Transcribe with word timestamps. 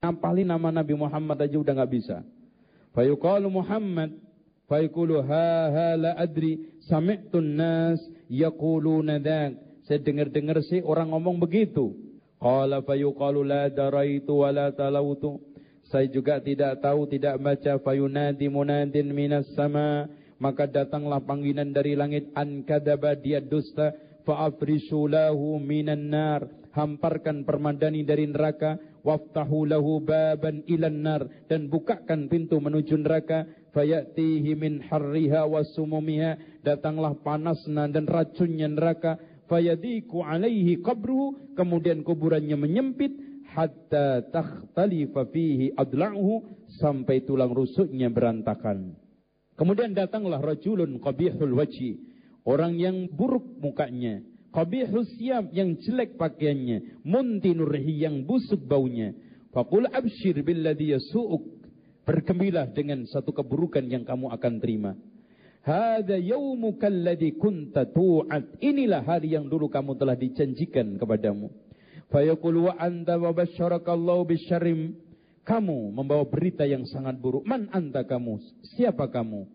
ngapalin 0.00 0.48
nama 0.48 0.72
Nabi 0.72 0.96
Muhammad 0.96 1.44
aja 1.44 1.60
udah 1.60 1.76
nggak 1.76 1.92
bisa. 1.92 2.24
Fayuqalu 2.96 3.52
Muhammad 3.52 4.16
fayaqulu 4.64 5.20
ha 5.28 5.68
ha 5.68 5.88
la 6.00 6.16
adri 6.16 6.72
sami'tun 6.88 7.44
nas 7.52 8.00
yaquluna 8.32 9.20
dzak. 9.20 9.60
Saya 9.84 10.00
dengar-dengar 10.00 10.64
sih 10.64 10.80
orang 10.80 11.12
ngomong 11.12 11.36
begitu. 11.36 11.92
Qala 12.40 12.80
fayuqalu 12.80 13.44
la 13.44 13.68
daraitu 13.68 14.40
wa 14.40 14.48
la 14.48 14.72
talautu. 14.72 15.36
Saya 15.92 16.08
juga 16.08 16.40
tidak 16.40 16.80
tahu, 16.80 17.04
tidak 17.04 17.36
baca 17.36 17.76
fayunadi 17.84 18.48
munadin 18.48 19.12
minas 19.12 19.52
sama. 19.52 20.08
Maka 20.40 20.64
datanglah 20.64 21.20
panggilan 21.20 21.76
dari 21.76 21.92
langit 21.92 22.32
an 22.32 22.64
kadaba 22.64 23.12
dia 23.12 23.44
dusta 23.44 23.92
fa'afrishu 24.24 25.12
lahu 25.12 25.60
minan 25.60 26.08
nar. 26.08 26.48
Hamparkan 26.72 27.42
permadani 27.46 28.06
dari 28.06 28.26
neraka. 28.30 28.78
Waftahu 29.00 29.66
lahu 29.68 30.02
baban 30.04 30.62
ilan 30.70 30.96
nar. 31.02 31.22
Dan 31.50 31.68
bukakan 31.70 32.30
pintu 32.30 32.58
menuju 32.62 32.98
neraka. 33.00 33.46
Fayatihi 33.70 34.52
min 34.58 34.82
harriha 34.82 35.46
wasumumiha 35.46 36.62
datanglah 36.66 37.14
panasnya 37.20 37.86
dan 37.90 38.06
racunnya 38.06 38.66
neraka. 38.70 39.18
Fayadiku 39.46 40.22
alaihi 40.22 40.78
qabruhu. 40.82 41.54
Kemudian 41.58 42.06
kuburannya 42.06 42.54
menyempit. 42.54 43.12
Hatta 43.50 44.22
takhtalifa 44.30 45.26
fihi 45.30 45.74
adla'uhu. 45.74 46.66
Sampai 46.78 47.26
tulang 47.26 47.50
rusuknya 47.50 48.06
berantakan. 48.08 49.10
Kemudian 49.60 49.92
datanglah 49.92 50.40
rajulun 50.40 50.96
qabihul 51.04 51.52
wajhi, 51.52 52.00
orang 52.48 52.80
yang 52.80 53.12
buruk 53.12 53.44
mukanya, 53.60 54.24
qabihus 54.50 55.08
siyam 55.18 55.50
yang 55.50 55.78
jelek 55.80 56.14
pakaiannya, 56.18 57.02
muntinurhi 57.06 58.04
yang 58.06 58.22
busuk 58.26 58.62
baunya. 58.66 59.14
Faqul 59.50 59.90
abshir 59.90 60.42
billadhi 60.46 60.94
yasu'uk. 60.94 61.58
Bergembiralah 62.06 62.70
dengan 62.74 63.06
satu 63.06 63.30
keburukan 63.30 63.86
yang 63.86 64.02
kamu 64.02 64.34
akan 64.34 64.54
terima. 64.58 64.92
Hada 65.60 66.16
yaumuka 66.16 66.88
alladhi 66.88 67.36
kunta 67.36 67.86
tu'ad. 67.86 68.58
Inilah 68.64 69.04
hari 69.04 69.36
yang 69.36 69.46
dulu 69.46 69.68
kamu 69.68 69.94
telah 69.94 70.16
dijanjikan 70.16 70.96
kepadamu. 70.96 71.52
Fayaqul 72.10 72.66
wa 72.66 72.74
anta 72.80 73.20
wa 73.20 73.30
basyarakallahu 73.30 74.26
bisyarrim. 74.26 74.96
Kamu 75.44 75.94
membawa 75.94 76.26
berita 76.26 76.64
yang 76.64 76.86
sangat 76.88 77.18
buruk. 77.20 77.44
Man 77.44 77.68
anta 77.70 78.02
kamu? 78.06 78.38
Siapa 78.74 79.08
kamu? 79.12 79.46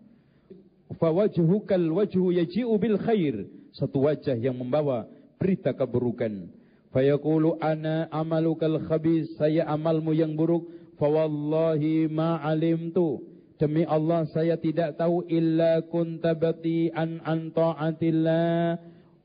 Fawajhukal 1.02 1.88
wajhu 1.92 2.32
yaji'u 2.36 2.74
bil 2.78 3.02
khair. 3.02 3.50
Satu 3.76 4.08
wajah 4.08 4.40
yang 4.40 4.56
membawa 4.56 5.04
berita 5.36 5.76
keburukan. 5.76 6.48
Fayaqulu 6.96 7.60
ana 7.60 8.08
amalukal 8.08 8.80
khabis. 8.88 9.36
Saya 9.36 9.68
amalmu 9.68 10.16
yang 10.16 10.32
buruk. 10.32 10.72
Fawallahi 10.96 12.08
ma 12.08 12.40
alimtu. 12.40 13.20
Demi 13.56 13.88
Allah 13.88 14.28
saya 14.32 14.56
tidak 14.60 14.96
tahu 15.00 15.28
illa 15.28 15.84
kuntabati 15.88 16.92
an 16.96 17.20
an. 17.24 17.52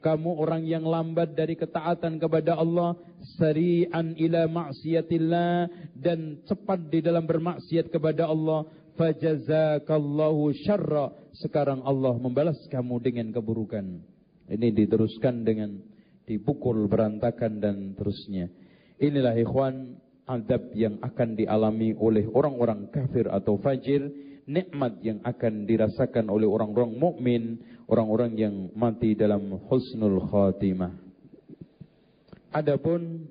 Kamu 0.01 0.31
orang 0.41 0.65
yang 0.65 0.83
lambat 0.89 1.37
dari 1.37 1.61
ketaatan 1.61 2.17
kepada 2.17 2.57
Allah, 2.57 2.97
sari'an 3.37 4.17
ila 4.17 4.49
maksiatillah 4.49 5.69
dan 5.93 6.41
cepat 6.49 6.89
di 6.89 7.05
dalam 7.05 7.29
bermaksiat 7.29 7.93
kepada 7.93 8.27
Allah. 8.27 8.65
Fajazakallahu 8.97 10.57
syarra. 10.65 11.13
Sekarang 11.37 11.85
Allah 11.85 12.17
membalas 12.17 12.59
kamu 12.73 12.97
dengan 12.99 13.29
keburukan. 13.29 14.10
Ini 14.51 14.75
diteruskan 14.75 15.47
dengan 15.47 15.79
dipukul 16.27 16.91
berantakan 16.91 17.63
dan 17.63 17.77
terusnya. 17.95 18.51
Inilah 18.99 19.39
ikhwan 19.39 19.95
adab 20.27 20.75
yang 20.75 20.99
akan 21.03 21.39
dialami 21.39 21.95
oleh 21.95 22.27
orang-orang 22.27 22.91
kafir 22.91 23.31
atau 23.31 23.59
fajir, 23.63 24.11
nikmat 24.51 24.99
yang 25.07 25.23
akan 25.23 25.67
dirasakan 25.67 26.27
oleh 26.27 26.51
orang-orang 26.51 26.99
mukmin, 26.99 27.43
orang-orang 27.87 28.35
yang 28.35 28.55
mati 28.75 29.15
dalam 29.15 29.55
husnul 29.71 30.27
khatimah. 30.31 30.99
Adapun 32.51 33.31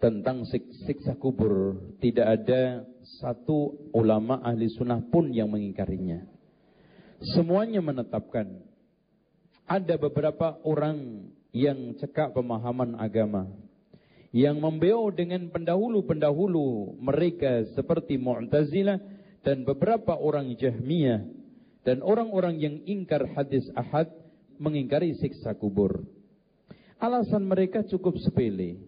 tentang 0.00 0.48
siksa 0.84 1.16
kubur, 1.20 1.76
tidak 2.00 2.40
ada 2.40 2.84
satu 3.20 3.76
ulama 3.92 4.40
ahli 4.40 4.68
sunnah 4.72 5.04
pun 5.04 5.28
yang 5.28 5.52
mengingkarinya. 5.52 6.24
Semuanya 7.36 7.84
menetapkan. 7.84 8.63
Ada 9.64 9.96
beberapa 9.96 10.60
orang 10.60 11.28
yang 11.54 11.96
cekak 11.96 12.36
pemahaman 12.36 13.00
agama 13.00 13.48
yang 14.34 14.58
membeo 14.58 15.14
dengan 15.14 15.46
pendahulu-pendahulu 15.46 16.98
mereka 16.98 17.62
seperti 17.78 18.18
Mu'tazilah 18.18 18.98
dan 19.46 19.62
beberapa 19.62 20.18
orang 20.18 20.58
Jahmiyah 20.58 21.22
dan 21.86 22.02
orang-orang 22.02 22.58
yang 22.58 22.76
ingkar 22.82 23.22
hadis 23.38 23.70
ahad 23.78 24.10
mengingkari 24.58 25.14
siksa 25.22 25.54
kubur. 25.54 26.02
Alasan 26.98 27.46
mereka 27.46 27.86
cukup 27.86 28.18
sepele. 28.18 28.82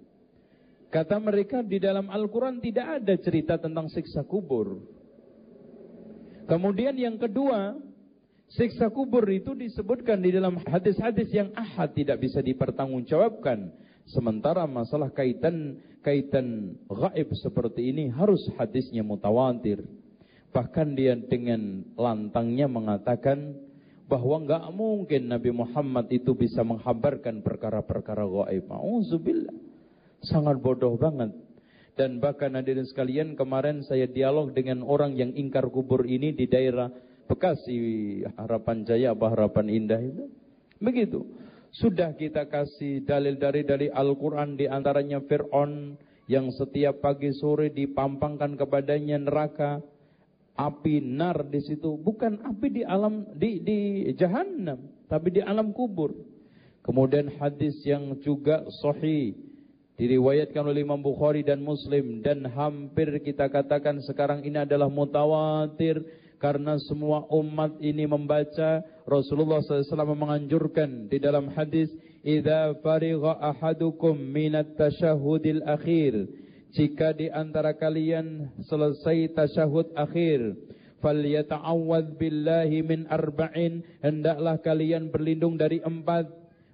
Kata 0.90 1.14
mereka 1.22 1.62
di 1.62 1.78
dalam 1.78 2.10
Al-Quran 2.10 2.58
tidak 2.58 2.98
ada 2.98 3.14
cerita 3.14 3.54
tentang 3.54 3.86
siksa 3.86 4.26
kubur. 4.26 4.82
Kemudian 6.50 6.98
yang 6.98 7.22
kedua, 7.22 7.78
siksa 8.52 8.90
kubur 8.92 9.26
itu 9.30 9.54
disebutkan 9.54 10.22
di 10.22 10.30
dalam 10.30 10.62
hadis-hadis 10.62 11.30
yang 11.34 11.50
ahad 11.54 11.92
tidak 11.94 12.22
bisa 12.22 12.38
dipertanggungjawabkan 12.42 13.74
Sementara 14.06 14.70
masalah 14.70 15.10
kaitan 15.10 15.82
kaitan 16.06 16.78
gaib 16.86 17.28
seperti 17.42 17.90
ini 17.90 18.06
harus 18.14 18.38
hadisnya 18.54 19.02
mutawatir. 19.02 19.82
Bahkan 20.54 20.94
dia 20.94 21.18
dengan 21.18 21.82
lantangnya 21.98 22.70
mengatakan 22.70 23.58
bahwa 24.06 24.46
enggak 24.46 24.62
mungkin 24.70 25.26
Nabi 25.26 25.50
Muhammad 25.50 26.06
itu 26.14 26.38
bisa 26.38 26.62
menghabarkan 26.62 27.42
perkara-perkara 27.42 28.22
gaib. 28.22 28.70
Auzubillah. 28.70 29.58
Sangat 30.22 30.62
bodoh 30.62 30.94
banget. 30.94 31.34
Dan 31.98 32.22
bahkan 32.22 32.54
hadirin 32.54 32.86
sekalian 32.86 33.34
kemarin 33.34 33.82
saya 33.82 34.06
dialog 34.06 34.54
dengan 34.54 34.86
orang 34.86 35.18
yang 35.18 35.34
ingkar 35.34 35.66
kubur 35.66 36.06
ini 36.06 36.30
di 36.30 36.46
daerah 36.46 36.94
Bekasi 37.26 37.78
Harapan 38.38 38.86
Jaya 38.86 39.12
apa 39.12 39.26
Harapan 39.30 39.66
Indah 39.70 40.00
itu. 40.02 40.30
Begitu. 40.78 41.26
Sudah 41.74 42.16
kita 42.16 42.48
kasih 42.48 43.04
dalil 43.04 43.36
dari 43.36 43.60
dari 43.66 43.88
Al-Quran 43.92 44.56
di 44.56 44.64
antaranya 44.64 45.20
Fir'aun 45.20 45.98
yang 46.30 46.48
setiap 46.54 47.04
pagi 47.04 47.30
sore 47.36 47.68
dipampangkan 47.70 48.56
kepadanya 48.56 49.20
neraka 49.20 49.84
api 50.56 51.04
nar 51.04 51.44
di 51.52 51.60
situ 51.60 52.00
bukan 52.00 52.40
api 52.40 52.80
di 52.80 52.82
alam 52.82 53.28
di 53.36 53.60
di 53.60 53.78
jahanam 54.16 54.80
tapi 55.06 55.36
di 55.36 55.40
alam 55.44 55.70
kubur. 55.76 56.16
Kemudian 56.80 57.34
hadis 57.42 57.76
yang 57.82 58.14
juga 58.22 58.62
sahih 58.80 59.34
diriwayatkan 59.96 60.62
oleh 60.62 60.84
Imam 60.84 61.00
Bukhari 61.00 61.42
dan 61.42 61.64
Muslim 61.64 62.22
dan 62.22 62.46
hampir 62.52 63.20
kita 63.24 63.48
katakan 63.48 63.98
sekarang 64.04 64.44
ini 64.44 64.62
adalah 64.62 64.86
mutawatir 64.86 66.04
karena 66.36 66.76
semua 66.84 67.24
umat 67.32 67.80
ini 67.80 68.04
membaca 68.04 68.84
Rasulullah 69.08 69.64
SAW 69.64 70.12
menganjurkan 70.12 71.08
di 71.08 71.16
dalam 71.16 71.48
hadis 71.54 71.88
idza 72.26 72.76
farigha 72.82 73.38
ahadukum 73.40 74.18
minat 74.18 74.76
tasyahudil 74.76 75.64
akhir. 75.64 76.28
Jika 76.76 77.16
di 77.16 77.32
antara 77.32 77.72
kalian 77.72 78.52
selesai 78.68 79.32
tasyahud 79.32 79.96
akhir 79.96 80.52
falyata'awwadz 81.00 82.20
billahi 82.20 82.84
min 82.84 83.08
arba'in 83.08 83.80
hendaklah 84.04 84.60
kalian 84.60 85.08
berlindung 85.08 85.56
dari 85.56 85.80
empat 85.80 86.28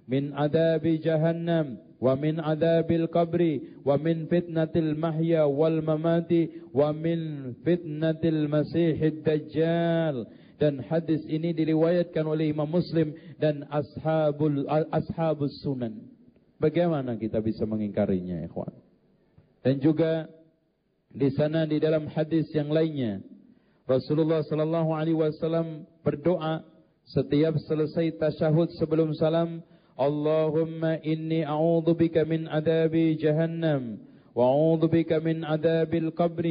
min 0.07 0.35
adabi 0.35 0.99
jahannam 0.99 1.79
wa 1.99 2.13
min 2.19 2.39
adabil 2.39 3.07
qabri 3.07 3.79
wa 3.87 3.95
min 3.95 4.27
fitnatil 4.27 4.95
mahya 4.99 5.47
wal 5.47 5.79
mamati 5.79 6.51
wa 6.75 6.91
min 6.91 7.53
fitnatil 7.63 8.51
masihid 8.51 9.23
dajjal. 9.23 10.27
Dan 10.59 10.79
hadis 10.85 11.23
ini 11.27 11.51
diriwayatkan 11.51 12.23
oleh 12.23 12.51
Imam 12.53 12.69
Muslim 12.69 13.11
dan 13.41 13.67
ashabul 13.67 14.63
ashabus 14.91 15.59
sunan. 15.59 16.07
Bagaimana 16.61 17.19
kita 17.19 17.43
bisa 17.43 17.67
mengingkarinya 17.67 18.47
ikhwan? 18.47 18.71
Dan 19.59 19.83
juga 19.83 20.31
di 21.11 21.27
sana 21.35 21.67
di 21.67 21.83
dalam 21.83 22.07
hadis 22.09 22.47
yang 22.55 22.71
lainnya 22.71 23.19
Rasulullah 23.83 24.41
sallallahu 24.47 24.95
alaihi 24.95 25.19
wasallam 25.19 25.83
berdoa 26.01 26.63
setiap 27.03 27.59
selesai 27.67 28.15
tasyahud 28.15 28.71
sebelum 28.79 29.11
salam 29.13 29.59
اللهم 29.98 30.84
إني 30.84 31.42
أعوذ 31.46 31.88
بك 31.94 32.16
من 32.22 32.46
عذاب 32.48 32.94
جهنم 32.94 33.82
وأعوذ 34.34 34.82
بك 34.86 35.10
من 35.12 35.42
عذاب 35.44 35.94
القبر 35.94 36.46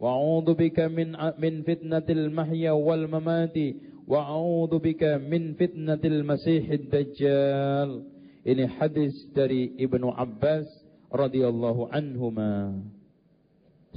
وأعوذ 0.00 0.48
بك 0.54 0.78
من 0.94 1.18
من 1.38 1.54
فتنة 1.62 2.06
المحيا 2.10 2.70
والممات 2.70 3.56
وأعوذ 4.06 4.72
بك 4.78 5.02
من 5.26 5.42
فتنة 5.58 6.02
المسيح 6.04 6.64
الدجال 6.70 7.90
Ini 8.44 8.76
hadis 8.76 9.16
dari 9.32 9.72
Ibnu 9.80 10.12
Abbas 10.12 10.68
radhiyallahu 11.08 11.88
anhuma. 11.88 12.76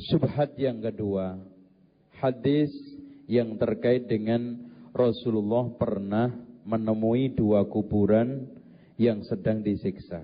Subhat 0.07 0.55
yang 0.55 0.79
kedua, 0.79 1.35
hadis 2.15 2.71
yang 3.27 3.59
terkait 3.59 4.07
dengan 4.07 4.71
Rasulullah 4.95 5.67
pernah 5.75 6.31
menemui 6.63 7.35
dua 7.35 7.67
kuburan 7.67 8.47
yang 9.02 9.26
sedang 9.26 9.66
disiksa. 9.66 10.22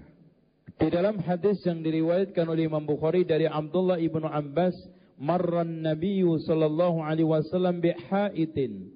Di 0.78 0.86
dalam 0.94 1.18
hadis 1.18 1.58
yang 1.66 1.82
diriwayatkan 1.82 2.46
oleh 2.46 2.70
Imam 2.70 2.86
Bukhari 2.86 3.26
dari 3.26 3.50
Abdullah 3.50 3.98
ibnu 3.98 4.30
Abbas, 4.30 4.78
marran 5.18 5.82
Nabi 5.82 6.22
sallallahu 6.22 7.02
alaihi 7.02 7.26
wasallam 7.26 7.82
bihaitin. 7.82 8.94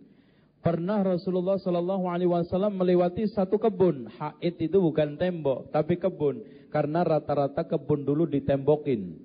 Pernah 0.62 1.02
Rasulullah 1.02 1.58
sallallahu 1.58 2.06
alaihi 2.06 2.30
wasallam 2.30 2.78
melewati 2.78 3.26
satu 3.26 3.58
kebun. 3.58 4.06
Haid 4.14 4.62
itu 4.62 4.78
bukan 4.78 5.18
tembok, 5.18 5.74
tapi 5.74 5.98
kebun. 5.98 6.46
Karena 6.70 7.02
rata-rata 7.02 7.66
kebun 7.66 8.06
dulu 8.06 8.30
ditembokin. 8.30 9.18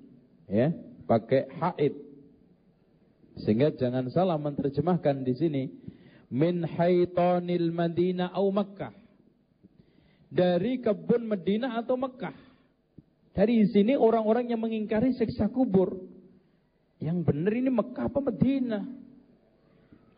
Ya, 0.50 0.74
pakai 1.06 1.46
haid. 1.62 1.94
Sehingga 3.38 3.70
jangan 3.70 4.10
salah 4.10 4.34
menerjemahkan 4.34 5.22
di 5.22 5.34
sini 5.38 5.62
min 6.26 6.66
haitanil 6.66 7.70
Madinah 7.70 8.34
au 8.34 8.50
Makkah. 8.50 8.90
Dari 10.28 10.80
kebun 10.84 11.24
Madinah 11.24 11.80
atau 11.80 11.96
Mekah. 11.96 12.36
Dari 13.32 13.64
sini 13.70 13.96
orang-orang 13.96 14.52
yang 14.52 14.60
mengingkari 14.60 15.16
siksa 15.16 15.48
kubur. 15.48 15.94
Yang 16.98 17.18
benar 17.24 17.52
ini 17.54 17.70
Mekah 17.70 18.04
apa 18.10 18.18
Madinah? 18.18 18.84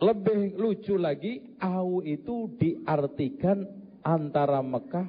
Lebih 0.01 0.57
lucu 0.57 0.97
lagi, 0.97 1.45
au 1.61 2.01
itu 2.01 2.49
diartikan 2.57 3.69
antara 4.01 4.65
Mekah 4.65 5.05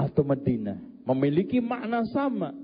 atau 0.00 0.24
Madinah. 0.24 0.80
Memiliki 1.04 1.60
makna 1.60 2.00
sama. 2.08 2.56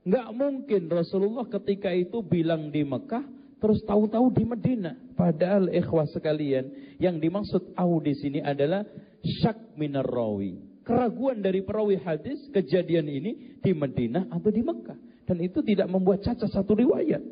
Nggak 0.00 0.28
mungkin 0.32 0.82
Rasulullah 0.88 1.44
ketika 1.44 1.92
itu 1.92 2.24
bilang 2.24 2.72
di 2.72 2.80
Mekah, 2.80 3.20
terus 3.60 3.84
tahu-tahu 3.84 4.32
di 4.32 4.48
Madinah. 4.48 4.96
Padahal 5.12 5.68
ikhwah 5.68 6.08
sekalian, 6.08 6.96
yang 6.96 7.20
dimaksud 7.20 7.76
au 7.76 8.00
di 8.00 8.16
sini 8.16 8.40
adalah 8.40 8.80
syak 9.24 9.76
minar 9.76 10.06
rawi. 10.06 10.58
Keraguan 10.84 11.44
dari 11.44 11.62
perawi 11.62 12.00
hadis 12.00 12.50
kejadian 12.50 13.06
ini 13.06 13.60
di 13.60 13.72
Madinah 13.76 14.32
atau 14.32 14.50
di 14.50 14.64
Mekah. 14.64 14.98
Dan 15.28 15.38
itu 15.38 15.62
tidak 15.62 15.86
membuat 15.86 16.26
cacat 16.26 16.50
satu 16.50 16.74
riwayat. 16.74 17.22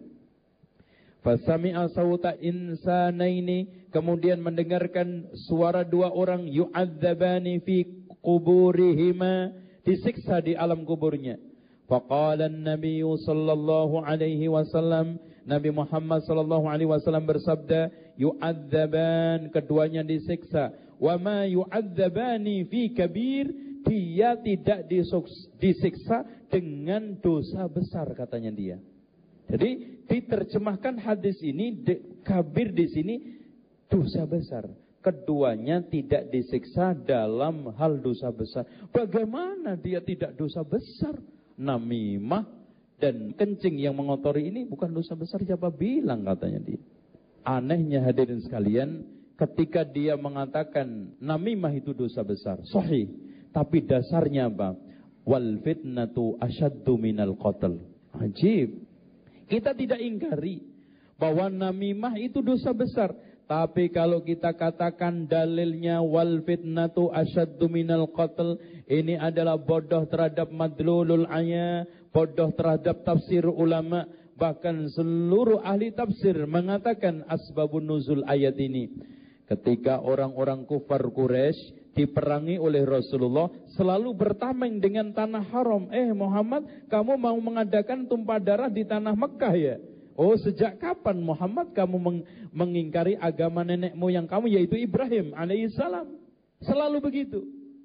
Fasami'a 1.19 1.91
sawta 1.91 2.39
insanaini 2.39 3.91
kemudian 3.91 4.39
mendengarkan 4.39 5.27
suara 5.51 5.83
dua 5.83 6.15
orang 6.15 6.47
yu'adzabani 6.47 7.59
fi 7.67 7.83
kuburihima 8.23 9.51
disiksa 9.83 10.39
di 10.39 10.55
alam 10.55 10.87
kuburnya. 10.87 11.43
Faqala 11.91 12.47
an-nabiy 12.47 13.03
sallallahu 13.03 14.05
alaihi 14.05 14.47
wasallam 14.47 15.19
Nabi 15.49 15.73
Muhammad 15.73 16.21
sallallahu 16.29 16.69
alaihi 16.69 16.93
wasallam 16.93 17.25
bersabda 17.25 17.89
yu'adzaban 18.21 19.49
keduanya 19.49 20.05
disiksa 20.05 20.77
wa 20.99 21.15
ma 21.19 21.47
yu'adzabani 21.47 22.67
fi 22.67 22.93
kabir 22.95 23.47
dia 23.87 24.37
tidak 24.39 24.91
disiksa 25.57 26.27
dengan 26.53 27.17
dosa 27.23 27.65
besar 27.71 28.11
katanya 28.13 28.53
dia. 28.53 28.77
Jadi 29.49 30.05
diterjemahkan 30.05 31.01
hadis 31.01 31.41
ini 31.41 31.73
de, 31.81 32.21
kabir 32.21 32.69
di 32.77 32.87
sini 32.93 33.15
dosa 33.89 34.29
besar. 34.29 34.69
Keduanya 35.01 35.81
tidak 35.89 36.29
disiksa 36.29 36.93
dalam 36.93 37.73
hal 37.81 37.97
dosa 38.03 38.29
besar. 38.29 38.69
Bagaimana 38.93 39.79
dia 39.79 40.05
tidak 40.05 40.37
dosa 40.37 40.61
besar? 40.61 41.17
Namimah 41.59 42.45
dan 42.99 43.35
kencing 43.35 43.79
yang 43.79 43.97
mengotori 43.97 44.47
ini 44.51 44.67
bukan 44.67 44.91
dosa 44.91 45.15
besar 45.17 45.41
siapa 45.43 45.73
bilang 45.73 46.27
katanya 46.29 46.61
dia. 46.61 46.83
Anehnya 47.47 48.05
hadirin 48.05 48.45
sekalian, 48.45 49.07
ketika 49.39 49.87
dia 49.87 50.19
mengatakan 50.19 51.15
namimah 51.23 51.71
itu 51.71 51.95
dosa 51.95 52.27
besar, 52.27 52.59
sahih. 52.67 53.07
Tapi 53.55 53.87
dasarnya 53.87 54.51
apa? 54.51 54.75
Wal 55.25 55.63
fitnatu 55.63 56.37
asyaddu 56.43 56.99
minal 56.99 57.39
qatl. 57.39 57.79
Ajib. 58.19 58.83
Kita 59.49 59.73
tidak 59.73 60.03
ingkari 60.03 60.61
bahwa 61.17 61.49
namimah 61.49 62.19
itu 62.19 62.43
dosa 62.45 62.75
besar. 62.75 63.15
Tapi 63.49 63.89
kalau 63.89 64.21
kita 64.21 64.53
katakan 64.53 65.25
dalilnya 65.25 66.05
wal 66.05 66.45
fitnatu 66.45 67.09
asyaddu 67.09 67.65
minal 67.73 68.05
qatl, 68.13 68.61
ini 68.85 69.17
adalah 69.17 69.57
bodoh 69.57 70.05
terhadap 70.05 70.53
madlulul 70.53 71.25
ayat, 71.33 71.89
bodoh 72.13 72.53
terhadap 72.53 73.09
tafsir 73.09 73.49
ulama, 73.49 74.05
bahkan 74.37 74.85
seluruh 74.93 75.65
ahli 75.65 75.97
tafsir 75.97 76.45
mengatakan 76.45 77.25
asbabun 77.25 77.89
nuzul 77.89 78.21
ayat 78.29 78.61
ini. 78.61 79.17
Ketika 79.49 80.05
orang-orang 80.05 80.69
kufar 80.69 81.01
Quraisy 81.09 81.97
diperangi 81.97 82.61
oleh 82.61 82.85
Rasulullah 82.85 83.51
selalu 83.75 84.15
bertameng 84.15 84.79
dengan 84.79 85.11
tanah 85.11 85.43
haram. 85.51 85.91
Eh 85.91 86.15
Muhammad, 86.15 86.87
kamu 86.87 87.19
mau 87.19 87.35
mengadakan 87.41 88.07
tumpah 88.07 88.39
darah 88.39 88.71
di 88.71 88.87
tanah 88.87 89.19
Mekah 89.19 89.55
ya? 89.59 89.77
Oh 90.19 90.35
sejak 90.39 90.83
kapan 90.83 91.23
Muhammad 91.23 91.75
kamu 91.75 91.97
meng 91.99 92.19
mengingkari 92.51 93.15
agama 93.19 93.63
nenek 93.63 93.95
moyang 93.95 94.27
kamu 94.27 94.51
yaitu 94.51 94.79
Ibrahim 94.79 95.35
alaihissalam? 95.35 96.07
Selalu 96.63 96.99
begitu. 97.03 97.41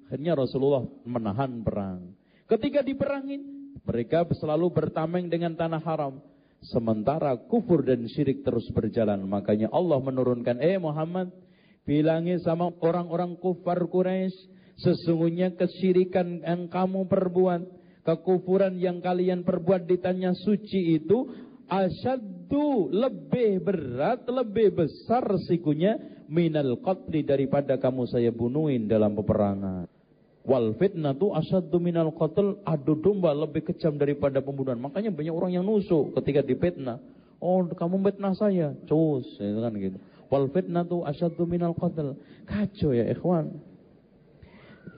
Akhirnya 0.06 0.38
Rasulullah 0.38 0.86
menahan 1.06 1.62
perang. 1.62 2.14
Ketika 2.46 2.84
diperangin, 2.84 3.72
mereka 3.82 4.26
selalu 4.36 4.70
bertameng 4.70 5.26
dengan 5.30 5.54
tanah 5.54 5.82
haram. 5.82 6.20
Sementara 6.64 7.36
kufur 7.36 7.84
dan 7.84 8.04
syirik 8.08 8.42
terus 8.42 8.66
berjalan. 8.72 9.20
Makanya 9.26 9.68
Allah 9.68 10.00
menurunkan, 10.00 10.58
eh 10.64 10.80
Muhammad, 10.80 11.28
Bilangi 11.84 12.40
sama 12.40 12.72
orang-orang 12.80 13.36
kufar 13.36 13.76
Quraisy, 13.84 14.32
sesungguhnya 14.80 15.52
kesyirikan 15.52 16.40
yang 16.40 16.72
kamu 16.72 17.04
perbuat, 17.04 17.62
kekufuran 18.08 18.80
yang 18.80 19.04
kalian 19.04 19.44
perbuat 19.44 19.84
di 19.84 20.00
tanah 20.00 20.32
suci 20.32 20.96
itu 20.96 21.28
asyaddu 21.68 22.88
lebih 22.88 23.60
berat, 23.60 24.24
lebih 24.24 24.72
besar 24.72 25.28
resikonya 25.28 26.24
minal 26.28 26.80
qatli 26.80 27.20
daripada 27.20 27.76
kamu 27.76 28.08
saya 28.08 28.32
bunuhin 28.32 28.88
dalam 28.88 29.12
peperangan. 29.12 29.84
Wal 30.44 30.76
fitnatu 30.76 31.32
asyaddu 31.32 31.80
minal 31.80 32.12
qatl 32.12 32.64
adu 32.68 32.96
domba 33.00 33.32
lebih 33.32 33.64
kejam 33.64 33.96
daripada 33.96 34.44
pembunuhan. 34.44 34.76
Makanya 34.80 35.08
banyak 35.12 35.32
orang 35.32 35.52
yang 35.56 35.64
nusuk 35.64 36.12
ketika 36.20 36.44
dipitnah. 36.44 37.00
Oh, 37.40 37.64
kamu 37.64 38.00
fitnah 38.08 38.32
saya. 38.36 38.72
Cus, 38.88 39.24
itu 39.36 39.60
kan 39.60 39.72
gitu. 39.76 39.96
Wal 40.32 40.48
fitnatu 40.52 41.04
asyaddu 41.04 41.44
minal 41.44 41.76
qatl. 41.76 42.16
Kacau 42.48 42.92
ya 42.92 43.08
ikhwan. 43.10 43.60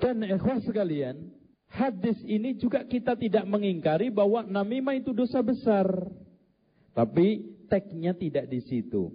Dan 0.02 0.21
ikhwan 0.26 0.61
sekalian, 0.61 1.33
hadis 1.73 2.21
ini 2.26 2.59
juga 2.59 2.85
kita 2.85 3.16
tidak 3.16 3.45
mengingkari 3.49 4.12
bahwa 4.12 4.45
namimah 4.45 4.99
itu 4.99 5.16
dosa 5.16 5.40
besar. 5.40 5.88
Tapi 6.92 7.56
teksnya 7.68 8.16
tidak 8.16 8.49
di 8.49 8.61
situ. 8.64 9.12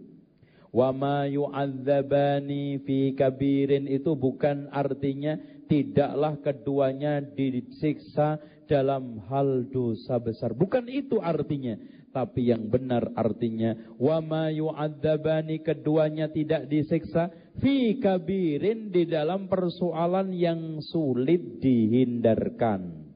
Wa 0.72 0.96
ma 0.96 1.28
yu'adzabani 1.28 2.80
fi 2.88 3.12
kabirin 3.12 3.92
itu 3.92 4.16
bukan 4.16 4.72
artinya 4.72 5.36
tidaklah 5.68 6.40
keduanya 6.40 7.20
disiksa 7.36 8.40
dalam 8.72 9.20
hal 9.28 9.68
dosa 9.68 10.16
besar. 10.16 10.56
Bukan 10.56 10.88
itu 10.88 11.20
artinya 11.20 11.76
tapi 12.12 12.52
yang 12.52 12.68
benar 12.68 13.16
artinya 13.16 13.96
wa 13.96 14.20
ma 14.20 14.52
yu'adzabani 14.52 15.64
keduanya 15.64 16.28
tidak 16.28 16.68
disiksa 16.68 17.32
fi 17.64 18.00
kabirin 18.00 18.92
di 18.92 19.08
dalam 19.08 19.48
persoalan 19.48 20.36
yang 20.36 20.80
sulit 20.84 21.60
dihindarkan. 21.64 23.12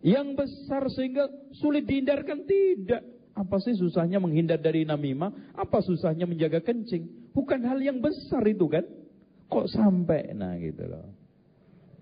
Yang 0.00 0.28
besar 0.36 0.82
sehingga 0.92 1.28
sulit 1.56 1.84
dihindarkan 1.84 2.48
tidak. 2.48 3.02
Apa 3.38 3.62
sih 3.62 3.78
susahnya 3.78 4.18
menghindar 4.18 4.58
dari 4.58 4.82
namimah? 4.82 5.54
Apa 5.54 5.78
susahnya 5.78 6.26
menjaga 6.26 6.58
kencing? 6.58 7.30
Bukan 7.30 7.62
hal 7.62 7.78
yang 7.78 8.02
besar 8.02 8.42
itu 8.50 8.66
kan? 8.66 8.82
Kok 9.46 9.66
sampai 9.70 10.34
nah 10.34 10.58
gitu 10.58 10.84
loh. 10.90 11.06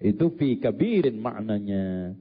Itu 0.00 0.32
fi 0.36 0.56
kabirin 0.60 1.20
maknanya. 1.20 2.16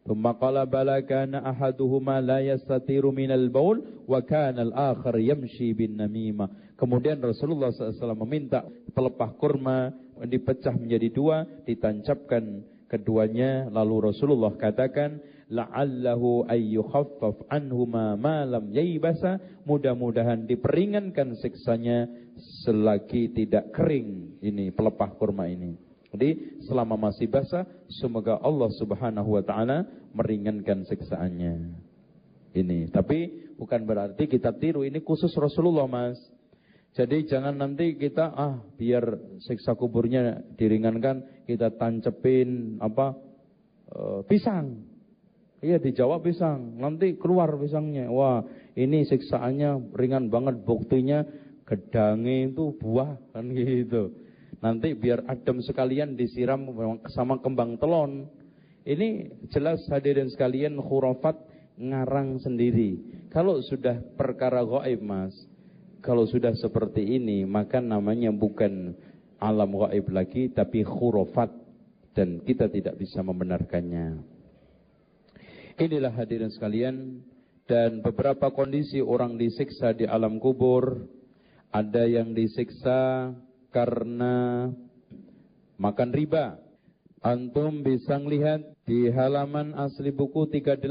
Thumma 0.00 0.32
qala 0.40 0.64
bala 0.64 0.98
kana 1.04 1.44
ahaduhuma 1.44 2.24
la 2.24 2.40
yastatiru 2.40 3.12
minal 3.12 3.52
baul 3.52 3.84
wa 4.08 4.20
kana 4.24 4.64
al-akhar 4.64 5.20
yamshi 5.20 5.76
bin 5.76 6.00
namima. 6.00 6.48
Kemudian 6.80 7.20
Rasulullah 7.20 7.68
SAW 7.68 8.16
meminta 8.24 8.64
pelepah 8.96 9.36
kurma 9.36 9.92
dipecah 10.24 10.72
menjadi 10.72 11.08
dua, 11.12 11.44
ditancapkan 11.68 12.64
keduanya. 12.88 13.68
Lalu 13.68 14.08
Rasulullah 14.08 14.56
katakan, 14.56 15.20
la'allahu 15.50 16.46
ayyukhaffaf 16.46 17.50
anhuma 17.50 18.14
ma 18.14 18.46
lam 18.46 18.70
yaibasa 18.70 19.42
mudah-mudahan 19.66 20.46
diperingankan 20.46 21.34
siksanya 21.42 22.06
selagi 22.64 23.34
tidak 23.34 23.74
kering 23.74 24.38
ini 24.40 24.70
pelepah 24.70 25.10
kurma 25.18 25.50
ini 25.50 25.89
jadi 26.10 26.58
selama 26.66 26.98
masih 26.98 27.30
basah, 27.30 27.62
semoga 27.86 28.38
Allah 28.42 28.70
Subhanahu 28.74 29.38
wa 29.38 29.42
taala 29.46 29.86
meringankan 30.10 30.82
siksaannya. 30.86 31.86
ini. 32.50 32.90
Tapi 32.90 33.50
bukan 33.54 33.86
berarti 33.86 34.26
kita 34.26 34.50
tiru. 34.58 34.82
Ini 34.82 34.98
khusus 35.06 35.30
Rasulullah 35.38 35.86
mas. 35.86 36.18
Jadi 36.90 37.30
jangan 37.30 37.54
nanti 37.54 37.94
kita 37.94 38.34
ah 38.34 38.58
biar 38.74 39.38
siksa 39.46 39.78
kuburnya 39.78 40.42
diringankan 40.58 41.46
kita 41.46 41.70
tancepin 41.78 42.82
apa 42.82 43.14
e, 43.86 44.26
pisang. 44.26 44.82
Iya 45.62 45.78
dijawab 45.78 46.26
pisang. 46.26 46.82
Nanti 46.82 47.14
keluar 47.14 47.54
pisangnya. 47.54 48.10
Wah 48.10 48.42
ini 48.74 49.06
siksaannya 49.06 49.94
ringan 49.94 50.34
banget. 50.34 50.66
Buktinya 50.66 51.22
gedangnya 51.62 52.50
itu 52.50 52.74
buah 52.74 53.14
kan 53.30 53.46
gitu. 53.54 54.10
Nanti 54.60 54.92
biar 54.92 55.24
adem 55.24 55.64
sekalian 55.64 56.20
disiram 56.20 56.68
sama 57.16 57.40
kembang 57.40 57.80
telon. 57.80 58.28
Ini 58.84 59.32
jelas 59.48 59.80
hadirin 59.88 60.28
sekalian 60.28 60.76
khurafat 60.76 61.36
ngarang 61.80 62.36
sendiri. 62.44 63.00
Kalau 63.32 63.64
sudah 63.64 63.96
perkara 64.20 64.60
gaib 64.60 65.00
mas, 65.00 65.32
kalau 66.04 66.28
sudah 66.28 66.52
seperti 66.56 67.20
ini, 67.20 67.48
maka 67.48 67.80
namanya 67.80 68.28
bukan 68.32 68.92
alam 69.40 69.72
gaib 69.72 70.12
lagi, 70.12 70.52
tapi 70.52 70.84
khurafat. 70.84 71.52
Dan 72.10 72.42
kita 72.42 72.66
tidak 72.66 72.98
bisa 73.00 73.22
membenarkannya. 73.22 74.20
Inilah 75.80 76.12
hadirin 76.12 76.52
sekalian. 76.52 77.24
Dan 77.64 78.02
beberapa 78.02 78.50
kondisi 78.50 78.98
orang 78.98 79.38
disiksa 79.38 79.94
di 79.94 80.04
alam 80.04 80.42
kubur. 80.42 81.06
Ada 81.70 82.02
yang 82.10 82.34
disiksa 82.34 83.30
karena 83.70 84.68
makan 85.78 86.10
riba. 86.14 86.58
Antum 87.20 87.84
bisa 87.84 88.16
melihat 88.16 88.64
di 88.88 89.10
halaman 89.12 89.76
asli 89.76 90.12
buku 90.12 90.48
38. 90.48 90.84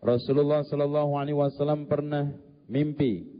Rasulullah 0.00 0.64
sallallahu 0.64 1.18
alaihi 1.20 1.36
wasallam 1.36 1.84
pernah 1.84 2.32
mimpi 2.64 3.36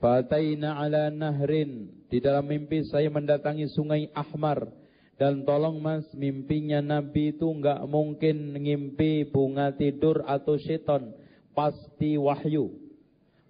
Fataina 0.00 0.80
ala 0.80 1.12
nahrin. 1.12 1.92
Di 2.08 2.24
dalam 2.24 2.48
mimpi 2.48 2.82
saya 2.88 3.12
mendatangi 3.12 3.68
sungai 3.70 4.08
Ahmar. 4.16 4.72
Dan 5.20 5.44
tolong 5.44 5.76
mas, 5.76 6.08
mimpinya 6.16 6.80
Nabi 6.80 7.36
itu 7.36 7.44
enggak 7.44 7.84
mungkin 7.84 8.56
ngimpi 8.56 9.28
bunga 9.28 9.76
tidur 9.76 10.24
atau 10.24 10.56
seton. 10.56 11.12
Pasti 11.52 12.16
wahyu. 12.16 12.79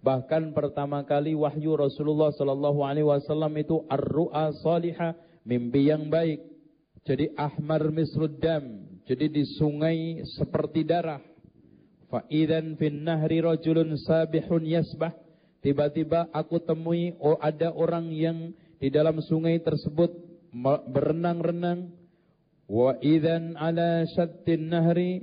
Bahkan 0.01 0.57
pertama 0.57 1.05
kali 1.05 1.37
wahyu 1.37 1.77
Rasulullah 1.77 2.33
sallallahu 2.33 2.81
alaihi 2.81 3.05
wasallam 3.05 3.53
itu 3.61 3.85
ar-ru'a 3.85 4.49
salihah, 4.65 5.13
mimpi 5.45 5.93
yang 5.93 6.09
baik. 6.09 6.41
Jadi 7.05 7.37
ahmar 7.37 7.93
misruddam. 7.93 8.89
Jadi 9.05 9.27
di 9.29 9.45
sungai 9.61 10.25
seperti 10.41 10.89
darah. 10.89 11.21
Fa 12.09 12.25
idzan 12.33 12.81
fin 12.81 13.05
nahri 13.05 13.45
rajulun 13.45 13.95
sabihun 14.01 14.67
yasbah 14.67 15.15
Tiba-tiba 15.61 16.33
aku 16.33 16.57
temui 16.65 17.13
oh 17.21 17.37
ada 17.37 17.69
orang 17.77 18.09
yang 18.17 18.57
di 18.81 18.89
dalam 18.89 19.21
sungai 19.21 19.61
tersebut 19.61 20.09
berenang-renang. 20.89 21.93
Wa 22.65 22.97
idzan 23.05 23.61
ala 23.61 24.09
syattin 24.09 24.73
nahri 24.73 25.21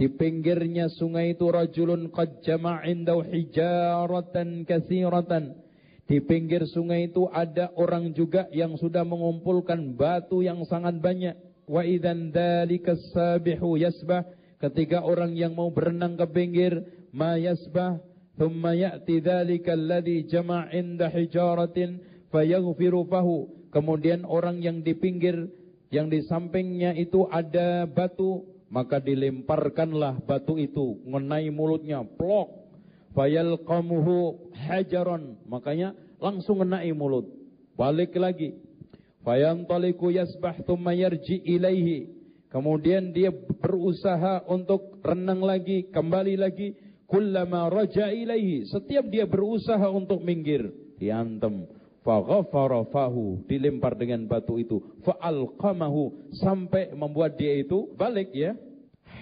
di 0.00 0.08
pinggirnya 0.08 0.88
sungai 0.88 1.36
itu 1.36 1.44
rajulun 1.52 2.08
qad 2.08 2.40
jama'indau 2.40 3.20
hijaratan 3.20 4.64
katsiratan 4.64 5.60
Di 6.08 6.24
pinggir 6.24 6.64
sungai 6.72 7.12
itu 7.12 7.28
ada 7.28 7.68
orang 7.76 8.16
juga 8.16 8.48
yang 8.48 8.80
sudah 8.80 9.04
mengumpulkan 9.04 9.92
batu 10.00 10.40
yang 10.40 10.64
sangat 10.64 10.96
banyak. 11.04 11.36
Wa 11.68 11.84
idzan 11.84 12.32
dzalika 12.32 12.96
sabihu 13.12 13.76
yasbah. 13.76 14.24
Ketika 14.56 15.04
orang 15.04 15.36
yang 15.36 15.52
mau 15.52 15.68
berenang 15.68 16.16
ke 16.16 16.26
pinggir, 16.32 16.80
ma 17.12 17.36
yasbah 17.36 18.00
thumma 18.40 18.72
ya'ti 18.72 19.20
dzalika 19.20 19.76
alladhi 19.76 20.24
jama'inda 20.26 21.12
hijaratin 21.12 22.00
fayaghfiru 22.32 23.04
fahu. 23.04 23.68
Kemudian 23.68 24.24
orang 24.24 24.64
yang 24.64 24.80
di 24.80 24.96
pinggir 24.96 25.46
yang 25.94 26.10
di 26.10 26.26
sampingnya 26.26 26.96
itu 26.98 27.28
ada 27.30 27.86
batu 27.86 28.49
maka 28.70 29.02
dilemparkanlah 29.02 30.22
batu 30.22 30.56
itu 30.56 31.02
mengenai 31.04 31.50
mulutnya, 31.50 32.06
plok. 32.06 32.70
Fayalqamuhu 33.10 34.54
hajaron, 34.54 35.34
makanya 35.50 35.98
langsung 36.22 36.62
mengenai 36.62 36.94
mulut. 36.94 37.26
Balik 37.74 38.14
lagi. 38.14 38.54
Fayantaliku 39.26 40.14
yasbah 40.14 40.62
thumma 40.62 40.94
ilaihi. 40.94 42.06
Kemudian 42.50 43.10
dia 43.10 43.34
berusaha 43.34 44.46
untuk 44.46 45.02
renang 45.02 45.42
lagi, 45.42 45.90
kembali 45.90 46.34
lagi 46.38 46.74
Kullama 47.10 47.66
raja 47.66 48.06
ilaihi. 48.14 48.70
Setiap 48.70 49.10
dia 49.10 49.26
berusaha 49.26 49.90
untuk 49.90 50.22
minggir. 50.22 50.70
Diantem. 50.94 51.66
Faghafara 52.00 52.86
fahu. 52.88 53.44
Dilempar 53.44 53.96
dengan 53.96 54.24
batu 54.24 54.56
itu. 54.56 54.80
Fa'alqamahu. 55.04 56.32
Sampai 56.40 56.92
membuat 56.96 57.36
dia 57.36 57.60
itu 57.60 57.92
balik 57.96 58.32
ya. 58.32 58.56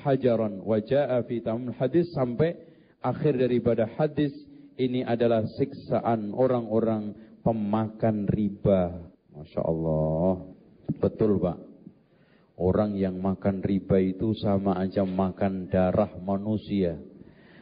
Hajaran. 0.06 0.62
Waja'a 0.62 1.22
fi 1.26 1.42
hadis. 1.78 2.10
Sampai 2.14 2.54
akhir 3.02 3.38
daripada 3.38 3.90
hadis. 3.98 4.30
Ini 4.78 5.02
adalah 5.02 5.42
siksaan 5.58 6.30
orang-orang 6.30 7.10
pemakan 7.42 8.30
riba. 8.30 9.10
Masya 9.34 9.62
Allah. 9.66 10.46
Betul 11.02 11.42
pak. 11.42 11.58
Orang 12.58 12.98
yang 12.98 13.22
makan 13.22 13.62
riba 13.62 14.02
itu 14.02 14.34
sama 14.34 14.74
aja 14.82 15.06
makan 15.06 15.70
darah 15.70 16.10
manusia. 16.18 16.98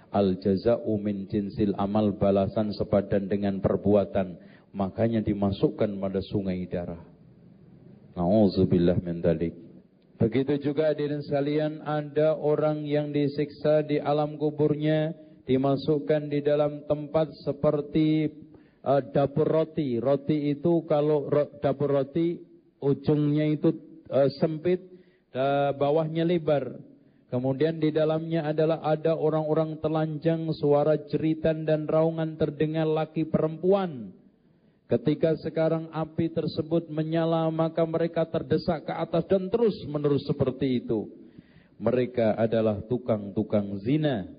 Al 0.08 0.40
jaza'u 0.40 0.96
min 0.96 1.28
jinsil 1.28 1.76
amal 1.76 2.16
balasan 2.16 2.72
sepadan 2.72 3.28
dengan 3.28 3.60
perbuatan. 3.60 4.40
Makanya 4.76 5.24
dimasukkan 5.24 5.96
pada 5.96 6.20
sungai 6.20 6.68
darah. 6.68 7.00
Nauzubillah 8.12 9.00
min 9.00 9.24
dalik. 9.24 9.56
Begitu 10.20 10.60
juga 10.60 10.92
hadirin 10.92 11.24
sekalian 11.24 11.80
ada 11.84 12.36
orang 12.36 12.84
yang 12.84 13.08
disiksa 13.08 13.84
di 13.84 13.96
alam 14.00 14.36
kuburnya 14.36 15.16
dimasukkan 15.48 16.28
di 16.28 16.40
dalam 16.44 16.84
tempat 16.84 17.32
seperti 17.44 18.28
uh, 18.84 19.00
dapur 19.12 19.48
roti. 19.48 19.96
Roti 19.96 20.52
itu 20.52 20.84
kalau 20.84 21.28
ro, 21.28 21.48
dapur 21.60 21.96
roti 21.96 22.36
ujungnya 22.80 23.48
itu 23.48 23.72
uh, 24.12 24.28
sempit, 24.40 24.84
uh, 25.32 25.72
bawahnya 25.72 26.28
lebar. 26.28 26.76
Kemudian 27.32 27.80
di 27.80 27.92
dalamnya 27.92 28.48
adalah 28.48 28.84
ada 28.84 29.16
orang-orang 29.16 29.80
telanjang, 29.80 30.52
suara 30.52 31.00
jeritan 31.08 31.64
dan 31.64 31.84
raungan 31.84 32.38
terdengar 32.38 32.86
laki 32.86 33.24
perempuan. 33.26 34.12
Ketika 34.86 35.34
sekarang 35.42 35.90
api 35.90 36.30
tersebut 36.30 36.86
menyala, 36.86 37.50
maka 37.50 37.82
mereka 37.82 38.22
terdesak 38.22 38.86
ke 38.86 38.94
atas 38.94 39.26
dan 39.26 39.50
terus 39.50 39.74
menerus 39.90 40.22
seperti 40.30 40.78
itu. 40.78 41.10
Mereka 41.82 42.38
adalah 42.38 42.78
tukang-tukang 42.86 43.82
zina. 43.82 44.30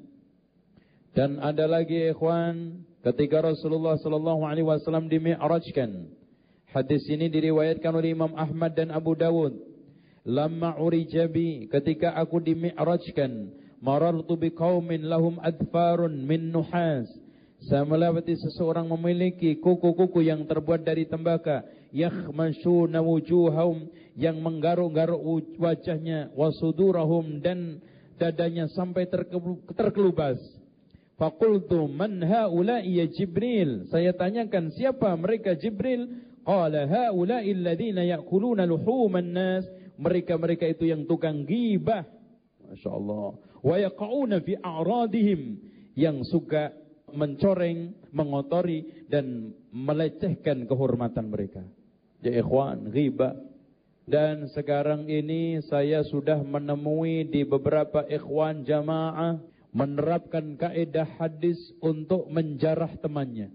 Dan 1.12 1.44
ada 1.44 1.68
lagi 1.68 2.16
ikhwan, 2.16 2.80
ketika 3.04 3.44
Rasulullah 3.44 4.00
sallallahu 4.00 4.48
alaihi 4.48 4.64
wasallam 4.64 5.12
dimi'rajkan. 5.12 6.16
Hadis 6.72 7.04
ini 7.12 7.28
diriwayatkan 7.28 7.92
oleh 7.92 8.16
Imam 8.16 8.32
Ahmad 8.40 8.72
dan 8.72 8.96
Abu 8.96 9.20
Dawud. 9.20 9.52
Lama 10.28 10.80
urijabi 10.80 11.68
ketika 11.72 12.16
aku 12.16 12.40
dimi'rajkan 12.40 13.52
marartu 13.80 14.36
biqaumin 14.36 15.08
lahum 15.08 15.40
adfarun 15.40 16.12
min 16.24 16.52
nuhas 16.52 17.08
saya 17.68 17.84
melewati 17.84 18.34
seseorang 18.40 18.88
memiliki 18.88 19.60
kuku-kuku 19.60 20.24
yang 20.24 20.48
terbuat 20.48 20.88
dari 20.88 21.04
tembaga 21.04 21.68
yakhmashuna 21.92 23.04
wujuhahum 23.04 23.92
yang 24.16 24.40
menggaruk-garuk 24.40 25.22
wajahnya 25.60 26.32
wasudurahum 26.34 27.44
dan 27.44 27.84
dadanya 28.18 28.66
sampai 28.74 29.06
terkelubas 29.76 30.40
Fakultu 31.18 31.90
man 31.90 32.22
haula'i 32.22 33.02
ya 33.02 33.06
Jibril 33.10 33.90
saya 33.90 34.14
tanyakan 34.14 34.70
siapa 34.74 35.12
mereka 35.18 35.58
Jibril 35.58 36.08
qala 36.46 36.86
haula'i 36.86 37.52
alladhina 37.52 38.06
ya'kuluna 38.06 38.70
luhuman 38.70 39.26
nas 39.26 39.66
mereka-mereka 39.98 40.70
itu 40.70 40.88
yang 40.88 41.04
tukang 41.10 41.44
gibah. 41.44 42.06
Masya 42.70 42.90
Allah. 42.94 43.28
Wa 43.66 43.76
yaqa'una 43.82 44.38
fi 44.46 44.54
a'radihim. 44.62 45.42
Yang 45.98 46.30
suka 46.30 46.70
mencoreng, 47.12 47.96
mengotori, 48.12 49.08
dan 49.08 49.56
melecehkan 49.72 50.68
kehormatan 50.68 51.32
mereka. 51.32 51.64
Ya 52.20 52.44
ikhwan, 52.44 52.92
ghibah. 52.92 53.38
Dan 54.08 54.48
sekarang 54.56 55.12
ini 55.12 55.60
saya 55.68 56.00
sudah 56.08 56.40
menemui 56.40 57.28
di 57.28 57.44
beberapa 57.44 58.08
ikhwan 58.08 58.64
jamaah 58.64 59.36
menerapkan 59.76 60.56
kaidah 60.56 61.08
hadis 61.20 61.60
untuk 61.84 62.32
menjarah 62.32 62.92
temannya. 63.04 63.52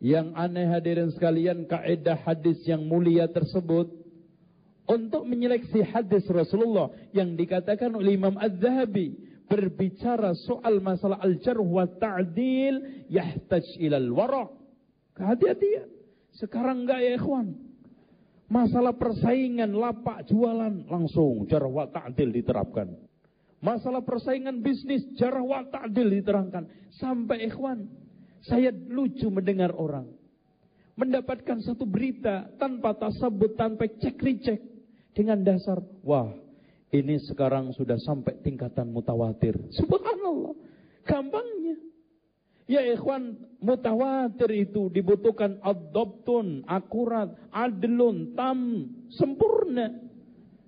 Yang 0.00 0.32
aneh 0.32 0.66
hadirin 0.68 1.12
sekalian 1.12 1.68
kaidah 1.68 2.16
hadis 2.24 2.60
yang 2.64 2.88
mulia 2.88 3.28
tersebut 3.28 3.92
untuk 4.88 5.28
menyeleksi 5.28 5.84
hadis 5.92 6.24
Rasulullah 6.28 6.92
yang 7.12 7.36
dikatakan 7.36 7.92
oleh 7.92 8.16
Imam 8.16 8.36
Az-Zahabi 8.40 9.16
berbicara 9.46 10.34
soal 10.46 10.82
masalah 10.82 11.22
al-jarh 11.22 11.62
wa 11.62 11.86
ta'dil 11.86 13.06
yahtaj 13.10 13.64
ilal 13.78 14.10
wara' 14.10 14.50
kehati-hatian 15.14 15.96
sekarang 16.36 16.84
enggak 16.84 17.00
ya 17.00 17.16
ikhwan? 17.16 17.56
Masalah 18.46 18.94
persaingan 18.94 19.74
lapak 19.74 20.28
jualan 20.30 20.86
langsung 20.86 21.48
jarh 21.50 21.66
wa 21.66 21.88
ta'dil 21.88 22.30
diterapkan. 22.30 22.94
Masalah 23.58 24.04
persaingan 24.04 24.62
bisnis 24.62 25.02
jarh 25.18 25.42
wa 25.42 25.66
ta'dil 25.66 26.12
diterangkan. 26.20 26.92
Sampai 27.00 27.48
ikhwan 27.48 27.88
saya 28.44 28.70
lucu 28.70 29.26
mendengar 29.32 29.74
orang 29.74 30.06
mendapatkan 30.96 31.60
satu 31.60 31.84
berita 31.84 32.48
tanpa 32.56 32.94
tasabut 32.96 33.52
tanpa 33.58 33.90
cek 33.90 34.16
recek 34.16 34.60
dengan 35.12 35.44
dasar 35.44 35.82
wah 36.06 36.32
ini 36.94 37.18
sekarang 37.26 37.74
sudah 37.74 37.98
sampai 37.98 38.38
tingkatan 38.46 38.94
mutawatir. 38.94 39.58
Subhanallah. 39.74 40.54
Gampangnya. 41.06 41.76
Ya 42.66 42.82
ikhwan, 42.82 43.38
mutawatir 43.62 44.50
itu 44.50 44.90
dibutuhkan 44.90 45.62
adoptun, 45.62 46.66
akurat, 46.66 47.30
adlun, 47.54 48.34
tam, 48.34 48.90
sempurna. 49.14 50.02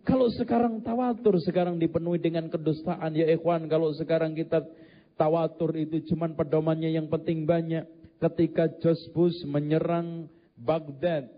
Kalau 0.07 0.31
sekarang 0.31 0.79
tawatur, 0.81 1.43
sekarang 1.43 1.77
dipenuhi 1.83 2.23
dengan 2.23 2.47
kedustaan. 2.47 3.19
Ya 3.19 3.27
ikhwan, 3.35 3.67
kalau 3.67 3.91
sekarang 3.99 4.39
kita 4.39 4.63
tawatur 5.19 5.75
itu 5.75 6.15
cuman 6.15 6.39
pedomannya 6.39 6.95
yang 6.95 7.11
penting 7.11 7.45
banyak. 7.45 7.85
Ketika 8.19 8.67
Josbus 8.83 9.47
menyerang 9.47 10.27
Baghdad, 10.59 11.38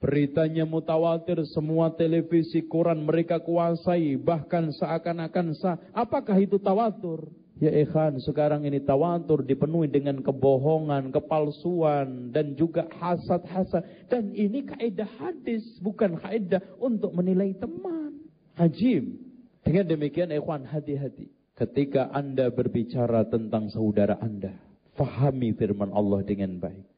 Beritanya 0.00 0.64
mutawatir, 0.64 1.44
semua 1.52 1.92
televisi, 1.92 2.64
koran 2.64 3.04
mereka 3.04 3.36
kuasai, 3.36 4.16
bahkan 4.16 4.72
seakan-akan 4.72 5.52
sah. 5.60 5.76
Apakah 5.92 6.40
itu 6.40 6.56
tawatur? 6.56 7.28
Ya 7.60 7.68
ikhan, 7.68 8.16
sekarang 8.24 8.64
ini 8.64 8.80
tawatur 8.80 9.44
dipenuhi 9.44 9.92
dengan 9.92 10.24
kebohongan, 10.24 11.12
kepalsuan, 11.12 12.32
dan 12.32 12.56
juga 12.56 12.88
hasad-hasad. 12.96 14.08
Dan 14.08 14.32
ini 14.32 14.64
kaidah 14.64 15.04
hadis, 15.20 15.68
bukan 15.84 16.16
kaidah 16.16 16.64
untuk 16.80 17.12
menilai 17.12 17.52
teman. 17.60 18.24
Hajim. 18.56 19.20
Dengan 19.60 19.84
demikian 19.84 20.32
ikhwan 20.32 20.64
hati-hati. 20.64 21.28
Ketika 21.52 22.08
anda 22.16 22.48
berbicara 22.48 23.28
tentang 23.28 23.68
saudara 23.68 24.16
anda, 24.24 24.56
fahami 24.96 25.52
firman 25.52 25.92
Allah 25.92 26.24
dengan 26.24 26.56
baik. 26.56 26.88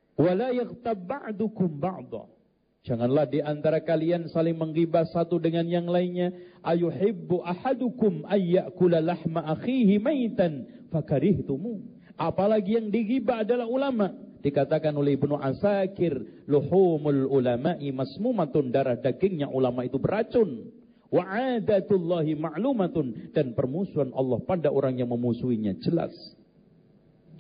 Janganlah 2.83 3.31
di 3.31 3.39
antara 3.39 3.79
kalian 3.79 4.27
saling 4.27 4.59
menggibah 4.59 5.07
satu 5.07 5.39
dengan 5.39 5.63
yang 5.71 5.87
lainnya. 5.87 6.35
Ayuhibbu 6.67 7.47
ahadukum 7.47 8.27
ayyakula 8.27 8.99
lahma 8.99 9.47
akhihi 9.55 10.03
maitan 10.03 10.67
fakarihtumu. 10.91 11.79
Apalagi 12.19 12.75
yang 12.75 12.91
digibah 12.91 13.47
adalah 13.47 13.71
ulama. 13.71 14.11
Dikatakan 14.43 14.91
oleh 14.99 15.15
Ibnu 15.15 15.39
Asakir, 15.39 16.43
luhumul 16.51 17.31
ulama'i 17.31 17.95
masmumatun 17.95 18.75
darah 18.75 18.99
dagingnya 18.99 19.47
ulama 19.47 19.87
itu 19.87 20.03
beracun. 20.03 20.67
Wa 21.07 21.23
adatullahi 21.23 22.35
ma'lumatun 22.35 23.31
dan 23.31 23.55
permusuhan 23.55 24.11
Allah 24.11 24.43
pada 24.43 24.75
orang 24.75 24.99
yang 24.99 25.15
memusuhinya 25.15 25.79
jelas. 25.79 26.11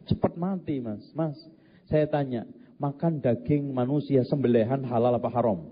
Cepat 0.06 0.38
mati, 0.38 0.78
Mas. 0.78 1.02
Mas, 1.18 1.34
saya 1.90 2.06
tanya, 2.06 2.46
makan 2.82 3.22
daging 3.22 3.70
manusia 3.70 4.26
sembelihan 4.26 4.82
halal 4.82 5.14
apa 5.14 5.30
haram? 5.30 5.62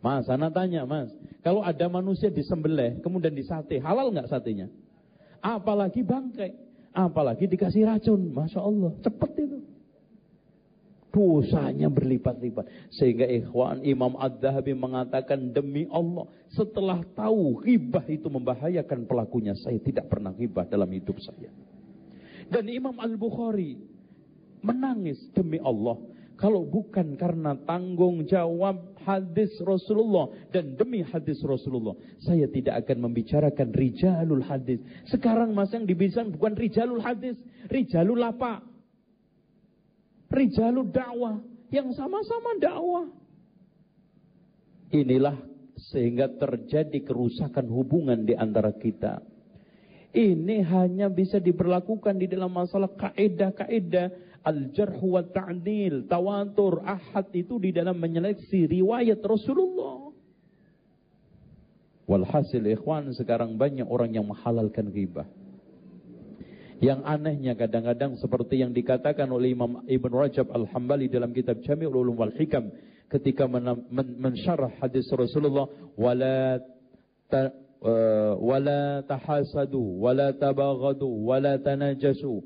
Mas, 0.00 0.24
anak 0.32 0.56
tanya 0.56 0.88
mas, 0.88 1.12
kalau 1.44 1.60
ada 1.60 1.84
manusia 1.92 2.32
disembelih 2.32 3.04
kemudian 3.04 3.36
disate, 3.36 3.76
halal 3.84 4.08
nggak 4.08 4.32
satenya? 4.32 4.72
Apalagi 5.44 6.00
bangkai, 6.00 6.56
apalagi 6.96 7.44
dikasih 7.44 7.84
racun, 7.84 8.32
masya 8.32 8.64
Allah, 8.64 8.96
cepet 9.04 9.32
itu. 9.44 9.60
Dosanya 11.10 11.90
berlipat-lipat. 11.90 12.94
Sehingga 12.94 13.26
ikhwan 13.26 13.82
Imam 13.82 14.14
Ad-Dahabi 14.14 14.78
mengatakan 14.78 15.50
demi 15.50 15.90
Allah. 15.90 16.30
Setelah 16.54 17.02
tahu 17.18 17.66
ghibah 17.66 18.06
itu 18.06 18.30
membahayakan 18.30 19.10
pelakunya. 19.10 19.58
Saya 19.58 19.82
tidak 19.82 20.06
pernah 20.06 20.30
ghibah 20.30 20.70
dalam 20.70 20.86
hidup 20.86 21.18
saya. 21.18 21.50
Dan 22.46 22.70
Imam 22.70 22.94
Al-Bukhari 22.94 23.89
menangis 24.60 25.18
demi 25.32 25.60
Allah. 25.60 25.98
Kalau 26.40 26.64
bukan 26.64 27.20
karena 27.20 27.52
tanggung 27.68 28.24
jawab 28.24 28.96
hadis 29.04 29.52
Rasulullah 29.60 30.32
dan 30.48 30.72
demi 30.72 31.04
hadis 31.04 31.36
Rasulullah, 31.44 31.92
saya 32.24 32.48
tidak 32.48 32.80
akan 32.80 33.12
membicarakan 33.12 33.68
rijalul 33.76 34.40
hadis. 34.40 34.80
Sekarang 35.12 35.52
mas 35.52 35.68
yang 35.76 35.84
dibicarakan 35.84 36.32
bukan 36.32 36.56
rijalul 36.56 37.04
hadis, 37.04 37.36
rijalul 37.68 38.24
apa? 38.24 38.64
Rijalul 40.32 40.88
dakwah 40.88 41.44
yang 41.68 41.92
sama-sama 41.92 42.56
dakwah. 42.56 43.06
Inilah 44.96 45.36
sehingga 45.92 46.24
terjadi 46.40 47.04
kerusakan 47.04 47.68
hubungan 47.68 48.24
di 48.24 48.32
antara 48.32 48.72
kita. 48.72 49.20
Ini 50.10 50.66
hanya 50.66 51.06
bisa 51.06 51.38
diberlakukan 51.38 52.18
di 52.18 52.26
dalam 52.26 52.50
masalah 52.50 52.90
kaedah-kaedah 52.98 54.29
Al-jarh 54.40 54.96
wa 55.04 55.20
ta'dil, 55.20 56.08
tawatur, 56.08 56.80
ahad 56.80 57.28
itu 57.36 57.60
di 57.60 57.76
dalam 57.76 58.00
menyeleksi 58.00 58.64
riwayat 58.64 59.20
Rasulullah. 59.20 60.10
Walhasil 62.08 62.64
ikhwan 62.64 63.12
sekarang 63.12 63.60
banyak 63.60 63.84
orang 63.86 64.16
yang 64.16 64.26
menghalalkan 64.26 64.90
ghibah. 64.90 65.28
Yang 66.80 67.04
anehnya 67.04 67.52
kadang-kadang 67.60 68.16
seperti 68.16 68.64
yang 68.64 68.72
dikatakan 68.72 69.28
oleh 69.28 69.52
Imam 69.52 69.84
Ibn 69.84 70.10
Rajab 70.16 70.48
Al-Hambali 70.48 71.12
dalam 71.12 71.36
kitab 71.36 71.60
Jami'ul 71.60 71.92
Ulum 71.92 72.16
wal 72.16 72.32
Hikam 72.32 72.72
ketika 73.12 73.44
men 73.44 73.84
men 73.92 74.16
mensyarah 74.16 74.80
hadis 74.80 75.04
Rasulullah 75.12 75.68
wala 75.98 76.62
ta, 77.28 77.52
uh, 77.84 78.32
wala 78.38 79.04
tahasadu 79.04 80.00
wala 80.00 80.32
tabaghadu 80.32 81.04
wala 81.04 81.58
tanajasu 81.60 82.40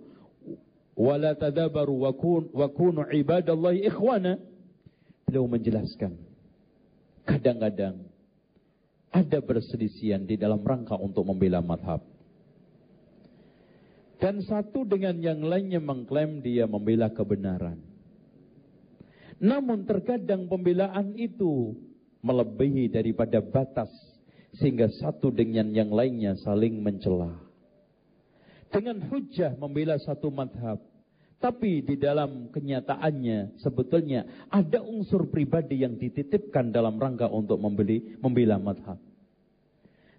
wala 0.95 1.35
tadabaru 1.35 2.07
wa 2.07 2.13
kun 2.15 2.51
wa 2.55 2.67
kunu 2.71 3.07
ibadallahi 3.11 3.87
ikhwana. 3.91 4.39
Beliau 5.27 5.51
menjelaskan 5.51 6.15
kadang-kadang 7.25 8.07
ada 9.15 9.39
perselisihan 9.41 10.23
di 10.27 10.35
dalam 10.35 10.63
rangka 10.63 10.99
untuk 10.99 11.27
membela 11.27 11.63
madhab. 11.63 12.03
Dan 14.19 14.41
satu 14.41 14.89
dengan 14.89 15.21
yang 15.21 15.45
lainnya 15.45 15.83
mengklaim 15.83 16.41
dia 16.41 16.65
membela 16.65 17.13
kebenaran. 17.13 17.77
Namun 19.43 19.85
terkadang 19.85 20.49
pembelaan 20.49 21.19
itu 21.19 21.77
melebihi 22.25 22.89
daripada 22.89 23.43
batas 23.45 23.91
sehingga 24.57 24.89
satu 24.89 25.35
dengan 25.35 25.69
yang 25.75 25.91
lainnya 25.93 26.39
saling 26.41 26.81
mencela 26.81 27.44
dengan 28.75 28.99
hujah 29.07 29.55
membela 29.55 29.95
satu 30.03 30.35
madhab. 30.35 30.83
Tapi 31.39 31.85
di 31.85 31.95
dalam 32.01 32.51
kenyataannya 32.51 33.61
sebetulnya 33.63 34.49
ada 34.51 34.83
unsur 34.83 35.31
pribadi 35.31 35.85
yang 35.87 35.95
dititipkan 36.01 36.75
dalam 36.75 36.99
rangka 36.99 37.31
untuk 37.31 37.61
membeli 37.63 38.19
membela 38.19 38.59
madhab. 38.59 38.99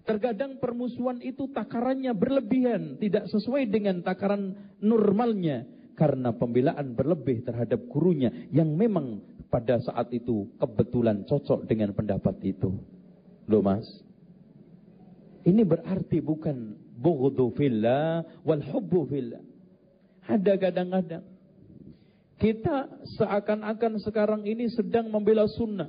Terkadang 0.06 0.62
permusuhan 0.62 1.18
itu 1.26 1.50
takarannya 1.50 2.14
berlebihan, 2.14 3.02
tidak 3.02 3.26
sesuai 3.28 3.68
dengan 3.74 4.06
takaran 4.06 4.54
normalnya. 4.80 5.66
Karena 5.96 6.36
pembelaan 6.36 6.92
berlebih 6.92 7.48
terhadap 7.48 7.88
gurunya 7.88 8.28
yang 8.52 8.68
memang 8.76 9.24
pada 9.48 9.80
saat 9.80 10.12
itu 10.12 10.52
kebetulan 10.60 11.24
cocok 11.24 11.64
dengan 11.64 11.96
pendapat 11.96 12.36
itu. 12.44 12.68
Loh 13.48 13.64
mas, 13.64 13.88
ini 15.48 15.64
berarti 15.64 16.20
bukan 16.20 16.85
bughdu 16.96 17.52
fillah 17.56 18.24
wal 18.48 18.64
hubbu 18.64 19.08
fillah. 19.12 19.44
Ada 20.26 20.58
kadang-kadang 20.58 21.36
kita 22.36 22.92
seakan-akan 23.16 24.04
sekarang 24.04 24.42
ini 24.44 24.68
sedang 24.68 25.08
membela 25.08 25.48
sunnah. 25.48 25.88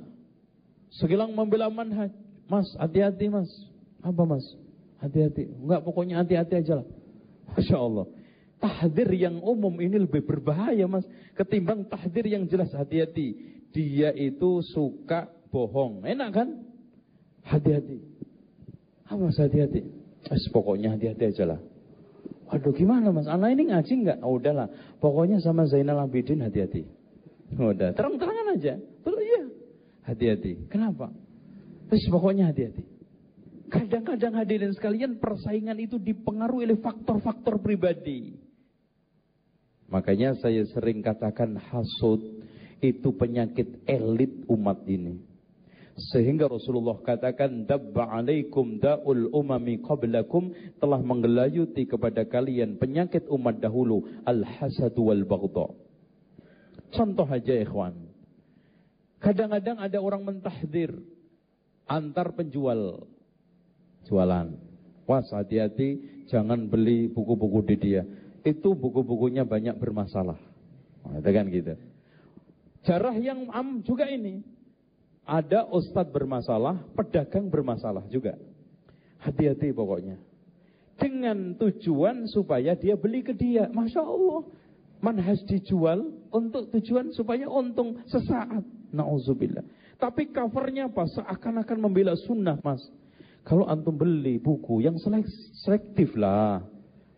Segilang 0.95 1.35
membela 1.35 1.67
manhaj. 1.67 2.11
Mas, 2.47 2.71
hati-hati 2.79 3.27
mas. 3.27 3.51
Apa 3.99 4.23
mas? 4.23 4.45
Hati-hati. 5.03 5.51
Enggak, 5.51 5.83
pokoknya 5.83 6.23
hati-hati 6.23 6.63
aja 6.63 6.79
lah. 6.79 6.87
Masya 7.51 7.75
Allah. 7.75 8.07
Tahdir 8.57 9.09
yang 9.11 9.43
umum 9.43 9.75
ini 9.83 10.07
lebih 10.07 10.23
berbahaya 10.23 10.87
mas. 10.87 11.03
Ketimbang 11.35 11.83
tahdir 11.91 12.31
yang 12.31 12.47
jelas 12.47 12.71
hati-hati. 12.71 13.35
Dia 13.75 14.15
itu 14.15 14.63
suka 14.71 15.27
bohong. 15.51 16.07
Enak 16.07 16.29
kan? 16.31 16.63
Hati-hati. 17.43 17.99
Apa 19.11 19.19
mas 19.19 19.35
hati-hati? 19.35 19.83
Eh, 20.27 20.39
pokoknya 20.51 20.95
hati-hati 20.95 21.23
aja 21.31 21.55
lah. 21.55 21.59
Waduh 22.47 22.71
gimana 22.71 23.11
mas, 23.11 23.27
anak 23.27 23.59
ini 23.59 23.71
ngaji 23.71 23.93
nggak? 24.07 24.19
Oh, 24.23 24.39
udahlah, 24.39 24.71
pokoknya 25.03 25.43
sama 25.43 25.67
Zainal 25.67 25.99
Abidin 25.99 26.43
hati-hati. 26.43 26.87
Udah, 27.55 27.95
terang-terangan 27.95 28.59
aja. 28.59 28.75
Terus 28.79 29.19
iya, 29.23 29.41
hati-hati. 30.07 30.67
Kenapa? 30.71 31.11
Terus 31.91 32.03
pokoknya 32.11 32.51
hati-hati. 32.51 32.83
Kadang-kadang 33.67 34.31
hadirin 34.39 34.71
sekalian 34.71 35.19
persaingan 35.19 35.75
itu 35.75 35.99
dipengaruhi 35.99 36.71
oleh 36.71 36.79
faktor-faktor 36.79 37.59
pribadi. 37.59 38.39
Makanya 39.91 40.35
saya 40.39 40.63
sering 40.71 41.03
katakan 41.03 41.59
hasud 41.59 42.19
itu 42.79 43.09
penyakit 43.15 43.83
elit 43.83 44.47
umat 44.47 44.87
ini. 44.87 45.19
Sehingga 45.97 46.45
Rasulullah 46.45 47.01
katakan 47.01 47.65
dabba 47.65 48.05
alaikum 48.13 48.77
da'ul 48.77 49.33
umami 49.33 49.81
qablakum 49.81 50.53
telah 50.77 51.01
menggelayuti 51.01 51.89
kepada 51.89 52.21
kalian 52.29 52.77
penyakit 52.77 53.25
umat 53.33 53.57
dahulu 53.57 54.05
al-hasad 54.29 54.93
wal 54.93 55.25
baghdha. 55.25 55.73
Contoh 56.93 57.25
aja 57.25 57.49
ikhwan. 57.57 57.97
Kadang-kadang 59.17 59.81
ada 59.81 59.97
orang 59.97 60.21
mentahdir 60.21 60.93
antar 61.89 62.29
penjual 62.37 63.09
jualan. 64.05 64.53
Was 65.09 65.33
hati-hati 65.33 66.23
jangan 66.29 66.69
beli 66.69 67.09
buku-buku 67.09 67.73
di 67.73 67.75
dia. 67.81 68.05
Itu 68.45 68.77
buku-bukunya 68.77 69.49
banyak 69.49 69.81
bermasalah. 69.81 70.37
Nah, 71.09 71.25
kan 71.25 71.49
gitu. 71.49 71.73
Jarah 72.85 73.17
yang 73.17 73.49
am 73.49 73.81
juga 73.81 74.05
ini 74.05 74.56
ada 75.27 75.67
ustadz 75.67 76.09
bermasalah, 76.15 76.79
pedagang 76.95 77.51
bermasalah 77.51 78.07
juga. 78.07 78.39
Hati-hati 79.19 79.75
pokoknya. 79.75 80.15
Dengan 80.95 81.53
tujuan 81.59 82.25
supaya 82.31 82.73
dia 82.79 82.95
beli 82.95 83.21
ke 83.21 83.35
dia. 83.35 83.67
Masya 83.69 84.01
Allah. 84.01 84.47
Manhaj 84.97 85.45
dijual 85.45 86.09
untuk 86.33 86.73
tujuan 86.73 87.13
supaya 87.13 87.45
untung 87.45 88.01
sesaat. 88.09 88.65
Nauzubillah. 88.89 89.61
Tapi 90.01 90.33
covernya 90.33 90.89
apa? 90.89 91.05
Seakan-akan 91.05 91.77
membela 91.77 92.17
sunnah 92.17 92.57
mas. 92.65 92.81
Kalau 93.45 93.69
antum 93.69 93.93
beli 93.93 94.41
buku 94.41 94.81
yang 94.81 94.97
selektif 95.61 96.17
lah. 96.17 96.65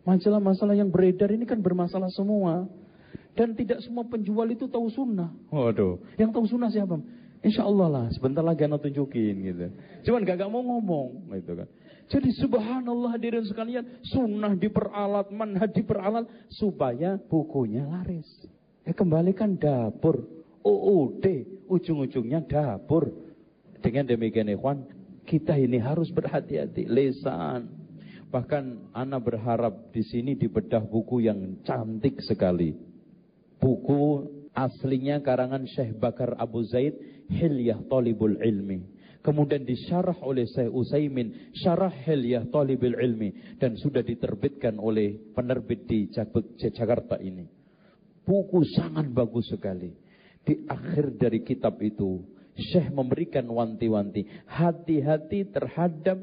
Masalah-masalah 0.04 0.76
yang 0.76 0.92
beredar 0.92 1.32
ini 1.32 1.48
kan 1.48 1.62
bermasalah 1.62 2.12
semua. 2.12 2.68
Dan 3.32 3.56
tidak 3.56 3.80
semua 3.80 4.04
penjual 4.04 4.44
itu 4.50 4.66
tahu 4.68 4.90
sunnah. 4.92 5.32
Waduh. 5.48 6.02
Yang 6.20 6.30
tahu 6.36 6.44
sunnah 6.50 6.68
siapa? 6.68 7.00
Insya 7.40 7.64
Allah 7.64 7.88
lah, 7.88 8.06
sebentar 8.12 8.44
lagi 8.44 8.68
anak 8.68 8.84
tunjukin 8.84 9.34
gitu. 9.40 9.66
Cuman 10.04 10.28
gak, 10.28 10.44
gak 10.44 10.52
mau 10.52 10.60
ngomong 10.60 11.32
gitu 11.40 11.56
kan. 11.56 11.68
Jadi 12.10 12.36
subhanallah 12.36 13.16
hadirin 13.16 13.46
sekalian, 13.46 14.02
sunnah 14.02 14.52
diperalat, 14.58 15.30
manhaj 15.32 15.70
diperalat 15.72 16.28
supaya 16.52 17.16
bukunya 17.16 17.86
laris. 17.86 18.28
Ya 18.84 18.92
kembalikan 18.92 19.56
dapur, 19.56 20.26
UUD, 20.60 21.24
ujung-ujungnya 21.70 22.44
dapur. 22.44 23.08
Dengan 23.80 24.04
demikian 24.04 24.52
ikhwan, 24.52 24.84
kita 25.24 25.56
ini 25.56 25.80
harus 25.80 26.12
berhati-hati, 26.12 26.84
lesan. 26.90 27.72
Bahkan 28.28 28.92
anak 28.92 29.20
berharap 29.24 29.94
di 29.96 30.04
sini 30.04 30.36
dibedah 30.36 30.84
buku 30.84 31.24
yang 31.24 31.62
cantik 31.64 32.20
sekali. 32.20 32.76
Buku 33.62 34.28
aslinya 34.52 35.22
karangan 35.22 35.64
Syekh 35.66 35.96
Bakar 35.96 36.34
Abu 36.36 36.66
Zaid 36.66 37.09
Hilyah 37.30 37.86
Talibul 37.86 38.42
Ilmi. 38.42 38.98
Kemudian 39.20 39.68
disyarah 39.68 40.16
oleh 40.24 40.48
Syekh 40.48 40.72
Usaimin, 40.72 41.52
syarah 41.54 41.92
Hilyah 41.92 42.48
Talibul 42.50 42.96
Ilmi. 42.98 43.56
Dan 43.56 43.78
sudah 43.78 44.02
diterbitkan 44.02 44.76
oleh 44.76 45.32
penerbit 45.32 45.86
di 45.86 46.10
Jakarta 46.74 47.16
ini. 47.22 47.46
Buku 48.26 48.66
sangat 48.76 49.08
bagus 49.10 49.48
sekali. 49.48 49.92
Di 50.40 50.64
akhir 50.68 51.20
dari 51.20 51.44
kitab 51.44 51.78
itu, 51.84 52.24
Syekh 52.56 52.92
memberikan 52.92 53.44
wanti-wanti. 53.48 54.24
Hati-hati 54.48 55.48
terhadap 55.52 56.20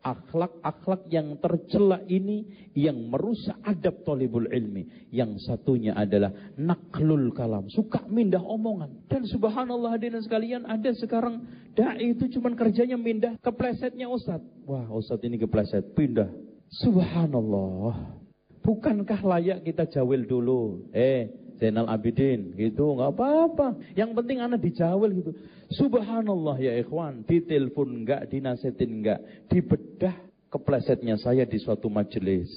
akhlak-akhlak 0.00 1.04
yang 1.12 1.36
tercela 1.40 2.00
ini 2.08 2.48
yang 2.72 2.96
merusak 3.12 3.56
adab 3.64 4.00
tolibul 4.04 4.48
ilmi. 4.48 5.12
Yang 5.12 5.44
satunya 5.44 5.92
adalah 5.92 6.32
naklul 6.56 7.32
kalam, 7.36 7.68
suka 7.68 8.04
mindah 8.08 8.40
omongan. 8.40 9.04
Dan 9.12 9.28
subhanallah 9.28 9.96
hadirin 9.96 10.24
sekalian, 10.24 10.64
ada 10.64 10.90
sekarang 10.96 11.44
dai 11.76 12.16
itu 12.16 12.28
cuma 12.38 12.52
kerjanya 12.56 12.96
mindah 12.96 13.36
keplesetnya 13.44 14.08
ustad. 14.08 14.40
Wah, 14.64 14.88
ustad 14.92 15.20
ini 15.24 15.36
kepleset, 15.36 15.92
pindah. 15.92 16.32
Subhanallah. 16.70 18.20
Bukankah 18.60 19.20
layak 19.24 19.64
kita 19.64 19.88
jawil 19.88 20.28
dulu? 20.28 20.92
Eh, 20.92 21.39
Zainal 21.60 21.92
Abidin 21.92 22.56
gitu 22.56 22.96
nggak 22.96 23.12
apa-apa. 23.12 23.76
Yang 23.92 24.10
penting 24.16 24.38
anak 24.40 24.64
dijawel 24.64 25.12
gitu. 25.12 25.30
Subhanallah 25.76 26.56
ya 26.56 26.72
ikhwan, 26.80 27.22
ditelepon 27.28 28.02
enggak, 28.02 28.32
dinasetin 28.32 28.90
enggak, 29.04 29.20
dibedah 29.52 30.16
keplesetnya 30.50 31.14
saya 31.20 31.46
di 31.46 31.60
suatu 31.60 31.86
majelis, 31.92 32.48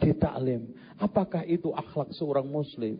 di 0.00 0.10
taklim. 0.16 0.72
Apakah 0.96 1.44
itu 1.44 1.70
akhlak 1.76 2.10
seorang 2.16 2.48
muslim? 2.48 2.96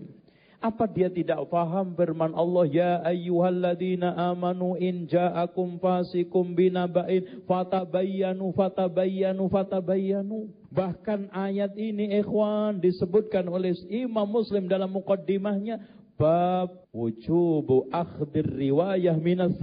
Apa 0.56 0.88
dia 0.88 1.12
tidak 1.12 1.36
paham 1.52 1.92
firman 1.92 2.32
Allah 2.32 2.64
ya 2.64 2.92
ayyuhalladzina 3.04 4.16
amanu 4.32 4.72
in 4.80 5.04
ja'akum 5.04 5.76
fasikum 5.76 6.56
binaba'in 6.56 7.44
fatabayyanu 7.44 8.56
fatabayyanu 8.56 9.52
fatabayyanu. 9.52 10.48
Bahkan 10.72 11.28
ayat 11.32 11.76
ini 11.76 12.16
ikhwan 12.20 12.80
disebutkan 12.80 13.44
oleh 13.52 13.76
Imam 13.92 14.24
Muslim 14.24 14.64
dalam 14.64 14.96
mukaddimahnya 14.96 15.76
bab 16.16 16.88
wujubu 16.88 17.92
akhdir 17.92 18.48
riwayah 18.48 19.16
minas 19.20 19.60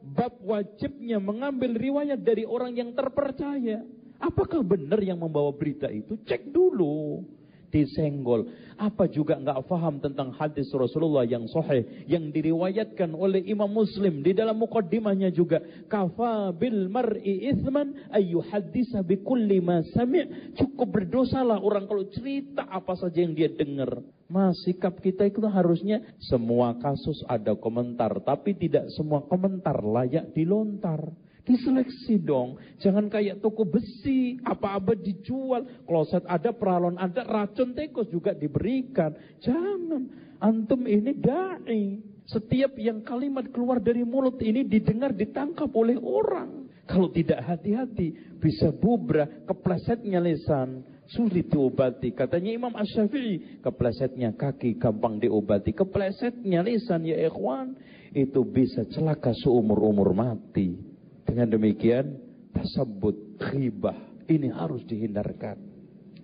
bab 0.00 0.32
wajibnya 0.40 1.20
mengambil 1.20 1.76
riwayat 1.76 2.20
dari 2.24 2.48
orang 2.48 2.72
yang 2.80 2.96
terpercaya. 2.96 3.84
Apakah 4.20 4.60
benar 4.60 5.00
yang 5.00 5.20
membawa 5.20 5.52
berita 5.52 5.88
itu? 5.88 6.16
Cek 6.28 6.52
dulu 6.52 7.24
disenggol. 7.70 8.50
Apa 8.76 9.06
juga 9.06 9.38
nggak 9.38 9.70
faham 9.70 10.02
tentang 10.02 10.34
hadis 10.36 10.68
Rasulullah 10.72 11.24
yang 11.24 11.46
sahih 11.48 12.04
yang 12.10 12.28
diriwayatkan 12.34 13.12
oleh 13.14 13.40
Imam 13.46 13.70
Muslim 13.70 14.20
di 14.24 14.34
dalam 14.34 14.58
mukaddimahnya 14.58 15.30
juga 15.30 15.62
kafa 15.86 16.50
bil 16.56 16.90
mar'i 16.90 17.48
ithman 17.52 18.10
ayu 18.12 18.42
hadisa 18.42 19.00
bi 19.06 19.20
kulli 19.20 19.60
ma 19.60 19.84
sami' 19.92 20.54
cukup 20.58 21.00
berdosalah 21.00 21.60
orang 21.60 21.86
kalau 21.86 22.04
cerita 22.10 22.66
apa 22.66 22.96
saja 22.98 23.22
yang 23.22 23.36
dia 23.36 23.52
dengar. 23.52 24.02
Mas 24.30 24.58
sikap 24.62 25.02
kita 25.02 25.26
itu 25.26 25.42
harusnya 25.44 26.00
semua 26.22 26.78
kasus 26.78 27.20
ada 27.26 27.52
komentar 27.58 28.14
tapi 28.22 28.54
tidak 28.54 28.88
semua 28.94 29.22
komentar 29.26 29.76
layak 29.82 30.30
dilontar. 30.32 31.29
Diseleksi 31.44 32.20
dong. 32.20 32.60
Jangan 32.80 33.08
kayak 33.08 33.40
toko 33.40 33.64
besi, 33.64 34.36
apa-apa 34.44 34.92
dijual. 34.96 35.64
Kloset 35.88 36.24
ada, 36.28 36.52
peralon 36.52 37.00
ada, 37.00 37.24
racun 37.24 37.72
tikus 37.72 38.08
juga 38.12 38.36
diberikan. 38.36 39.12
Jangan. 39.40 40.02
Antum 40.40 40.88
ini 40.88 41.12
da'i. 41.16 42.00
Setiap 42.24 42.78
yang 42.78 43.02
kalimat 43.02 43.50
keluar 43.50 43.82
dari 43.82 44.06
mulut 44.06 44.38
ini 44.40 44.62
didengar, 44.62 45.10
ditangkap 45.10 45.68
oleh 45.74 45.98
orang. 45.98 46.70
Kalau 46.86 47.10
tidak 47.10 47.42
hati-hati, 47.46 48.38
bisa 48.38 48.70
bubrah, 48.74 49.46
keplesetnya 49.46 50.18
lisan. 50.18 50.82
Sulit 51.10 51.50
diobati. 51.50 52.14
Katanya 52.14 52.54
Imam 52.54 52.74
Ash-Syafi'i, 52.74 53.62
keplesetnya 53.62 54.30
kaki 54.38 54.78
gampang 54.78 55.18
diobati. 55.18 55.74
Keplesetnya 55.74 56.62
lisan 56.62 57.02
ya 57.02 57.18
ikhwan, 57.26 57.74
itu 58.14 58.42
bisa 58.46 58.86
celaka 58.90 59.34
seumur-umur 59.34 60.14
mati. 60.14 60.89
Dengan 61.30 61.46
demikian, 61.46 62.18
tersebut 62.50 63.38
khibah 63.38 63.94
ini 64.26 64.50
harus 64.50 64.82
dihindarkan. 64.82 65.62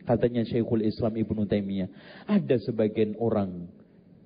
Katanya 0.03 0.43
Syekhul 0.43 0.83
Islam 0.83 1.15
Ibnu 1.15 1.47
Taimiyah, 1.47 1.87
ada 2.27 2.59
sebagian 2.59 3.15
orang 3.23 3.71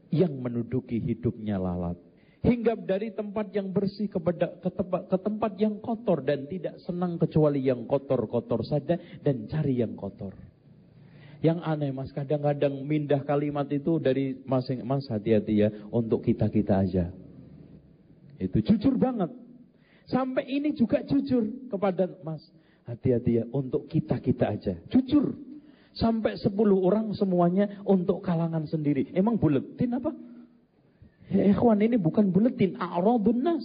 yang 0.09 0.40
menuduki 0.40 0.97
hidupnya 1.05 1.61
lalat. 1.61 2.01
Hinggap 2.40 2.88
dari 2.88 3.12
tempat 3.12 3.53
yang 3.53 3.69
bersih 3.69 4.09
kepada 4.09 4.57
ke 4.57 4.73
tempat, 4.73 5.12
ke 5.12 5.19
tempat 5.21 5.53
yang 5.61 5.77
kotor 5.85 6.25
dan 6.25 6.49
tidak 6.49 6.81
senang 6.81 7.21
kecuali 7.21 7.61
yang 7.61 7.85
kotor-kotor 7.85 8.64
saja 8.64 8.97
dan 9.21 9.45
cari 9.53 9.85
yang 9.85 9.93
kotor. 9.93 10.33
Yang 11.45 11.61
aneh 11.61 11.93
mas, 11.93 12.09
kadang-kadang 12.16 12.81
mindah 12.88 13.21
kalimat 13.29 13.69
itu 13.69 14.01
dari 14.01 14.40
masing 14.49 14.81
mas 14.88 15.05
hati-hati 15.12 15.61
ya 15.61 15.69
untuk 15.93 16.25
kita-kita 16.25 16.81
aja. 16.81 17.12
Itu 18.40 18.64
jujur 18.64 18.97
banget. 18.97 19.39
Sampai 20.11 20.44
ini 20.51 20.75
juga 20.75 21.07
jujur 21.07 21.70
kepada 21.70 22.11
Mas. 22.27 22.42
Hati-hati 22.85 23.38
ya 23.38 23.44
untuk 23.55 23.87
kita-kita 23.87 24.51
aja. 24.51 24.75
Jujur. 24.90 25.31
Sampai 25.94 26.35
10 26.35 26.51
orang 26.83 27.14
semuanya 27.14 27.83
untuk 27.87 28.23
kalangan 28.23 28.66
sendiri. 28.66 29.11
Emang 29.14 29.38
buletin 29.38 29.94
apa? 29.94 30.11
Ya 31.31 31.46
ikhwan 31.46 31.79
ini 31.79 31.94
bukan 31.94 32.35
buletin. 32.35 32.75
A'radun 32.75 33.38
nas. 33.38 33.62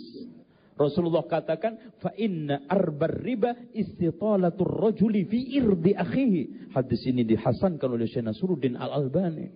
Rasulullah 0.75 1.23
katakan, 1.23 1.97
fa 2.03 2.12
inna 2.19 2.67
arbar 2.67 3.23
riba 3.23 3.55
istitalatur 3.71 4.69
rajuli 4.69 5.23
fi 5.25 5.39
irdi 5.55 5.95
akhihi. 5.95 6.41
Hadis 6.75 7.01
ini 7.08 7.23
dihasankan 7.23 7.88
oleh 7.89 8.05
Syekh 8.05 8.27
Nasruddin 8.27 8.75
Al-Albani. 8.75 9.47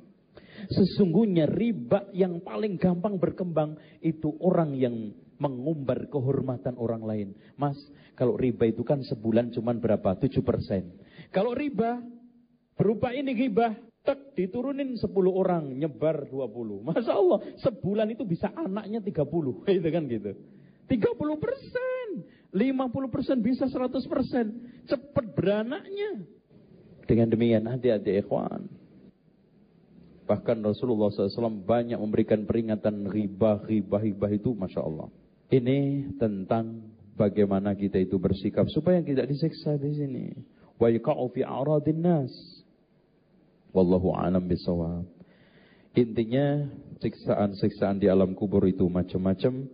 Sesungguhnya 0.72 1.46
riba 1.46 2.08
yang 2.16 2.40
paling 2.40 2.80
gampang 2.80 3.20
berkembang 3.20 3.76
itu 4.00 4.32
orang 4.40 4.80
yang 4.80 4.96
mengumbar 5.40 6.12
kehormatan 6.12 6.76
orang 6.76 7.02
lain. 7.02 7.28
Mas, 7.56 7.80
kalau 8.14 8.36
riba 8.36 8.68
itu 8.68 8.84
kan 8.84 9.00
sebulan 9.02 9.56
cuman 9.56 9.80
berapa? 9.80 10.20
7 10.20 10.44
persen. 10.44 10.92
Kalau 11.32 11.56
riba 11.56 12.04
berupa 12.76 13.16
ini 13.16 13.32
riba, 13.32 13.74
tek 14.04 14.36
diturunin 14.36 15.00
10 15.00 15.08
orang, 15.32 15.72
nyebar 15.80 16.28
20. 16.28 16.84
Masya 16.84 17.14
Allah, 17.16 17.40
sebulan 17.64 18.12
itu 18.12 18.28
bisa 18.28 18.52
anaknya 18.52 19.00
30. 19.00 19.64
Gitu 19.66 19.90
kan 19.96 20.04
gitu. 20.12 20.32
30 20.92 21.44
persen. 21.44 22.08
50 22.50 23.14
persen 23.14 23.38
bisa 23.40 23.66
100 23.72 24.12
persen. 24.12 24.46
Cepat 24.90 25.26
beranaknya. 25.38 26.28
Dengan 27.08 27.32
demikian 27.32 27.66
hati-hati 27.66 28.22
ikhwan. 28.22 28.70
Bahkan 30.30 30.62
Rasulullah 30.62 31.10
SAW 31.10 31.66
banyak 31.66 31.98
memberikan 31.98 32.46
peringatan 32.46 33.10
riba, 33.10 33.66
riba, 33.66 33.98
riba 33.98 34.28
itu 34.30 34.54
Masya 34.54 34.82
Allah. 34.86 35.10
Ini 35.50 36.06
tentang 36.22 36.94
bagaimana 37.18 37.74
kita 37.74 37.98
itu 37.98 38.22
bersikap 38.22 38.70
supaya 38.70 39.02
tidak 39.02 39.26
disiksa 39.26 39.82
di 39.82 39.92
sini. 39.98 40.26
Wa 40.78 40.94
yaka'u 40.94 41.26
fi 41.34 41.42
a'radin 41.42 42.06
nas. 42.06 42.30
Wallahu 43.74 44.14
a'lam 44.14 44.46
bisawab. 44.46 45.10
Intinya 45.98 46.70
siksaan-siksaan 47.02 47.98
di 47.98 48.08
alam 48.08 48.38
kubur 48.38 48.62
itu 48.70 48.86
macam-macam. 48.86 49.66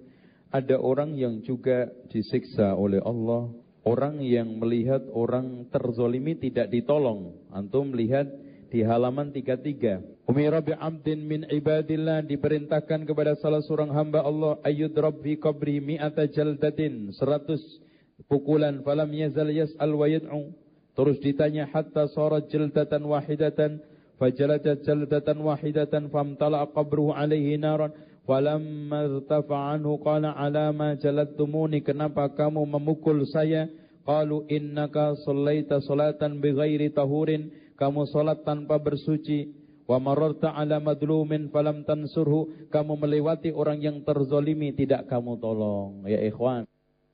Ada 0.56 0.80
orang 0.80 1.20
yang 1.20 1.44
juga 1.44 1.92
disiksa 2.08 2.72
oleh 2.72 3.04
Allah. 3.04 3.52
Orang 3.84 4.24
yang 4.24 4.58
melihat 4.58 5.04
orang 5.12 5.68
terzolimi 5.70 6.40
tidak 6.40 6.72
ditolong. 6.72 7.36
Antum 7.52 7.92
melihat 7.92 8.26
di 8.72 8.80
halaman 8.82 9.36
33. 9.36 10.15
Umira 10.26 10.58
bi 10.58 10.74
abdin 10.74 11.22
min 11.22 11.46
ibadillah 11.46 12.26
diperintahkan 12.26 13.06
kepada 13.06 13.38
salah 13.38 13.62
seorang 13.62 13.94
hamba 13.94 14.26
Allah 14.26 14.58
ayyud 14.66 14.98
rabbi 14.98 15.38
qabri 15.38 15.78
mi'ata 15.78 16.26
jaldatin. 16.26 17.14
100 17.14 18.26
pukulan. 18.26 18.82
Falam 18.82 19.14
yazal 19.14 19.54
yas'al 19.54 19.94
wa 19.94 20.10
yad'u. 20.10 20.50
Terus 20.98 21.22
ditanya 21.22 21.70
hatta 21.70 22.10
sarat 22.10 22.50
jaldatan 22.50 23.06
wahidatan 23.06 23.86
fajalata 24.18 24.80
jaldatan 24.82 25.44
wahidatan 25.44 26.08
famtala 26.08 26.64
qabruhu 26.72 27.12
alaihi 27.12 27.60
naran 27.60 27.92
falamma 28.24 29.06
irtafa 29.06 29.78
qala 29.78 30.34
ala 30.34 30.72
ma 30.74 30.96
kenapa 30.98 32.34
kamu 32.34 32.66
memukul 32.66 33.28
saya? 33.30 33.70
Qalu 34.06 34.46
innaka 34.50 35.18
sallaita 35.26 35.82
salatan 35.82 36.38
bighairi 36.42 36.94
tahurin. 36.94 37.50
Kamu 37.76 38.08
salat 38.08 38.46
tanpa 38.46 38.80
bersuci 38.80 39.65
wa 39.86 39.98
mararta 40.02 40.54
ala 40.54 40.82
madlumin 40.82 41.50
falam 41.54 41.86
tansurhu. 41.86 42.70
Kamu 42.74 42.98
melewati 43.00 43.54
orang 43.54 43.82
yang 43.82 43.98
terzolimi 44.02 44.74
tidak 44.74 45.08
kamu 45.10 45.38
tolong. 45.38 46.06
Ya 46.10 46.22
ikhwan 46.22 46.66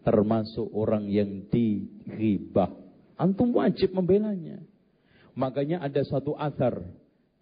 termasuk 0.02 0.66
orang 0.74 1.06
yang 1.06 1.46
diribah 1.54 2.74
antum 3.22 3.54
wajib 3.54 3.94
membelanya. 3.94 4.58
Makanya 5.38 5.86
ada 5.86 6.02
satu 6.02 6.34
asar 6.36 6.82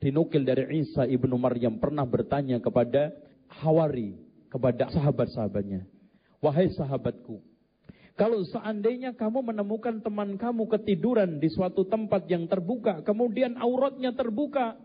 dinukil 0.04 0.44
dari 0.44 0.84
Isa 0.84 1.08
ibnu 1.08 1.40
Maryam 1.40 1.80
pernah 1.80 2.04
bertanya 2.04 2.60
kepada 2.60 3.16
Hawari 3.50 4.14
kepada 4.54 4.94
sahabat-sahabatnya. 4.94 5.88
Wahai 6.44 6.70
sahabatku 6.76 7.42
kalau 8.20 8.44
seandainya 8.44 9.16
kamu 9.16 9.48
menemukan 9.48 10.04
teman 10.04 10.36
kamu 10.36 10.68
ketiduran 10.68 11.40
di 11.40 11.48
suatu 11.48 11.88
tempat 11.88 12.28
yang 12.28 12.52
terbuka, 12.52 13.00
kemudian 13.08 13.56
auratnya 13.56 14.12
terbuka, 14.12 14.76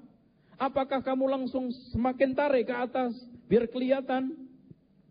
apakah 0.59 1.01
kamu 1.03 1.31
langsung 1.31 1.71
semakin 1.93 2.35
tarik 2.37 2.71
ke 2.71 2.75
atas 2.75 3.15
biar 3.47 3.67
kelihatan? 3.71 4.35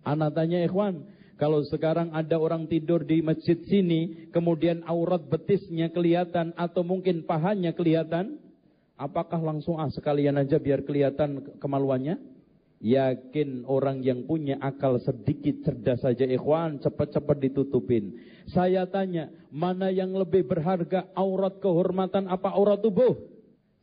Anak 0.04 0.36
tanya 0.36 0.60
ikhwan, 0.68 1.08
kalau 1.40 1.66
sekarang 1.66 2.14
ada 2.14 2.38
orang 2.38 2.70
tidur 2.70 3.02
di 3.02 3.20
masjid 3.26 3.58
sini, 3.66 4.30
kemudian 4.30 4.86
aurat 4.86 5.24
betisnya 5.26 5.90
kelihatan 5.90 6.54
atau 6.54 6.86
mungkin 6.86 7.26
pahanya 7.26 7.74
kelihatan, 7.74 8.38
apakah 9.00 9.42
langsung 9.42 9.82
ah 9.82 9.90
sekalian 9.90 10.38
aja 10.38 10.62
biar 10.62 10.86
kelihatan 10.86 11.58
kemaluannya? 11.58 12.22
Yakin 12.84 13.64
orang 13.64 14.04
yang 14.04 14.28
punya 14.28 14.60
akal 14.60 15.00
sedikit 15.00 15.64
cerdas 15.64 16.04
saja 16.04 16.28
ikhwan 16.28 16.84
cepat-cepat 16.84 17.38
ditutupin. 17.40 18.20
Saya 18.52 18.84
tanya, 18.92 19.32
mana 19.56 19.88
yang 19.88 20.12
lebih 20.12 20.44
berharga 20.44 21.08
aurat 21.16 21.64
kehormatan 21.64 22.28
apa 22.28 22.52
aurat 22.52 22.84
tubuh? 22.84 23.33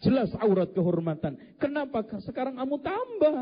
Jelas 0.01 0.33
aurat 0.41 0.73
kehormatan. 0.73 1.37
Kenapa 1.61 2.01
sekarang 2.25 2.57
kamu 2.57 2.77
tambah? 2.81 3.37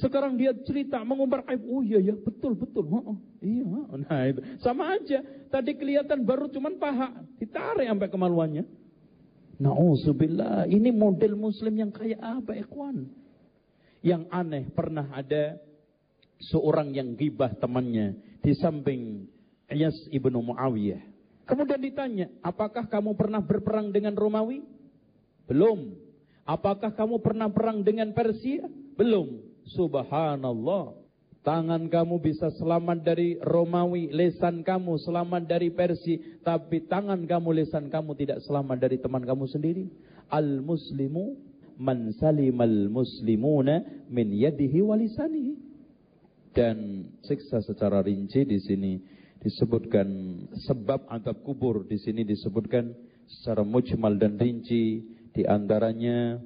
Sekarang 0.00 0.38
dia 0.38 0.54
cerita 0.64 1.02
mengumbar 1.04 1.44
aib. 1.50 1.60
Oh 1.68 1.84
iya 1.84 2.00
ya, 2.00 2.14
betul 2.16 2.56
betul. 2.56 2.88
Oh, 2.88 3.14
oh, 3.14 3.18
iya. 3.44 3.66
Nah 4.00 4.20
itu 4.32 4.40
sama 4.64 4.96
aja. 4.96 5.20
Tadi 5.50 5.76
kelihatan 5.76 6.24
baru 6.24 6.48
cuman 6.48 6.78
paha, 6.80 7.20
ditarik 7.36 7.84
sampai 7.84 8.08
kemaluannya. 8.08 8.64
Nauzubillah, 9.60 10.64
ini 10.72 10.88
model 10.88 11.36
muslim 11.36 11.76
yang 11.76 11.92
kayak 11.92 12.16
apa 12.16 12.56
ikhwan? 12.56 13.12
Yang 14.00 14.24
aneh 14.32 14.64
pernah 14.72 15.04
ada 15.12 15.60
seorang 16.48 16.96
yang 16.96 17.12
gibah 17.12 17.52
temannya 17.52 18.16
di 18.40 18.56
samping 18.56 19.28
Iyas 19.68 20.08
ibnu 20.08 20.40
Muawiyah. 20.40 21.04
Kemudian 21.44 21.82
ditanya, 21.82 22.32
apakah 22.40 22.88
kamu 22.88 23.12
pernah 23.12 23.44
berperang 23.44 23.92
dengan 23.92 24.16
Romawi? 24.16 24.64
Belum. 25.50 25.98
Apakah 26.46 26.94
kamu 26.94 27.18
pernah 27.18 27.50
perang 27.50 27.82
dengan 27.82 28.14
Persia? 28.14 28.70
Belum. 28.94 29.42
Subhanallah. 29.66 30.94
Tangan 31.40 31.88
kamu 31.90 32.20
bisa 32.20 32.52
selamat 32.54 33.00
dari 33.02 33.40
Romawi, 33.40 34.12
lesan 34.12 34.60
kamu 34.60 35.00
selamat 35.00 35.48
dari 35.48 35.72
Persia, 35.72 36.20
tapi 36.44 36.84
tangan 36.84 37.24
kamu, 37.24 37.64
lesan 37.64 37.88
kamu 37.88 38.12
tidak 38.12 38.44
selamat 38.44 38.76
dari 38.76 39.00
teman 39.00 39.24
kamu 39.24 39.48
sendiri. 39.48 39.88
Al-muslimu 40.28 41.34
man 41.80 42.12
salimal 42.20 42.92
muslimuna 42.92 43.80
min 44.12 44.36
yadihi 44.36 44.84
walisanihi. 44.84 45.54
Dan 46.52 47.08
siksa 47.24 47.64
secara 47.64 48.04
rinci 48.04 48.44
di 48.44 48.60
sini 48.60 49.00
disebutkan 49.40 50.06
sebab 50.68 51.08
adab 51.08 51.40
kubur 51.40 51.88
di 51.88 51.96
sini 51.96 52.20
disebutkan 52.28 52.92
secara 53.24 53.64
mujmal 53.64 54.20
dan 54.20 54.36
rinci 54.36 55.09
di 55.34 55.42
antaranya 55.46 56.38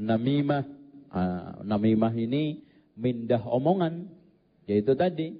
namimah. 0.00 0.64
Ah, 1.12 1.60
namimah 1.60 2.16
ini 2.16 2.64
mindah 2.96 3.44
omongan 3.44 4.08
yaitu 4.64 4.96
tadi 4.96 5.36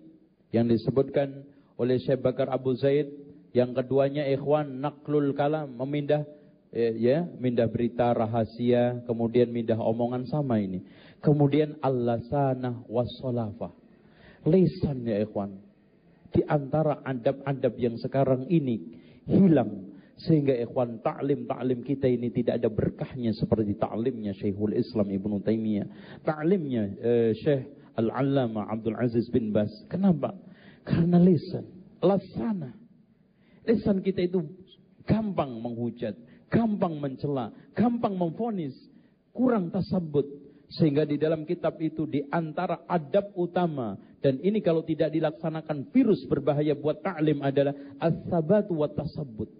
yang 0.52 0.68
disebutkan 0.68 1.48
oleh 1.80 1.96
Syekh 1.96 2.20
Bakar 2.20 2.52
Abu 2.52 2.76
Zaid 2.76 3.08
yang 3.56 3.72
keduanya 3.72 4.28
ikhwan 4.28 4.84
naklul 4.84 5.32
kalam 5.32 5.72
memindah 5.76 6.28
ya, 6.72 6.90
ya 6.92 7.18
mindah 7.40 7.68
berita 7.68 8.12
rahasia, 8.12 9.04
kemudian 9.04 9.52
mindah 9.52 9.76
omongan 9.80 10.28
sama 10.28 10.60
ini. 10.60 10.84
Kemudian 11.22 11.78
al-lasanah 11.78 12.82
wassalafa. 12.90 13.70
Lisan 14.42 15.06
ya 15.06 15.22
ikhwan. 15.22 15.54
Di 16.32 16.42
antara 16.48 17.04
adab-adab 17.04 17.76
yang 17.76 17.96
sekarang 18.00 18.48
ini 18.48 18.98
hilang. 19.28 19.91
Sehingga 20.20 20.54
ikhwan 20.54 21.00
ta'lim-ta'lim 21.00 21.82
kita 21.82 22.06
ini 22.06 22.28
tidak 22.30 22.60
ada 22.62 22.68
berkahnya 22.68 23.32
seperti 23.32 23.74
ta'limnya 23.74 24.36
Syekhul 24.36 24.76
Islam 24.76 25.08
Ibn 25.08 25.32
Taimiyah. 25.40 25.86
Ta'limnya 26.22 26.82
eh, 27.00 27.30
Syekh 27.36 27.68
Al-Allama 27.96 28.68
Abdul 28.68 28.96
Aziz 28.96 29.26
bin 29.32 29.50
Bas. 29.50 29.72
Kenapa? 29.88 30.36
Karena 30.84 31.18
lisan. 31.18 31.64
Lasana. 32.02 32.76
Lisan 33.66 34.02
kita 34.02 34.26
itu 34.26 34.42
gampang 35.06 35.58
menghujat 35.58 36.14
gampang 36.52 37.00
mencela, 37.00 37.48
gampang 37.72 38.12
memfonis, 38.12 38.76
kurang 39.32 39.72
tasabut. 39.72 40.28
Sehingga 40.72 41.04
di 41.04 41.20
dalam 41.20 41.44
kitab 41.44 41.76
itu 41.84 42.08
di 42.08 42.24
antara 42.32 42.84
adab 42.88 43.32
utama 43.36 43.92
dan 44.24 44.40
ini 44.40 44.64
kalau 44.64 44.80
tidak 44.80 45.12
dilaksanakan 45.12 45.92
virus 45.92 46.24
berbahaya 46.24 46.72
buat 46.72 47.04
ta'lim 47.04 47.44
adalah 47.44 47.76
as-sabat 48.00 48.72
wa 48.72 48.88
tasabbut. 48.88 49.52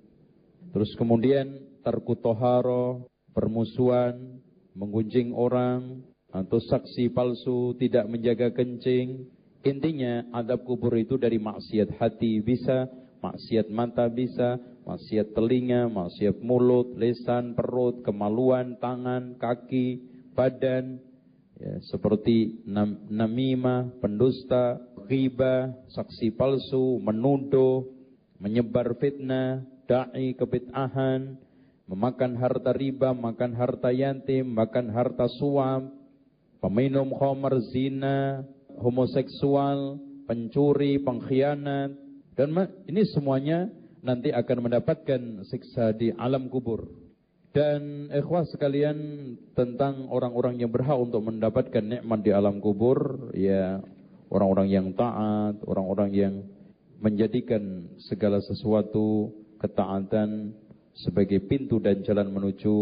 Terus 0.73 0.97
kemudian 0.97 1.61
terkutoharo, 1.85 3.13
permusuhan, 3.37 4.41
menggunjing 4.73 5.37
orang, 5.37 6.01
atau 6.33 6.57
saksi 6.57 7.13
palsu, 7.13 7.77
tidak 7.77 8.09
menjaga 8.09 8.49
kencing. 8.57 9.29
Intinya 9.63 10.27
adab 10.33 10.65
kubur 10.65 10.97
itu 10.97 11.21
dari 11.21 11.37
maksiat 11.37 12.01
hati 12.01 12.41
bisa, 12.41 12.89
maksiat 13.21 13.69
mata 13.69 14.09
bisa, 14.09 14.57
maksiat 14.89 15.37
telinga, 15.37 15.87
maksiat 15.93 16.41
mulut, 16.41 16.97
lisan, 16.97 17.53
perut, 17.53 18.01
kemaluan, 18.03 18.81
tangan, 18.81 19.37
kaki, 19.37 20.03
badan, 20.33 20.99
ya, 21.61 21.79
seperti 21.85 22.65
nam, 22.67 23.07
namimah, 23.13 23.93
pendusta, 24.03 24.81
riba, 25.07 25.71
saksi 25.93 26.35
palsu, 26.35 26.99
menuduh, 26.99 27.87
menyebar 28.43 28.99
fitnah, 28.99 29.63
dai 29.93 30.33
kebid'ahan, 30.33 31.37
memakan 31.85 32.33
harta 32.41 32.73
riba, 32.73 33.13
makan 33.13 33.53
harta 33.53 33.93
yatim, 33.93 34.57
makan 34.57 34.89
harta 34.89 35.29
suam, 35.37 35.93
peminum 36.65 37.13
khamar 37.13 37.61
zina, 37.69 38.41
homoseksual, 38.81 40.01
pencuri, 40.25 40.97
pengkhianat. 40.97 41.93
Dan 42.33 42.57
ini 42.89 43.05
semuanya 43.13 43.69
nanti 44.01 44.33
akan 44.33 44.59
mendapatkan 44.65 45.45
siksa 45.53 45.93
di 45.93 46.09
alam 46.17 46.49
kubur. 46.49 46.89
Dan 47.53 48.09
ikhwah 48.09 48.49
sekalian 48.49 48.97
tentang 49.53 50.09
orang-orang 50.09 50.57
yang 50.57 50.73
berhak 50.73 50.97
untuk 50.97 51.21
mendapatkan 51.21 51.85
nikmat 51.85 52.25
di 52.25 52.33
alam 52.33 52.65
kubur, 52.65 53.29
ya 53.37 53.85
orang-orang 54.33 54.73
yang 54.73 54.87
taat, 54.97 55.61
orang-orang 55.69 56.11
yang 56.17 56.35
menjadikan 57.05 57.93
segala 58.09 58.41
sesuatu 58.41 59.42
ketaatan 59.63 60.53
sebagai 60.93 61.41
pintu 61.47 61.79
dan 61.79 62.03
jalan 62.03 62.29
menuju 62.35 62.75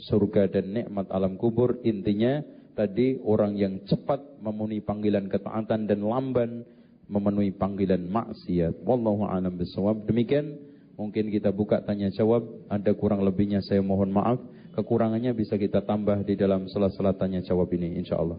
surga 0.00 0.48
dan 0.48 0.72
nikmat 0.72 1.06
alam 1.12 1.36
kubur. 1.36 1.78
Intinya 1.84 2.40
tadi 2.72 3.20
orang 3.22 3.54
yang 3.54 3.84
cepat 3.84 4.40
memenuhi 4.40 4.80
panggilan 4.80 5.28
ketaatan 5.28 5.86
dan 5.86 6.00
lamban 6.02 6.64
memenuhi 7.06 7.52
panggilan 7.52 8.08
maksiat. 8.08 8.80
Wallahu 8.82 9.28
a'lam 9.28 9.60
bishawab. 9.60 10.08
Demikian 10.08 10.72
Mungkin 11.02 11.32
kita 11.32 11.50
buka 11.50 11.80
tanya 11.82 12.12
jawab, 12.12 12.44
ada 12.68 12.92
kurang 12.92 13.24
lebihnya 13.24 13.64
saya 13.64 13.80
mohon 13.80 14.12
maaf. 14.12 14.38
Kekurangannya 14.72 15.34
bisa 15.36 15.58
kita 15.58 15.84
tambah 15.84 16.24
di 16.24 16.36
dalam 16.36 16.68
sela-sela 16.68 17.12
tanya 17.16 17.42
jawab 17.44 17.68
ini 17.76 18.00
insyaallah. 18.00 18.38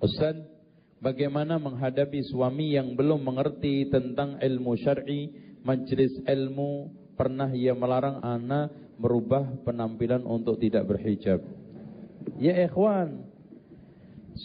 Ustaz, 0.00 0.36
bagaimana 1.00 1.56
menghadapi 1.60 2.20
suami 2.28 2.76
yang 2.76 2.96
belum 2.96 3.24
mengerti 3.24 3.88
tentang 3.88 4.40
ilmu 4.40 4.76
syar'i, 4.76 5.32
majlis 5.64 6.20
ilmu, 6.24 6.90
pernah 7.20 7.52
ia 7.52 7.76
melarang 7.76 8.24
anak 8.24 8.72
merubah 8.96 9.44
penampilan 9.68 10.24
untuk 10.24 10.56
tidak 10.56 10.88
berhijab. 10.88 11.44
Ya 12.40 12.56
ikhwan, 12.64 13.28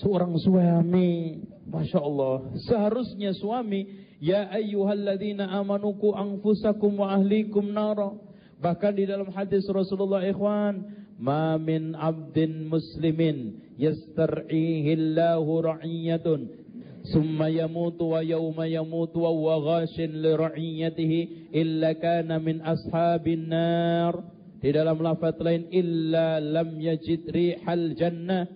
seorang 0.03 0.35
suami, 0.43 1.39
Masya 1.71 2.03
Allah, 2.03 2.51
seharusnya 2.67 3.31
suami 3.31 4.05
Ya 4.23 4.47
ayyuhalladzina 4.47 5.51
amanu 5.51 5.99
ku 5.99 6.15
anfusakum 6.15 7.03
wa 7.03 7.13
ahlikum 7.19 7.75
nara. 7.75 8.15
Bahkan 8.63 8.93
di 8.95 9.03
dalam 9.03 9.27
hadis 9.35 9.67
Rasulullah 9.67 10.23
ikhwan, 10.23 10.87
ma 11.19 11.59
min 11.59 11.93
abdin 11.93 12.65
muslimin 12.65 13.59
yastar'ihi 13.75 14.91
Allahu 14.95 15.67
ra'iyatun 15.67 16.64
summa 17.09 17.49
yamutu 17.49 18.13
wa 18.13 18.21
yawma 18.21 18.65
yamutu 18.65 19.25
wa 19.25 19.31
huwa 19.33 19.55
ghashin 19.61 20.21
li 20.21 20.31
ra'iyatihi 20.33 21.19
illa 21.53 21.93
kana 21.97 22.41
min 22.41 22.61
ashabin 22.61 23.49
nar. 23.49 24.13
Di 24.61 24.73
dalam 24.73 24.97
lafaz 24.97 25.37
lain 25.41 25.69
illa 25.69 26.41
lam 26.41 26.81
yajid 26.81 27.29
rihal 27.29 27.93
jannah. 27.93 28.49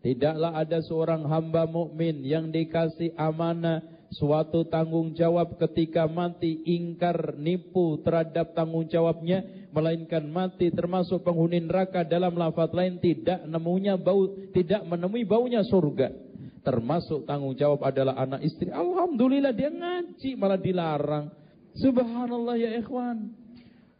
Tidaklah 0.00 0.56
ada 0.56 0.80
seorang 0.80 1.28
hamba 1.28 1.68
mukmin 1.68 2.24
yang 2.24 2.48
dikasih 2.48 3.12
amanah 3.20 3.84
suatu 4.10 4.66
tanggung 4.66 5.14
jawab 5.14 5.54
ketika 5.60 6.10
mati 6.10 6.64
ingkar 6.66 7.38
nipu 7.38 8.00
terhadap 8.02 8.56
tanggung 8.58 8.90
jawabnya 8.90 9.44
melainkan 9.70 10.26
mati 10.26 10.72
termasuk 10.74 11.22
penghuni 11.22 11.62
neraka 11.62 12.02
dalam 12.02 12.34
lafaz 12.34 12.74
lain 12.74 12.98
tidak 12.98 13.46
nemunya 13.46 13.94
bau 13.94 14.26
tidak 14.50 14.82
menemui 14.82 15.22
baunya 15.22 15.62
surga 15.62 16.29
termasuk 16.60 17.24
tanggung 17.24 17.56
jawab 17.56 17.80
adalah 17.84 18.16
anak 18.20 18.44
istri 18.44 18.68
alhamdulillah 18.68 19.52
dia 19.52 19.72
ngaji 19.72 20.36
malah 20.36 20.60
dilarang 20.60 21.32
subhanallah 21.76 22.56
ya 22.60 22.76
ikhwan 22.80 23.32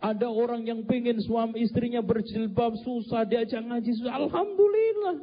ada 0.00 0.28
orang 0.28 0.64
yang 0.64 0.80
pengen 0.88 1.20
suami 1.20 1.60
istrinya 1.60 2.00
berjilbab 2.00 2.76
susah 2.80 3.24
diajak 3.24 3.60
ngaji 3.64 3.90
susah 4.00 4.14
alhamdulillah 4.16 5.16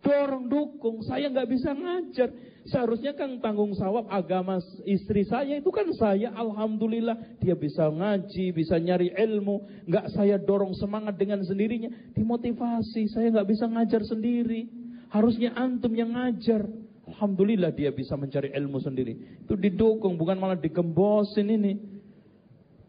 dorong 0.00 0.48
dukung 0.48 1.04
saya 1.04 1.28
nggak 1.28 1.48
bisa 1.48 1.76
ngajar 1.76 2.28
Seharusnya 2.68 3.16
kan 3.16 3.40
tanggung 3.40 3.72
jawab 3.72 4.04
agama 4.12 4.60
istri 4.84 5.24
saya 5.24 5.56
itu 5.56 5.72
kan 5.72 5.88
saya. 5.96 6.28
Alhamdulillah 6.36 7.40
dia 7.40 7.56
bisa 7.56 7.88
ngaji, 7.88 8.52
bisa 8.52 8.76
nyari 8.76 9.16
ilmu. 9.16 9.88
Nggak 9.88 10.06
saya 10.12 10.36
dorong 10.36 10.76
semangat 10.76 11.16
dengan 11.16 11.40
sendirinya. 11.40 11.88
Dimotivasi, 12.12 13.08
saya 13.08 13.32
nggak 13.32 13.48
bisa 13.48 13.64
ngajar 13.64 14.04
sendiri. 14.04 14.68
Harusnya 15.10 15.52
antum 15.58 15.90
yang 15.92 16.14
ngajar. 16.14 16.66
Alhamdulillah 17.10 17.74
dia 17.74 17.90
bisa 17.90 18.14
mencari 18.14 18.54
ilmu 18.54 18.78
sendiri. 18.78 19.42
Itu 19.42 19.58
didukung, 19.58 20.14
bukan 20.14 20.38
malah 20.38 20.54
digembosin 20.54 21.50
ini. 21.50 21.74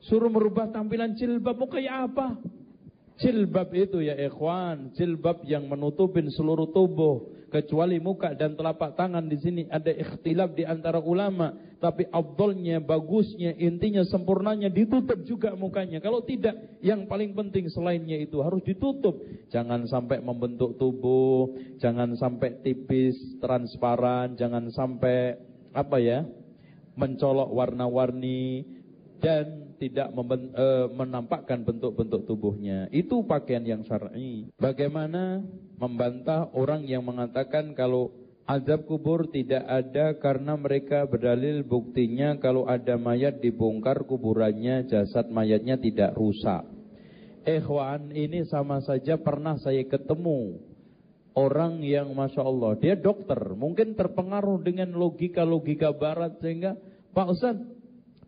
Suruh 0.05 0.29
merubah 0.29 0.69
tampilan 0.69 1.17
jilbab, 1.17 1.57
mau 1.57 1.69
kayak 1.69 2.13
apa? 2.13 2.37
Jilbab 3.21 3.69
itu 3.73 4.01
ya 4.01 4.17
ikhwan, 4.17 4.93
jilbab 4.97 5.45
yang 5.45 5.69
menutupin 5.69 6.29
seluruh 6.33 6.73
tubuh 6.73 7.29
kecuali 7.53 8.01
muka 8.01 8.33
dan 8.33 8.57
telapak 8.57 8.97
tangan 8.97 9.27
di 9.27 9.37
sini 9.37 9.61
ada 9.69 9.91
ikhtilaf 9.91 10.55
di 10.57 10.63
antara 10.65 10.97
ulama 11.03 11.53
tapi 11.81 12.05
abdulnya 12.13 12.77
bagusnya 12.77 13.57
intinya 13.57 14.05
sempurnanya 14.05 14.69
ditutup 14.69 15.17
juga 15.25 15.57
mukanya 15.57 15.97
kalau 15.97 16.21
tidak 16.21 16.53
yang 16.85 17.09
paling 17.09 17.33
penting 17.33 17.65
selainnya 17.73 18.21
itu 18.21 18.37
harus 18.45 18.61
ditutup 18.61 19.17
jangan 19.49 19.89
sampai 19.89 20.21
membentuk 20.21 20.77
tubuh 20.77 21.57
jangan 21.81 22.13
sampai 22.13 22.61
tipis 22.61 23.17
transparan 23.41 24.37
jangan 24.37 24.69
sampai 24.69 25.41
apa 25.73 25.97
ya 25.97 26.21
mencolok 26.93 27.49
warna-warni 27.49 28.61
dan 29.21 29.73
tidak 29.77 30.09
e, 30.13 30.67
menampakkan 30.93 31.61
bentuk-bentuk 31.61 32.25
tubuhnya. 32.25 32.89
Itu 32.89 33.21
pakaian 33.21 33.61
yang 33.61 33.85
syar'i. 33.85 34.49
Bagaimana 34.57 35.45
membantah 35.77 36.49
orang 36.53 36.85
yang 36.89 37.05
mengatakan 37.05 37.77
kalau 37.77 38.09
azab 38.51 38.83
kubur 38.83 39.31
tidak 39.31 39.63
ada 39.63 40.19
karena 40.19 40.59
mereka 40.59 41.07
berdalil 41.07 41.63
buktinya 41.63 42.35
kalau 42.43 42.67
ada 42.67 42.99
mayat 42.99 43.39
dibongkar 43.39 44.03
kuburannya 44.03 44.91
jasad 44.91 45.31
mayatnya 45.31 45.79
tidak 45.79 46.11
rusak. 46.19 46.67
Ikhwan 47.47 48.11
ini 48.11 48.43
sama 48.51 48.83
saja 48.83 49.15
pernah 49.15 49.55
saya 49.57 49.87
ketemu 49.87 50.59
orang 51.31 51.79
yang 51.79 52.11
Masya 52.11 52.43
Allah 52.43 52.75
dia 52.75 52.99
dokter 52.99 53.39
mungkin 53.55 53.95
terpengaruh 53.95 54.59
dengan 54.59 54.91
logika-logika 54.99 55.95
barat 55.95 56.35
sehingga 56.43 56.75
Pak 57.15 57.27
Ustadz 57.31 57.81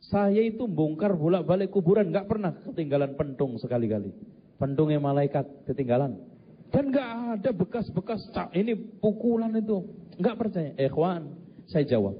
saya 0.03 0.43
itu 0.43 0.67
bongkar 0.67 1.15
bolak-balik 1.15 1.71
kuburan, 1.71 2.11
nggak 2.11 2.27
pernah 2.27 2.51
ketinggalan 2.59 3.15
pentung 3.15 3.55
sekali-kali. 3.55 4.11
Pentungnya 4.59 4.99
malaikat 4.99 5.47
ketinggalan. 5.63 6.19
Dan 6.67 6.91
nggak 6.91 7.09
ada 7.39 7.49
bekas-bekas 7.55 8.27
ini 8.51 8.75
pukulan 8.99 9.55
itu. 9.55 10.02
Nggak 10.17 10.35
percaya. 10.37 10.71
Ikhwan, 10.77 11.33
saya 11.69 11.85
jawab. 11.87 12.17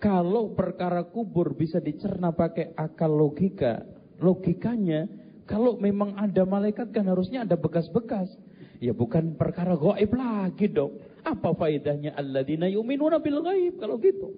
Kalau 0.00 0.56
perkara 0.56 1.04
kubur 1.04 1.52
bisa 1.52 1.76
dicerna 1.76 2.32
pakai 2.32 2.72
akal 2.72 3.12
logika, 3.12 3.84
logikanya 4.16 5.04
kalau 5.44 5.76
memang 5.76 6.16
ada 6.16 6.46
malaikat 6.48 6.88
kan 6.88 7.04
harusnya 7.04 7.44
ada 7.44 7.58
bekas-bekas. 7.58 8.32
Ya 8.80 8.96
bukan 8.96 9.36
perkara 9.36 9.76
gaib 9.76 10.12
lagi 10.16 10.72
dong. 10.72 10.96
Apa 11.20 11.52
faedahnya 11.52 12.16
alladzina 12.16 12.64
yu'minuna 12.64 13.20
bil 13.20 13.44
ghaib 13.44 13.76
kalau 13.76 14.00
gitu? 14.00 14.32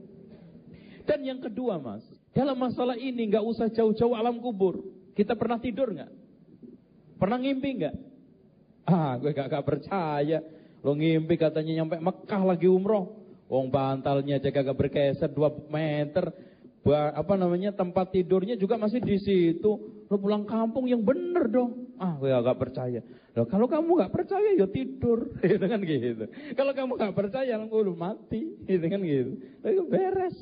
Dan 1.06 1.22
yang 1.22 1.38
kedua 1.38 1.78
mas, 1.78 2.02
dalam 2.34 2.58
masalah 2.58 2.98
ini 2.98 3.30
nggak 3.30 3.46
usah 3.46 3.70
jauh-jauh 3.70 4.18
alam 4.18 4.42
kubur. 4.42 4.82
Kita 5.14 5.38
pernah 5.38 5.62
tidur 5.62 5.94
nggak? 5.94 6.10
Pernah 7.22 7.38
ngimpi 7.38 7.70
nggak? 7.78 7.94
Ah, 8.82 9.14
gue 9.14 9.30
gak, 9.30 9.46
gak 9.46 9.62
percaya. 9.62 10.42
Lo 10.82 10.98
ngimpi 10.98 11.38
katanya 11.38 11.82
nyampe 11.82 12.02
Mekah 12.02 12.42
lagi 12.42 12.66
umroh. 12.66 13.22
Wong 13.46 13.70
bantalnya 13.70 14.42
jaga 14.42 14.66
gak 14.66 14.78
bergeser 14.78 15.30
2 15.30 15.70
meter. 15.70 16.34
Ba, 16.82 17.14
apa 17.14 17.38
namanya 17.38 17.70
tempat 17.70 18.10
tidurnya 18.10 18.58
juga 18.58 18.74
masih 18.74 18.98
di 18.98 19.14
situ. 19.22 19.70
Lo 20.10 20.16
pulang 20.18 20.42
kampung 20.42 20.90
yang 20.90 20.98
bener 20.98 21.46
dong. 21.46 21.94
Ah, 22.02 22.18
gue 22.18 22.26
gak 22.26 22.58
percaya. 22.58 22.98
Loh, 23.32 23.46
kalau 23.46 23.70
kamu 23.70 24.02
gak 24.02 24.12
percaya 24.12 24.58
ya 24.58 24.66
tidur, 24.66 25.30
gitu 25.40 25.64
kan 25.64 25.80
gitu. 25.86 26.24
Kalau 26.58 26.72
kamu 26.74 26.92
gak 26.98 27.14
percaya, 27.14 27.54
lu 27.56 27.94
mati, 27.94 28.44
gitu 28.66 28.84
kan 28.90 29.00
gitu. 29.00 29.32
Itu 29.62 29.82
beres. 29.86 30.36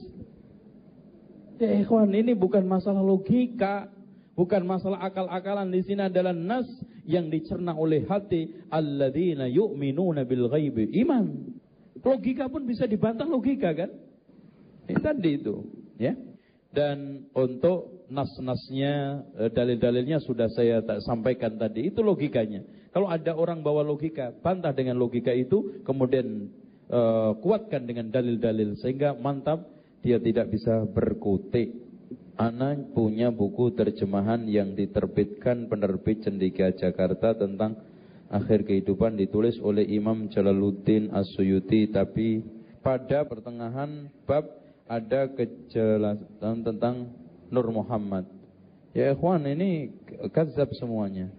Ya 1.61 1.77
ikhwan, 1.77 2.17
ini 2.17 2.33
bukan 2.33 2.65
masalah 2.65 3.05
logika, 3.05 3.93
bukan 4.33 4.65
masalah 4.65 5.05
akal-akalan. 5.05 5.69
Di 5.69 5.85
sini 5.85 6.09
adalah 6.09 6.33
nas 6.33 6.67
yang 7.11 7.27
dicerna 7.27 7.75
oleh 7.75 8.07
hati. 8.07 8.71
Alladzina 8.71 9.51
yu'minuna 9.51 10.23
bil 10.23 10.47
ghaibi. 10.47 10.95
Iman. 11.03 11.59
Logika 12.01 12.47
pun 12.47 12.65
bisa 12.65 12.87
dibantah 12.87 13.27
logika 13.27 13.75
kan? 13.75 13.91
Ini 14.89 14.99
tadi 15.03 15.31
itu, 15.37 15.55
ya. 16.01 16.15
Dan 16.71 17.29
untuk 17.35 18.07
nas-nasnya, 18.09 19.27
eh, 19.37 19.51
dalil-dalilnya 19.51 20.23
sudah 20.23 20.47
saya 20.55 20.81
tak 20.87 21.03
sampaikan 21.03 21.59
tadi. 21.59 21.91
Itu 21.91 22.07
logikanya. 22.07 22.63
Kalau 22.95 23.11
ada 23.11 23.35
orang 23.35 23.63
bawa 23.63 23.83
logika, 23.87 24.35
bantah 24.43 24.75
dengan 24.75 24.99
logika 24.99 25.31
itu, 25.31 25.83
kemudian 25.87 26.51
uh, 26.91 27.39
kuatkan 27.39 27.87
dengan 27.87 28.11
dalil-dalil 28.11 28.75
sehingga 28.83 29.15
mantap 29.15 29.63
dia 30.03 30.19
tidak 30.19 30.51
bisa 30.51 30.91
berkutik. 30.91 31.71
Anak 32.41 32.97
punya 32.97 33.29
buku 33.29 33.77
terjemahan 33.77 34.49
yang 34.49 34.73
diterbitkan 34.73 35.69
penerbit 35.69 36.25
Cendika 36.25 36.73
Jakarta 36.73 37.37
tentang 37.37 37.77
akhir 38.33 38.65
kehidupan 38.65 39.15
ditulis 39.19 39.61
oleh 39.61 39.85
Imam 39.85 40.27
Jalaluddin 40.33 41.13
As-Suyuti 41.13 41.93
tapi 41.93 42.41
pada 42.81 43.29
pertengahan 43.29 44.09
bab 44.25 44.49
ada 44.91 45.31
kejelasan 45.31 46.67
tentang 46.67 47.15
Nur 47.51 47.67
Muhammad. 47.71 48.27
Ya 48.91 49.15
ikhwan 49.15 49.47
ini 49.47 49.95
kazab 50.35 50.75
semuanya. 50.75 51.31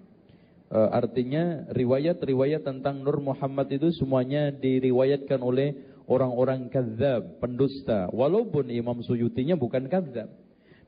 E, 0.71 0.77
artinya 0.77 1.67
riwayat-riwayat 1.71 2.63
tentang 2.63 3.03
Nur 3.03 3.19
Muhammad 3.19 3.67
itu 3.75 3.91
semuanya 3.99 4.55
diriwayatkan 4.55 5.39
oleh 5.43 5.75
orang-orang 6.07 6.71
kazab, 6.71 7.39
pendusta. 7.43 8.07
Walaupun 8.11 8.71
Imam 8.71 9.03
Suyutinya 9.03 9.59
bukan 9.59 9.87
kazab. 9.91 10.31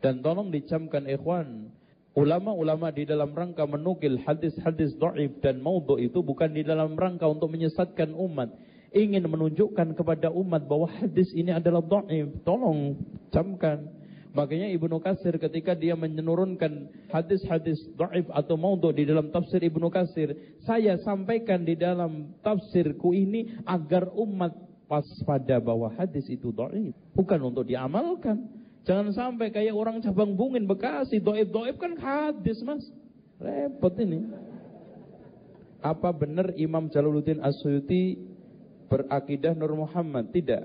Dan 0.04 0.20
tolong 0.20 0.52
dicamkan 0.52 1.08
ikhwan, 1.08 1.72
ulama-ulama 2.12 2.92
di 2.92 3.08
dalam 3.08 3.32
rangka 3.32 3.64
menukil 3.64 4.20
hadis-hadis 4.20 5.00
dhaif 5.00 5.32
dan 5.40 5.64
maudhu 5.64 5.96
itu 5.96 6.20
bukan 6.20 6.52
di 6.52 6.60
dalam 6.60 7.00
rangka 7.00 7.24
untuk 7.24 7.48
menyesatkan 7.56 8.12
umat. 8.12 8.52
Ingin 8.92 9.24
menunjukkan 9.24 9.96
kepada 9.96 10.28
umat 10.28 10.68
bahwa 10.68 10.92
hadis 11.00 11.32
ini 11.32 11.56
adalah 11.56 11.80
dhaif. 11.80 12.36
Tolong 12.44 13.00
camkan. 13.32 13.88
Makanya 14.36 14.76
Ibnu 14.76 14.98
Kasir 15.00 15.40
ketika 15.40 15.72
dia 15.78 15.96
menurunkan 15.96 16.92
hadis-hadis 17.08 17.80
dhaif 17.96 18.28
atau 18.28 18.60
maudhu 18.60 18.92
di 18.92 19.08
dalam 19.08 19.32
tafsir 19.32 19.64
Ibnu 19.64 19.88
Kasir, 19.88 20.36
saya 20.68 21.00
sampaikan 21.00 21.64
di 21.64 21.80
dalam 21.80 22.36
tafsirku 22.44 23.16
ini 23.16 23.56
agar 23.64 24.12
umat 24.20 24.52
pas 24.92 25.08
pada 25.24 25.64
bahwa 25.64 25.96
hadis 25.96 26.28
itu 26.28 26.52
dhaif, 26.52 26.92
bukan 27.16 27.40
untuk 27.40 27.64
diamalkan. 27.64 28.63
Jangan 28.84 29.16
sampai 29.16 29.48
kayak 29.48 29.72
orang 29.72 30.04
cabang 30.04 30.36
bungin 30.36 30.68
Bekasi, 30.68 31.24
dhaif-dhaif 31.24 31.80
kan 31.80 31.96
hadis, 31.96 32.60
Mas. 32.68 32.84
Repot 33.40 33.96
ini. 34.00 34.28
Apa 35.84 36.16
benar 36.16 36.56
Imam 36.56 36.88
Jalaluddin 36.88 37.44
Asyuti 37.44 38.16
berakidah 38.88 39.56
Nur 39.56 39.76
Muhammad? 39.76 40.32
Tidak. 40.32 40.64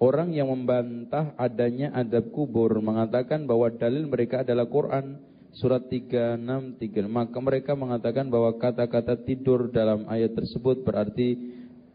Orang 0.00 0.32
yang 0.32 0.48
membantah 0.48 1.34
adanya 1.36 1.92
adab 1.92 2.32
kubur 2.32 2.72
mengatakan 2.80 3.44
bahwa 3.44 3.68
dalil 3.68 4.06
mereka 4.08 4.46
adalah 4.46 4.64
Quran 4.64 5.20
surat 5.52 5.86
363. 5.90 7.04
Maka 7.10 7.38
mereka 7.42 7.74
mengatakan 7.74 8.30
bahwa 8.30 8.54
kata-kata 8.56 9.18
tidur 9.26 9.68
dalam 9.68 10.06
ayat 10.08 10.32
tersebut 10.38 10.86
berarti 10.86 11.36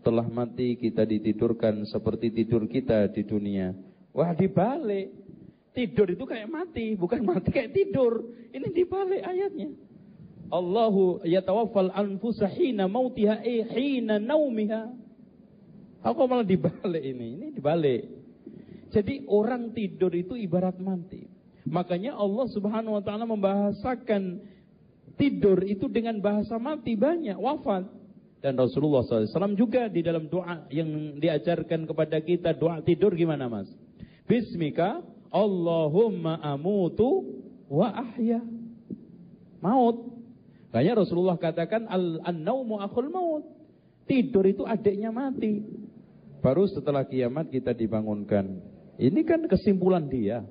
telah 0.05 0.27
mati 0.29 0.77
kita 0.77 1.01
ditidurkan 1.01 1.87
seperti 1.89 2.29
tidur 2.29 2.69
kita 2.69 3.09
di 3.09 3.25
dunia. 3.25 3.73
Wah 4.13 4.37
dibalik. 4.37 5.24
Tidur 5.75 6.07
itu 6.07 6.23
kayak 6.23 6.47
mati, 6.47 6.95
bukan 6.95 7.19
mati 7.27 7.51
kayak 7.51 7.75
tidur. 7.75 8.23
Ini 8.55 8.71
dibalik 8.71 9.19
ayatnya. 9.19 9.75
Allahu 10.47 11.25
yatawaffal 11.27 11.91
anfusa 11.91 12.47
hina 12.47 12.87
mautiha 12.87 13.43
eh 13.43 13.67
hina 13.67 14.15
naumiha. 14.15 14.87
Aku 16.05 16.23
malah 16.31 16.47
dibalik 16.47 17.03
ini. 17.03 17.27
Ini 17.35 17.47
dibalik. 17.59 18.07
Jadi 18.95 19.27
orang 19.27 19.75
tidur 19.75 20.13
itu 20.15 20.39
ibarat 20.39 20.79
mati. 20.79 21.27
Makanya 21.65 22.15
Allah 22.15 22.45
subhanahu 22.53 23.01
wa 23.01 23.03
ta'ala 23.03 23.25
membahasakan 23.25 24.39
tidur 25.17 25.59
itu 25.65 25.89
dengan 25.89 26.21
bahasa 26.21 26.55
mati 26.61 26.93
banyak. 26.95 27.35
Wafat. 27.35 27.89
Dan 28.39 28.53
Rasulullah 28.61 29.01
SAW 29.01 29.57
juga 29.57 29.89
di 29.89 30.05
dalam 30.05 30.29
doa 30.29 30.69
yang 30.69 31.17
diajarkan 31.17 31.89
kepada 31.89 32.21
kita. 32.21 32.53
Doa 32.53 32.77
tidur 32.85 33.17
gimana 33.17 33.49
mas? 33.49 33.65
Bismika 34.29 35.01
Allahumma 35.35 36.39
amutu 36.39 37.43
wa 37.67 37.91
ahya. 37.91 38.39
Maut. 39.59 40.15
Makanya 40.71 41.03
Rasulullah 41.03 41.35
katakan 41.35 41.91
al-naumu 41.91 42.79
akhul 42.79 43.11
maut. 43.11 43.43
Tidur 44.07 44.47
itu 44.47 44.63
adiknya 44.63 45.11
mati. 45.11 45.65
Baru 46.39 46.69
setelah 46.71 47.03
kiamat 47.03 47.51
kita 47.51 47.75
dibangunkan. 47.75 48.63
Ini 48.95 49.23
kan 49.27 49.43
kesimpulan 49.49 50.07
dia. 50.07 50.45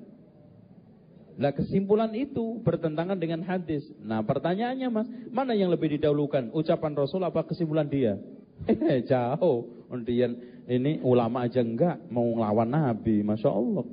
Nah 1.35 1.51
kesimpulan 1.51 2.13
itu 2.13 2.61
bertentangan 2.61 3.17
dengan 3.17 3.41
hadis. 3.43 3.83
Nah 4.03 4.21
pertanyaannya 4.21 4.87
mas, 4.91 5.07
mana 5.33 5.57
yang 5.57 5.71
lebih 5.71 5.97
didahulukan? 5.97 6.51
Ucapan 6.53 6.93
Rasul 6.93 7.25
apa 7.25 7.41
kesimpulan 7.47 7.89
dia? 7.89 8.19
Eh 8.69 9.03
jauh. 9.03 9.87
Kemudian 9.87 10.35
ini 10.67 10.99
ulama 11.05 11.45
aja 11.45 11.61
enggak 11.61 12.01
mau 12.11 12.23
ngelawan 12.23 12.69
Nabi. 12.69 13.23
Masya 13.23 13.51
Allah. 13.51 13.85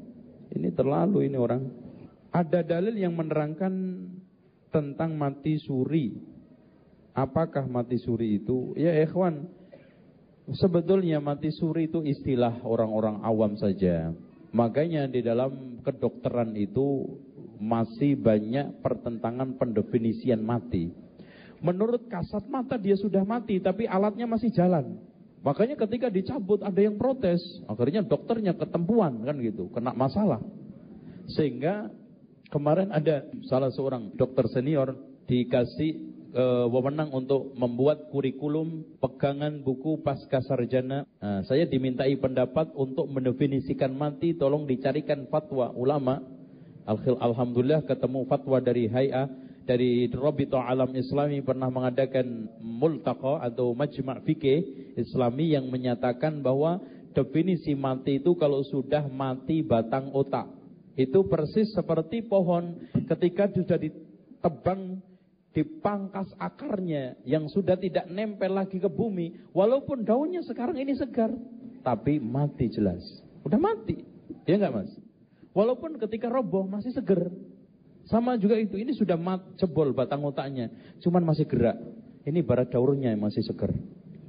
Ini 0.53 0.68
terlalu 0.76 1.26
ini 1.26 1.36
orang. 1.40 1.62
Ada 2.32 2.64
dalil 2.64 2.96
yang 2.96 3.16
menerangkan 3.16 3.72
tentang 4.72 5.16
mati 5.16 5.61
suri. 5.61 6.16
Apakah 7.12 7.68
mati 7.68 8.00
suri 8.00 8.40
itu? 8.40 8.72
Ya 8.72 8.96
ikhwan, 9.05 9.44
Sebetulnya 10.50 11.22
mati 11.22 11.55
suri 11.55 11.86
itu 11.86 12.03
istilah 12.03 12.66
orang-orang 12.66 13.22
awam 13.22 13.55
saja. 13.55 14.11
Makanya 14.50 15.07
di 15.07 15.22
dalam 15.22 15.78
kedokteran 15.86 16.59
itu 16.59 17.07
masih 17.62 18.18
banyak 18.18 18.82
pertentangan 18.82 19.55
pendefinisian 19.55 20.42
mati. 20.42 20.90
Menurut 21.62 22.11
kasat 22.11 22.50
mata 22.50 22.74
dia 22.74 22.98
sudah 22.98 23.22
mati 23.22 23.62
tapi 23.62 23.86
alatnya 23.86 24.26
masih 24.26 24.50
jalan. 24.50 24.98
Makanya 25.43 25.74
ketika 25.74 26.07
dicabut 26.07 26.62
ada 26.62 26.78
yang 26.78 26.95
protes, 26.95 27.43
akhirnya 27.66 28.07
dokternya 28.07 28.55
ketempuan 28.55 29.26
kan 29.26 29.36
gitu, 29.43 29.66
kena 29.74 29.90
masalah. 29.90 30.38
Sehingga 31.34 31.90
kemarin 32.47 32.95
ada 32.95 33.26
salah 33.51 33.74
seorang 33.74 34.14
dokter 34.14 34.47
senior 34.55 34.95
dikasih 35.26 35.99
uh, 36.30 36.66
wewenang 36.70 37.11
untuk 37.11 37.59
membuat 37.59 38.07
kurikulum 38.14 38.86
pegangan 39.03 39.66
buku 39.66 39.99
pasca 40.07 40.38
sarjana. 40.47 41.11
Nah, 41.18 41.43
saya 41.43 41.66
dimintai 41.66 42.14
pendapat 42.22 42.70
untuk 42.78 43.11
mendefinisikan 43.11 43.90
mati, 43.99 44.38
tolong 44.38 44.66
dicarikan 44.66 45.26
fatwa 45.26 45.74
ulama. 45.74 46.22
Alhamdulillah 46.86 47.86
ketemu 47.86 48.26
fatwa 48.26 48.59
dari 48.59 48.90
Hay'a 48.90 49.30
dari 49.62 50.10
Rabita 50.10 50.66
Alam 50.66 50.90
Islami 50.98 51.38
pernah 51.42 51.70
mengadakan 51.70 52.50
multaqa 52.58 53.42
atau 53.46 53.72
majma' 53.72 54.22
fikih 54.26 54.94
Islami 54.98 55.54
yang 55.54 55.70
menyatakan 55.70 56.42
bahwa 56.42 56.82
definisi 57.14 57.76
mati 57.78 58.18
itu 58.18 58.34
kalau 58.34 58.64
sudah 58.66 59.06
mati 59.06 59.62
batang 59.62 60.10
otak. 60.10 60.50
Itu 60.92 61.24
persis 61.24 61.72
seperti 61.72 62.26
pohon 62.26 62.76
ketika 63.08 63.48
sudah 63.48 63.80
ditebang 63.80 65.00
dipangkas 65.52 66.32
akarnya 66.40 67.20
yang 67.28 67.44
sudah 67.48 67.76
tidak 67.76 68.08
nempel 68.08 68.56
lagi 68.56 68.80
ke 68.80 68.88
bumi, 68.88 69.52
walaupun 69.52 70.00
daunnya 70.04 70.40
sekarang 70.44 70.80
ini 70.80 70.96
segar, 70.96 71.28
tapi 71.84 72.16
mati 72.16 72.72
jelas. 72.72 73.04
Udah 73.44 73.60
mati. 73.60 74.00
Ya 74.48 74.56
enggak, 74.56 74.72
Mas? 74.74 74.90
Walaupun 75.52 76.00
ketika 76.00 76.32
roboh 76.32 76.64
masih 76.64 76.96
seger. 76.96 77.28
Sama 78.12 78.36
juga 78.36 78.60
itu, 78.60 78.76
ini 78.76 78.92
sudah 78.92 79.16
mat, 79.16 79.40
jebol 79.56 79.96
batang 79.96 80.20
otaknya, 80.28 80.68
cuman 81.00 81.24
masih 81.24 81.48
gerak. 81.48 81.80
Ini 82.28 82.44
barat 82.44 82.68
daurnya 82.68 83.08
yang 83.08 83.24
masih 83.24 83.40
seger. 83.40 83.72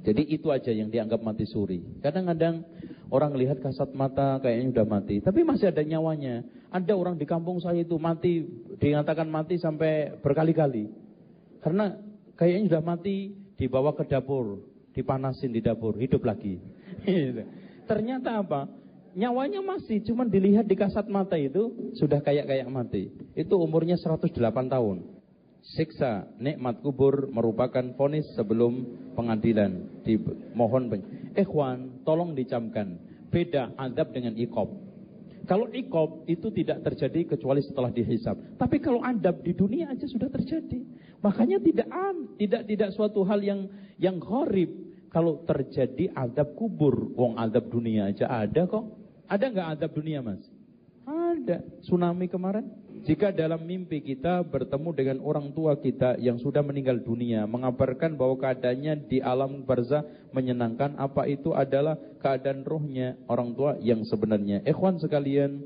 Jadi 0.04 0.24
itu 0.24 0.48
aja 0.48 0.72
yang 0.72 0.88
dianggap 0.88 1.20
mati 1.20 1.44
suri. 1.44 1.84
Kadang-kadang 2.00 2.64
orang 3.12 3.36
lihat 3.36 3.60
kasat 3.60 3.92
mata 3.92 4.40
kayaknya 4.40 4.80
udah 4.80 4.86
mati, 4.88 5.20
tapi 5.20 5.44
masih 5.44 5.68
ada 5.68 5.84
nyawanya. 5.84 6.44
Ada 6.72 6.96
orang 6.96 7.20
di 7.20 7.28
kampung 7.28 7.60
saya 7.60 7.84
itu 7.84 8.00
mati, 8.00 8.48
dinyatakan 8.80 9.28
mati 9.28 9.60
sampai 9.60 10.16
berkali-kali. 10.16 10.88
Karena 11.60 11.92
kayaknya 12.40 12.72
sudah 12.72 12.84
mati, 12.84 13.36
dibawa 13.60 13.92
ke 13.92 14.08
dapur, 14.08 14.64
dipanasin 14.96 15.52
di 15.52 15.60
dapur, 15.60 15.92
hidup 16.00 16.24
lagi. 16.24 16.56
Ternyata 17.90 18.40
apa? 18.40 18.64
Nyawanya 19.14 19.62
masih, 19.62 20.02
cuman 20.02 20.26
dilihat 20.26 20.66
di 20.66 20.74
kasat 20.74 21.06
mata 21.06 21.38
itu 21.38 21.94
sudah 21.94 22.18
kayak-kayak 22.18 22.66
mati. 22.66 23.14
Itu 23.38 23.62
umurnya 23.62 23.94
108 23.94 24.34
tahun. 24.66 25.06
Siksa 25.64 26.28
nikmat 26.42 26.82
kubur 26.84 27.30
merupakan 27.30 27.94
vonis 27.94 28.26
sebelum 28.34 28.84
pengadilan. 29.14 30.02
Dimohon 30.02 30.90
Ikhwan, 31.38 32.04
tolong 32.04 32.34
dicamkan. 32.34 32.98
Beda 33.30 33.72
adab 33.78 34.10
dengan 34.12 34.34
ikob. 34.34 34.68
Kalau 35.44 35.68
ikob 35.70 36.24
itu 36.26 36.48
tidak 36.50 36.82
terjadi 36.84 37.36
kecuali 37.36 37.60
setelah 37.60 37.92
dihisap. 37.92 38.56
Tapi 38.56 38.80
kalau 38.80 39.04
adab 39.04 39.44
di 39.44 39.52
dunia 39.52 39.92
aja 39.92 40.08
sudah 40.08 40.28
terjadi. 40.32 40.80
Makanya 41.20 41.60
tidak 41.60 41.88
tidak 42.40 42.62
tidak 42.68 42.90
suatu 42.96 43.24
hal 43.28 43.40
yang 43.44 43.68
yang 44.00 44.18
horib 44.24 44.72
kalau 45.12 45.44
terjadi 45.44 46.10
adab 46.16 46.56
kubur. 46.56 47.12
Wong 47.14 47.36
adab 47.36 47.68
dunia 47.68 48.10
aja 48.10 48.26
ada 48.26 48.64
kok. 48.64 49.03
Ada 49.28 49.44
nggak 49.50 49.68
adab 49.78 49.90
dunia 49.96 50.20
mas? 50.20 50.42
Ada. 51.04 51.60
Tsunami 51.84 52.28
kemarin. 52.28 52.64
Jika 53.04 53.28
dalam 53.36 53.60
mimpi 53.68 54.00
kita 54.00 54.40
bertemu 54.48 54.90
dengan 54.96 55.18
orang 55.20 55.52
tua 55.52 55.76
kita 55.76 56.16
yang 56.16 56.40
sudah 56.40 56.64
meninggal 56.64 56.96
dunia, 57.04 57.44
mengabarkan 57.44 58.16
bahwa 58.16 58.40
keadaannya 58.40 59.04
di 59.04 59.20
alam 59.20 59.68
barzah 59.68 60.00
menyenangkan, 60.32 60.96
apa 60.96 61.28
itu 61.28 61.52
adalah 61.52 62.00
keadaan 62.24 62.64
rohnya 62.64 63.20
orang 63.28 63.52
tua 63.52 63.76
yang 63.84 64.08
sebenarnya. 64.08 64.64
Ikhwan 64.64 64.96
sekalian, 64.96 65.60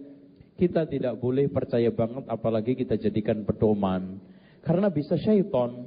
kita 0.59 0.91
tidak 0.91 1.23
boleh 1.23 1.47
percaya 1.47 1.95
banget 1.95 2.27
apalagi 2.27 2.75
kita 2.75 2.99
jadikan 2.99 3.47
pedoman. 3.47 4.19
Karena 4.67 4.91
bisa 4.91 5.15
syaitan. 5.15 5.87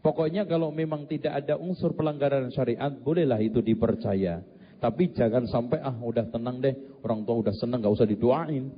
Pokoknya 0.00 0.48
kalau 0.48 0.72
memang 0.72 1.04
tidak 1.04 1.44
ada 1.44 1.60
unsur 1.60 1.92
pelanggaran 1.92 2.48
syariat, 2.48 2.88
bolehlah 2.88 3.36
itu 3.44 3.60
dipercaya. 3.60 4.40
Tapi 4.80 5.12
jangan 5.12 5.44
sampai 5.44 5.84
ah 5.84 5.92
udah 5.92 6.24
tenang 6.32 6.64
deh, 6.64 6.72
orang 7.04 7.20
tua 7.28 7.44
udah 7.44 7.52
senang 7.52 7.84
nggak 7.84 7.94
usah 8.00 8.08
didoain. 8.08 8.72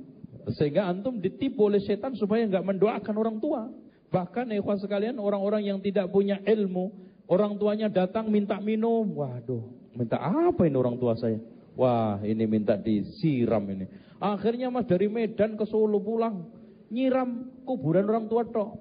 Sehingga 0.59 0.91
antum 0.91 1.23
ditipu 1.23 1.71
oleh 1.71 1.79
setan 1.79 2.19
supaya 2.19 2.43
nggak 2.43 2.67
mendoakan 2.67 3.15
orang 3.15 3.37
tua. 3.39 3.71
Bahkan 4.11 4.51
ikhwan 4.59 4.77
sekalian 4.83 5.15
orang-orang 5.15 5.63
yang 5.63 5.79
tidak 5.79 6.11
punya 6.11 6.43
ilmu, 6.43 6.91
orang 7.31 7.55
tuanya 7.55 7.87
datang 7.87 8.27
minta 8.27 8.59
minum, 8.59 9.07
waduh, 9.15 9.63
minta 9.95 10.19
apa 10.19 10.67
ini 10.67 10.75
orang 10.75 10.99
tua 10.99 11.15
saya? 11.15 11.39
Wah, 11.73 12.21
ini 12.21 12.45
minta 12.45 12.77
disiram 12.77 13.63
ini. 13.71 13.87
Akhirnya 14.21 14.69
mas 14.69 14.85
dari 14.85 15.09
Medan 15.09 15.57
ke 15.57 15.65
Solo 15.65 15.97
pulang, 16.03 16.51
nyiram 16.91 17.49
kuburan 17.65 18.05
orang 18.05 18.27
tua 18.29 18.43
tok. 18.45 18.77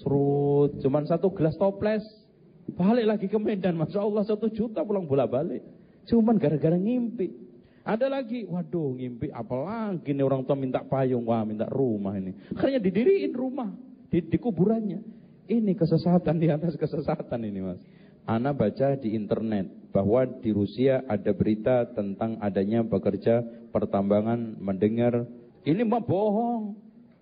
Serut, 0.00 0.80
cuman 0.80 1.04
satu 1.04 1.34
gelas 1.36 1.58
toples. 1.58 2.06
Balik 2.72 3.04
lagi 3.04 3.26
ke 3.28 3.36
Medan, 3.36 3.76
Masya 3.76 4.00
Allah 4.00 4.24
satu 4.24 4.48
juta 4.48 4.80
pulang 4.86 5.04
bola 5.04 5.28
balik. 5.28 5.60
Cuman 6.06 6.38
gara-gara 6.38 6.74
ngimpi. 6.74 7.52
Ada 7.82 8.06
lagi, 8.06 8.46
waduh 8.46 8.94
ngimpi 8.94 9.34
apalagi 9.34 10.14
nih 10.14 10.22
orang 10.22 10.46
tua 10.46 10.54
minta 10.54 10.86
payung, 10.86 11.26
wah 11.26 11.42
minta 11.42 11.66
rumah 11.66 12.14
ini. 12.14 12.30
Akhirnya 12.54 12.78
didiriin 12.78 13.34
rumah 13.34 13.74
di, 14.06 14.22
di 14.22 14.38
kuburannya. 14.38 15.02
Ini 15.50 15.74
kesesatan 15.74 16.38
di 16.38 16.46
atas 16.46 16.78
kesesatan 16.78 17.42
ini 17.42 17.58
mas. 17.58 17.82
Ana 18.22 18.54
baca 18.54 18.94
di 18.94 19.18
internet 19.18 19.66
bahwa 19.90 20.22
di 20.22 20.54
Rusia 20.54 21.02
ada 21.10 21.34
berita 21.34 21.90
tentang 21.90 22.38
adanya 22.38 22.86
pekerja 22.86 23.42
pertambangan 23.74 24.62
mendengar 24.62 25.26
ini 25.62 25.82
mah 25.86 26.02
bohong. 26.02 26.74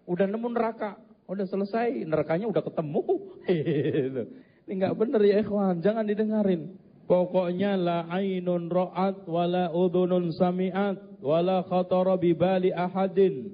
Udah 0.08 0.26
nemu 0.26 0.48
neraka, 0.56 0.96
udah 1.28 1.46
selesai, 1.46 2.02
nerakanya 2.08 2.48
udah 2.48 2.62
ketemu. 2.64 3.02
Gitu. 3.50 4.22
ini 4.68 4.72
nggak 4.86 4.94
bener 4.94 5.20
ya 5.26 5.42
ikhwan, 5.42 5.82
jangan 5.82 6.06
didengarin. 6.06 6.78
Pokoknya 7.10 7.74
la 7.74 8.06
ainun 8.06 8.70
ra'at 8.70 9.26
wala 9.26 9.74
udhunun 9.74 10.30
sami'at 10.30 11.18
wala 11.18 11.66
khatara 11.66 12.14
bibali 12.14 12.70
ahadin. 12.70 13.50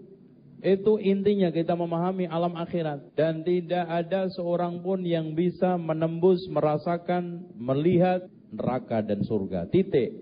Itu 0.60 1.00
intinya 1.00 1.48
kita 1.48 1.72
memahami 1.72 2.28
alam 2.28 2.52
akhirat 2.52 3.16
dan 3.16 3.40
tidak 3.48 3.88
ada 3.88 4.28
seorang 4.36 4.84
pun 4.84 5.00
yang 5.08 5.32
bisa 5.32 5.80
menembus, 5.80 6.44
merasakan, 6.52 7.48
melihat 7.56 8.28
neraka 8.52 9.00
dan 9.00 9.24
surga. 9.24 9.72
Titik. 9.72 10.12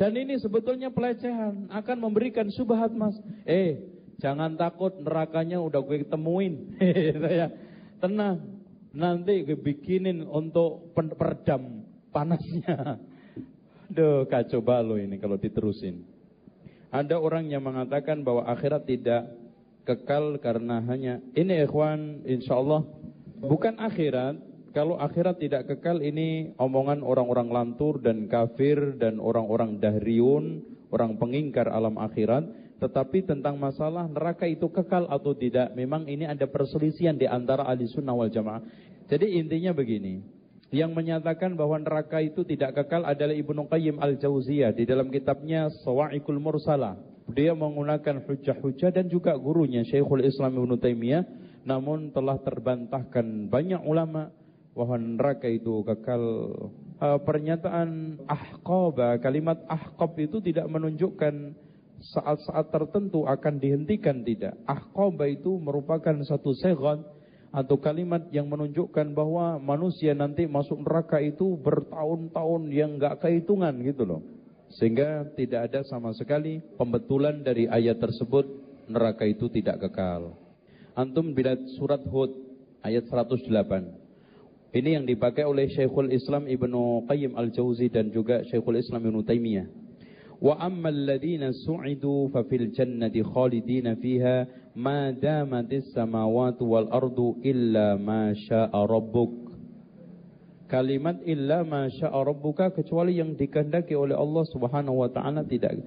Dan 0.00 0.16
ini 0.16 0.40
sebetulnya 0.40 0.88
pelecehan 0.88 1.68
akan 1.68 1.96
memberikan 2.08 2.48
subhat 2.48 2.88
Mas. 2.96 3.20
Eh, 3.44 3.84
jangan 4.16 4.56
takut 4.56 4.96
nerakanya 4.96 5.60
udah 5.60 5.84
gue 5.84 6.08
temuin. 6.08 6.72
ya. 7.36 7.52
Tenang. 8.00 8.64
Nanti 8.96 9.44
gue 9.44 9.60
bikinin 9.60 10.24
untuk 10.24 10.96
peredam 10.96 11.75
panasnya. 12.16 12.96
Duh, 13.92 14.24
kacau 14.24 14.64
balau 14.64 14.96
ini 14.96 15.20
kalau 15.20 15.36
diterusin. 15.36 16.00
Ada 16.88 17.20
orang 17.20 17.52
yang 17.52 17.60
mengatakan 17.60 18.24
bahwa 18.24 18.48
akhirat 18.48 18.88
tidak 18.88 19.28
kekal 19.86 20.40
karena 20.42 20.82
hanya 20.90 21.22
ini 21.38 21.62
ikhwan 21.62 22.26
insyaallah 22.26 22.82
bukan 23.38 23.78
akhirat 23.78 24.34
kalau 24.74 24.98
akhirat 24.98 25.38
tidak 25.38 25.70
kekal 25.70 26.02
ini 26.02 26.50
omongan 26.58 27.06
orang-orang 27.06 27.48
lantur 27.54 28.02
dan 28.02 28.26
kafir 28.26 28.98
dan 28.98 29.22
orang-orang 29.22 29.78
dahriun 29.78 30.66
orang 30.90 31.14
pengingkar 31.14 31.70
alam 31.70 32.02
akhirat 32.02 32.50
tetapi 32.82 33.24
tentang 33.24 33.56
masalah 33.56 34.10
neraka 34.10 34.44
itu 34.44 34.66
kekal 34.68 35.06
atau 35.06 35.32
tidak 35.32 35.70
memang 35.78 36.04
ini 36.10 36.26
ada 36.26 36.44
perselisihan 36.50 37.14
di 37.14 37.30
antara 37.30 37.62
ahli 37.64 37.86
sunnah 37.86 38.12
wal 38.12 38.28
jamaah 38.28 38.66
jadi 39.06 39.38
intinya 39.38 39.70
begini 39.70 40.35
yang 40.74 40.90
menyatakan 40.90 41.54
bahwa 41.54 41.78
neraka 41.78 42.18
itu 42.18 42.42
tidak 42.42 42.74
kekal 42.82 43.06
adalah 43.06 43.34
Ibnu 43.34 43.70
Qayyim 43.70 44.02
Al-Jauziyah 44.02 44.74
di 44.74 44.82
dalam 44.82 45.14
kitabnya 45.14 45.70
Sawa'iqul 45.86 46.42
Mursalah. 46.42 46.98
Dia 47.30 47.54
menggunakan 47.54 48.22
hujah-hujah 48.22 48.90
dan 48.94 49.06
juga 49.10 49.34
gurunya 49.34 49.82
Syekhul 49.86 50.26
Islam 50.26 50.58
Ibnu 50.58 50.78
Taimiyah 50.78 51.22
namun 51.66 52.14
telah 52.14 52.38
terbantahkan 52.38 53.50
banyak 53.50 53.82
ulama 53.82 54.30
bahwa 54.76 54.96
neraka 55.00 55.50
itu 55.50 55.82
kekal. 55.82 56.22
Uh, 56.96 57.20
pernyataan 57.28 58.22
ahqaba, 58.24 59.20
kalimat 59.20 59.60
ahqab 59.68 60.16
itu 60.16 60.40
tidak 60.40 60.64
menunjukkan 60.70 61.52
saat-saat 62.00 62.72
tertentu 62.72 63.28
akan 63.28 63.60
dihentikan 63.60 64.24
tidak. 64.24 64.56
Ahqaba 64.64 65.28
itu 65.28 65.60
merupakan 65.60 66.16
satu 66.24 66.56
segon 66.56 67.04
atau 67.56 67.80
kalimat 67.80 68.20
yang 68.36 68.52
menunjukkan 68.52 69.16
bahwa 69.16 69.56
manusia 69.56 70.12
nanti 70.12 70.44
masuk 70.44 70.76
neraka 70.84 71.24
itu 71.24 71.56
bertahun-tahun 71.56 72.68
yang 72.68 73.00
nggak 73.00 73.24
kehitungan 73.24 73.72
gitu 73.80 74.04
loh. 74.04 74.20
Sehingga 74.76 75.24
tidak 75.32 75.72
ada 75.72 75.80
sama 75.88 76.12
sekali 76.12 76.60
pembetulan 76.76 77.40
dari 77.40 77.64
ayat 77.64 77.96
tersebut 77.96 78.44
neraka 78.92 79.24
itu 79.24 79.48
tidak 79.48 79.88
kekal. 79.88 80.36
Antum 80.92 81.32
bila 81.32 81.56
surat 81.80 82.04
Hud 82.04 82.36
ayat 82.84 83.08
108. 83.08 83.48
Ini 84.76 85.00
yang 85.00 85.08
dipakai 85.08 85.48
oleh 85.48 85.72
Syekhul 85.72 86.12
Islam 86.12 86.44
Ibnu 86.44 87.08
Qayyim 87.08 87.40
Al-Jauzi 87.40 87.88
dan 87.88 88.12
juga 88.12 88.44
Syekhul 88.52 88.84
Islam 88.84 89.00
Ibnu 89.08 89.24
Taimiyah. 89.24 89.64
Wa 90.36 90.60
ammal 90.60 91.08
ladzina 91.08 91.48
su'idu 91.56 92.28
fa 92.28 92.44
fil 92.44 92.68
jannati 92.76 93.24
khalidina 93.24 93.96
fiha 93.96 94.44
ma 94.76 95.08
damatis 95.08 95.88
wal 95.96 96.88
ardu 96.92 97.40
illa 97.40 97.96
ma 97.96 98.36
syaa 98.36 98.84
rabbuk. 98.84 99.48
Kalimat 100.68 101.24
illa 101.24 101.64
ma 101.64 101.88
syaa 101.88 102.20
rabbuka 102.20 102.76
kecuali 102.76 103.16
yang 103.16 103.32
dikehendaki 103.40 103.96
oleh 103.96 104.12
Allah 104.12 104.44
Subhanahu 104.52 105.00
wa 105.00 105.08
taala 105.08 105.48
tidak 105.48 105.80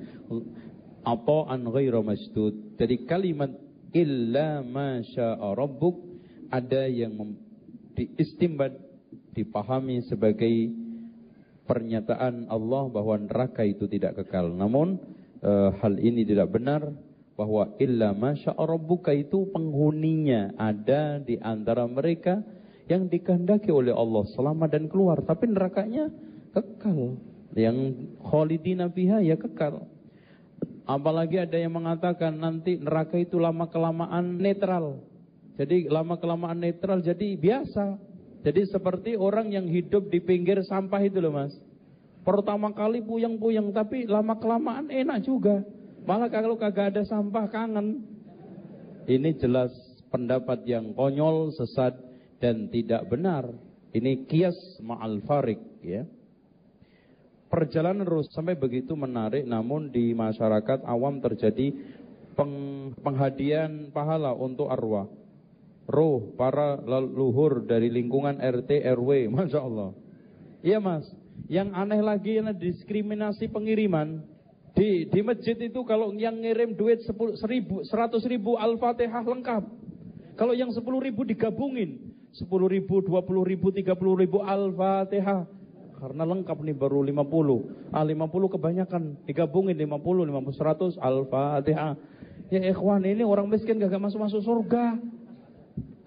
an 1.06 1.62
ghairu 1.70 2.02
masdud. 2.02 2.76
Jadi 2.82 3.06
kalimat 3.06 3.54
illa 3.94 4.66
ma 4.66 5.06
syaa 5.06 5.54
rabbuk 5.54 6.02
ada 6.50 6.90
yang 6.90 7.38
diistimbat 7.94 8.74
dipahami 9.38 10.02
sebagai 10.10 10.74
pernyataan 11.70 12.50
Allah 12.50 12.90
bahwa 12.90 13.22
neraka 13.22 13.62
itu 13.62 13.86
tidak 13.86 14.18
kekal. 14.18 14.50
Namun 14.50 14.98
e, 15.38 15.52
hal 15.78 16.02
ini 16.02 16.26
tidak 16.26 16.50
benar 16.50 16.82
bahwa 17.40 17.72
illa 17.80 18.12
masya 18.12 18.52
rabbuka 18.52 19.16
itu 19.16 19.48
penghuninya 19.56 20.52
ada 20.60 21.24
di 21.24 21.40
antara 21.40 21.88
mereka 21.88 22.44
yang 22.92 23.08
dikehendaki 23.08 23.72
oleh 23.72 23.96
Allah 23.96 24.28
selamat 24.36 24.76
dan 24.76 24.92
keluar 24.92 25.24
tapi 25.24 25.48
nerakanya 25.48 26.12
kekal. 26.52 27.16
Yang 27.56 28.12
khalidina 28.28 28.92
fiha 28.92 29.24
ya 29.24 29.40
kekal. 29.40 29.88
Apalagi 30.84 31.40
ada 31.40 31.56
yang 31.56 31.80
mengatakan 31.80 32.36
nanti 32.36 32.76
neraka 32.76 33.16
itu 33.16 33.40
lama 33.40 33.72
kelamaan 33.72 34.36
netral. 34.36 35.00
Jadi 35.56 35.88
lama 35.88 36.20
kelamaan 36.20 36.60
netral 36.60 37.00
jadi 37.00 37.40
biasa. 37.40 37.96
Jadi 38.44 38.68
seperti 38.68 39.16
orang 39.16 39.56
yang 39.56 39.64
hidup 39.72 40.12
di 40.12 40.20
pinggir 40.20 40.60
sampah 40.68 41.08
itu 41.08 41.24
loh 41.24 41.32
mas. 41.32 41.56
Pertama 42.28 42.76
kali 42.76 43.00
puyeng-puyeng 43.00 43.72
tapi 43.72 44.04
lama 44.04 44.36
kelamaan 44.36 44.92
enak 44.92 45.24
juga. 45.24 45.64
Malah 46.08 46.30
kalau 46.32 46.56
kagak 46.56 46.96
ada 46.96 47.04
sampah 47.08 47.48
kangen. 47.52 48.06
Ini 49.10 49.36
jelas 49.42 49.74
pendapat 50.14 50.64
yang 50.70 50.94
konyol, 50.94 51.56
sesat 51.56 51.98
dan 52.38 52.70
tidak 52.70 53.10
benar. 53.10 53.50
Ini 53.90 54.30
kias 54.30 54.56
ma'al 54.86 55.24
farik 55.26 55.60
ya. 55.82 56.06
Perjalanan 57.50 58.06
terus 58.06 58.30
sampai 58.30 58.54
begitu 58.54 58.94
menarik 58.94 59.42
namun 59.42 59.90
di 59.90 60.14
masyarakat 60.14 60.86
awam 60.86 61.18
terjadi 61.18 61.74
peng, 62.38 62.94
penghadian 63.02 63.90
pahala 63.90 64.38
untuk 64.38 64.70
arwah 64.70 65.10
roh 65.90 66.38
para 66.38 66.78
leluhur 66.78 67.66
dari 67.66 67.90
lingkungan 67.90 68.38
RT 68.38 68.86
RW, 68.94 69.10
masya 69.34 69.60
Allah. 69.66 69.92
Iya 70.62 70.78
mas, 70.78 71.10
yang 71.50 71.74
aneh 71.74 72.00
lagi 72.00 72.38
adalah 72.38 72.56
diskriminasi 72.56 73.50
pengiriman. 73.50 74.22
Di, 74.78 75.10
di 75.10 75.20
masjid 75.26 75.58
itu 75.58 75.82
kalau 75.84 76.14
yang 76.14 76.40
ngirim 76.40 76.78
duit 76.78 77.02
sepuluh, 77.04 77.36
seribu, 77.36 77.82
seratus 77.84 78.24
ribu 78.30 78.56
Al-Fatihah 78.56 79.26
lengkap. 79.26 79.64
Kalau 80.40 80.56
yang 80.56 80.72
sepuluh 80.72 81.04
ribu 81.04 81.28
digabungin, 81.28 82.16
sepuluh 82.32 82.72
ribu, 82.72 83.04
dua 83.04 83.26
puluh 83.26 83.44
ribu, 83.44 83.74
tiga 83.76 83.98
puluh 83.98 84.16
ribu 84.16 84.40
Al-Fatihah. 84.40 85.50
Karena 86.00 86.24
lengkap 86.24 86.64
nih 86.64 86.78
baru 86.80 87.04
lima 87.04 87.28
puluh. 87.28 87.76
Ah 87.92 88.08
lima 88.08 88.32
puluh 88.32 88.48
kebanyakan, 88.48 89.20
digabungin 89.28 89.76
lima 89.76 90.00
puluh, 90.00 90.24
lima 90.24 90.40
puluh, 90.40 90.56
seratus 90.56 90.96
Al-Fatihah. 90.96 92.00
Ya 92.48 92.64
ikhwan 92.64 93.04
ini 93.04 93.28
orang 93.28 93.52
miskin 93.52 93.84
gak 93.84 93.92
masuk-masuk 94.00 94.40
surga. 94.40 94.96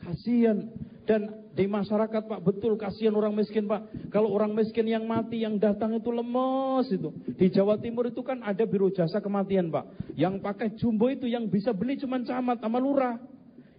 Kasihan. 0.00 0.70
Dan 1.04 1.41
di 1.52 1.68
masyarakat 1.68 2.22
Pak, 2.32 2.40
betul 2.40 2.80
kasihan 2.80 3.12
orang 3.12 3.36
miskin 3.36 3.68
Pak. 3.68 4.08
Kalau 4.08 4.32
orang 4.32 4.56
miskin 4.56 4.88
yang 4.88 5.04
mati, 5.04 5.44
yang 5.44 5.60
datang 5.60 5.92
itu 5.92 6.08
lemes 6.08 6.88
itu. 6.88 7.12
Di 7.36 7.52
Jawa 7.52 7.76
Timur 7.76 8.08
itu 8.08 8.24
kan 8.24 8.40
ada 8.40 8.64
biro 8.64 8.88
jasa 8.88 9.20
kematian 9.20 9.68
Pak. 9.68 10.16
Yang 10.16 10.40
pakai 10.40 10.68
jumbo 10.80 11.12
itu 11.12 11.28
yang 11.28 11.52
bisa 11.52 11.76
beli 11.76 12.00
cuma 12.00 12.24
camat 12.24 12.56
sama 12.64 12.80
lurah. 12.80 13.20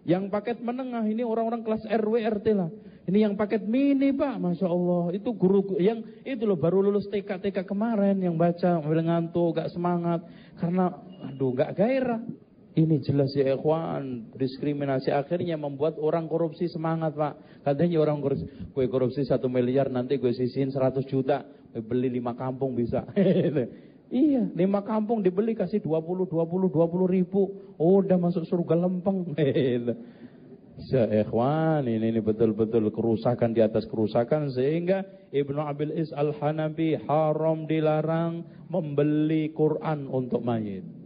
Yang 0.04 0.30
paket 0.36 0.58
menengah 0.60 1.08
ini 1.08 1.24
orang-orang 1.24 1.64
kelas 1.64 1.88
RW 1.88 2.20
RT 2.44 2.48
lah. 2.54 2.70
Ini 3.04 3.28
yang 3.28 3.34
paket 3.36 3.64
mini 3.68 4.16
pak, 4.16 4.40
masya 4.40 4.68
Allah. 4.68 5.16
Itu 5.16 5.36
guru 5.36 5.76
yang 5.80 6.04
itu 6.24 6.44
loh 6.44 6.56
baru 6.56 6.84
lulus 6.84 7.08
TK 7.12 7.40
TK 7.40 7.68
kemarin 7.68 8.20
yang 8.20 8.36
baca 8.40 8.80
ngantuk, 8.80 9.60
gak 9.60 9.72
semangat 9.72 10.24
karena 10.60 10.92
aduh 11.24 11.52
gak 11.56 11.76
gairah. 11.76 12.20
Ini 12.74 13.06
jelas 13.06 13.30
ya 13.38 13.54
ikhwan, 13.54 14.34
diskriminasi 14.34 15.14
akhirnya 15.14 15.54
membuat 15.62 16.02
orang 16.02 16.26
korupsi 16.26 16.66
semangat 16.66 17.14
pak. 17.14 17.38
Katanya 17.62 18.02
orang 18.02 18.18
korupsi, 18.18 18.50
gue 18.50 18.86
korupsi 18.90 19.22
satu 19.30 19.46
miliar 19.46 19.94
nanti 19.94 20.18
gue 20.18 20.34
sisihin 20.34 20.74
100 20.74 21.06
juta, 21.06 21.46
gue 21.70 21.86
beli 21.86 22.10
lima 22.10 22.34
kampung 22.34 22.74
bisa. 22.74 23.06
iya, 24.10 24.50
lima 24.58 24.82
kampung 24.82 25.22
dibeli 25.22 25.54
kasih 25.54 25.86
20, 25.86 26.26
20, 26.26 26.34
20 26.34 27.14
ribu. 27.14 27.42
Oh, 27.78 28.02
udah 28.02 28.18
masuk 28.18 28.50
surga 28.50 28.74
lempeng. 28.74 29.22
Ya 30.90 31.06
ikhwan, 31.06 31.86
ini, 31.86 32.10
ini 32.10 32.18
betul-betul 32.18 32.90
kerusakan 32.90 33.54
di 33.54 33.62
atas 33.62 33.86
kerusakan 33.86 34.50
sehingga 34.50 35.06
Ibnu 35.30 35.62
Abil 35.62 35.94
Is 35.94 36.10
Al-Hanafi 36.10 36.98
haram 37.06 37.70
dilarang 37.70 38.42
membeli 38.74 39.54
Quran 39.54 40.10
untuk 40.10 40.42
mayit 40.42 41.03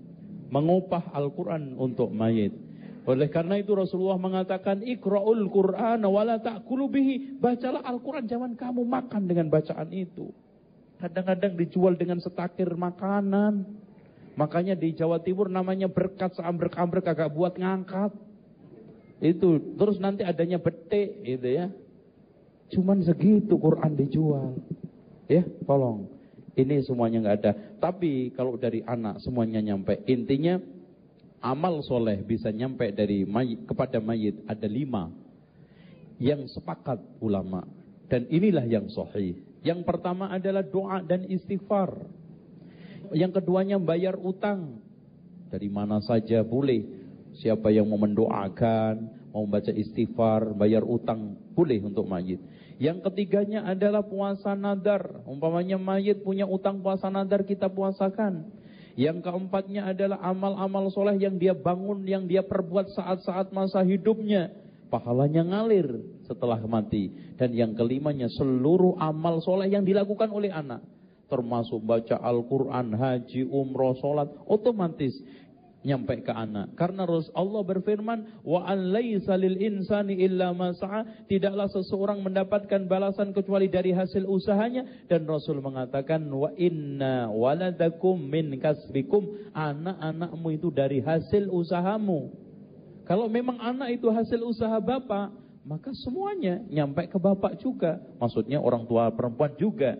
mengupah 0.49 1.11
Al-Quran 1.11 1.75
untuk 1.75 2.11
mayit. 2.11 2.53
Oleh 3.07 3.31
karena 3.31 3.55
itu 3.55 3.71
Rasulullah 3.71 4.19
mengatakan 4.19 4.83
ikra'ul 4.83 5.47
Qur'an 5.47 6.03
wala 6.03 6.43
ta'kulu 6.43 6.91
bihi. 6.91 7.39
Bacalah 7.39 7.79
Al-Quran 7.87 8.27
jangan 8.27 8.51
kamu 8.59 8.83
makan 8.83 9.31
dengan 9.31 9.47
bacaan 9.47 9.95
itu. 9.95 10.27
Kadang-kadang 10.99 11.55
dijual 11.55 11.95
dengan 11.95 12.19
setakir 12.19 12.67
makanan. 12.67 13.63
Makanya 14.35 14.75
di 14.75 14.91
Jawa 14.91 15.23
Timur 15.23 15.47
namanya 15.47 15.87
berkat 15.87 16.35
seambrek-ambrek 16.35 17.07
agak 17.07 17.31
buat 17.31 17.55
ngangkat. 17.55 18.11
Itu 19.23 19.79
terus 19.79 20.03
nanti 20.03 20.27
adanya 20.27 20.59
betik 20.59 21.23
gitu 21.23 21.47
ya. 21.47 21.71
Cuman 22.75 23.07
segitu 23.07 23.55
Quran 23.55 23.95
dijual. 23.95 24.59
Ya, 25.31 25.47
tolong. 25.63 26.16
Ini 26.57 26.81
semuanya 26.81 27.21
nggak 27.21 27.37
ada. 27.45 27.53
Tapi 27.77 28.33
kalau 28.33 28.57
dari 28.57 28.81
anak 28.81 29.21
semuanya 29.21 29.61
nyampe. 29.61 30.01
Intinya 30.09 30.57
amal 31.37 31.85
soleh 31.85 32.17
bisa 32.25 32.49
nyampe 32.49 32.89
dari 32.89 33.29
mayit 33.29 33.69
kepada 33.69 34.01
mayit 34.01 34.41
ada 34.49 34.65
lima 34.65 35.13
yang 36.17 36.49
sepakat 36.49 36.97
ulama. 37.21 37.61
Dan 38.09 38.25
inilah 38.33 38.65
yang 38.65 38.89
sahih. 38.89 39.37
Yang 39.61 39.85
pertama 39.85 40.33
adalah 40.33 40.65
doa 40.65 40.97
dan 41.05 41.29
istighfar. 41.29 41.93
Yang 43.13 43.37
keduanya 43.37 43.77
bayar 43.77 44.17
utang. 44.17 44.81
Dari 45.53 45.69
mana 45.69 46.01
saja 46.01 46.41
boleh. 46.41 47.05
Siapa 47.37 47.69
yang 47.69 47.85
mau 47.85 48.01
mendoakan, 48.01 48.95
mau 49.29 49.45
membaca 49.45 49.69
istighfar, 49.69 50.57
bayar 50.57 50.81
utang, 50.81 51.37
boleh 51.53 51.77
untuk 51.85 52.09
mayit. 52.09 52.41
Yang 52.77 53.09
ketiganya 53.09 53.65
adalah 53.65 54.05
puasa 54.05 54.53
nadar. 54.53 55.25
Umpamanya 55.25 55.81
mayit 55.81 56.21
punya 56.21 56.45
utang 56.45 56.85
puasa 56.85 57.09
nadar 57.09 57.41
kita 57.41 57.73
puasakan. 57.73 58.53
Yang 58.97 59.25
keempatnya 59.25 59.93
adalah 59.93 60.17
amal-amal 60.25 60.89
soleh 60.89 61.17
yang 61.21 61.37
dia 61.37 61.53
bangun, 61.53 62.01
yang 62.05 62.25
dia 62.25 62.41
perbuat 62.41 62.93
saat-saat 62.97 63.53
masa 63.53 63.85
hidupnya. 63.85 64.53
Pahalanya 64.89 65.45
ngalir 65.45 66.01
setelah 66.25 66.57
mati. 66.65 67.13
Dan 67.37 67.53
yang 67.53 67.73
kelimanya 67.77 68.29
seluruh 68.29 68.97
amal 68.97 69.41
soleh 69.41 69.69
yang 69.69 69.85
dilakukan 69.85 70.29
oleh 70.29 70.49
anak. 70.49 70.81
Termasuk 71.27 71.83
baca 71.83 72.17
Al-Quran, 72.23 72.93
haji, 72.93 73.45
umroh, 73.51 73.97
sholat. 74.01 74.31
Otomatis 74.47 75.13
nyampe 75.85 76.25
ke 76.25 76.33
anak. 76.33 76.73
Karena 76.73 77.05
Allah 77.07 77.61
berfirman, 77.61 78.41
"Wa 78.41 78.65
an 78.65 78.91
laisa 78.91 79.37
lil 79.37 79.61
insani 79.61 80.17
illa 80.17 80.51
ma 80.51 80.73
Tidaklah 81.29 81.69
seseorang 81.69 82.23
mendapatkan 82.25 82.89
balasan 82.89 83.31
kecuali 83.31 83.69
dari 83.69 83.93
hasil 83.93 84.25
usahanya 84.25 84.85
dan 85.05 85.29
Rasul 85.29 85.61
mengatakan, 85.61 86.25
"Wa 86.27 86.49
inna 86.57 87.29
waladakum 87.29 88.17
min 88.17 88.57
kasbikum." 88.57 89.53
Anak-anakmu 89.53 90.47
itu 90.53 90.67
dari 90.73 90.99
hasil 90.99 91.49
usahamu. 91.49 92.33
Kalau 93.07 93.31
memang 93.31 93.55
anak 93.61 93.95
itu 93.95 94.11
hasil 94.11 94.43
usaha 94.43 94.75
bapak, 94.83 95.31
maka 95.63 95.91
semuanya 96.03 96.59
nyampe 96.67 97.07
ke 97.07 97.15
bapak 97.15 97.59
juga. 97.59 98.03
Maksudnya 98.19 98.59
orang 98.59 98.83
tua 98.87 99.11
perempuan 99.15 99.55
juga. 99.55 99.95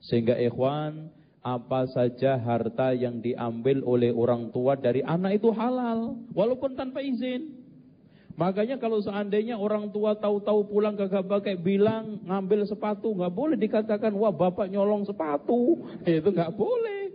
Sehingga 0.00 0.36
ikhwan, 0.40 1.08
apa 1.46 1.86
saja 1.94 2.34
harta 2.42 2.90
yang 2.90 3.22
diambil 3.22 3.86
oleh 3.86 4.10
orang 4.10 4.50
tua 4.50 4.74
dari 4.74 4.98
anak 5.06 5.38
itu 5.38 5.54
halal, 5.54 6.18
walaupun 6.34 6.74
tanpa 6.74 6.98
izin. 6.98 7.54
Makanya 8.34 8.82
kalau 8.82 8.98
seandainya 8.98 9.54
orang 9.54 9.94
tua 9.94 10.18
tahu-tahu 10.18 10.66
pulang 10.66 10.98
kagak 10.98 11.24
pakai 11.24 11.54
bilang 11.54 12.18
ngambil 12.26 12.66
sepatu, 12.66 13.14
nggak 13.14 13.30
boleh 13.30 13.56
dikatakan 13.56 14.10
wah 14.18 14.34
bapak 14.34 14.66
nyolong 14.66 15.06
sepatu, 15.06 15.86
itu 16.04 16.28
nggak 16.34 16.52
boleh. 16.58 17.14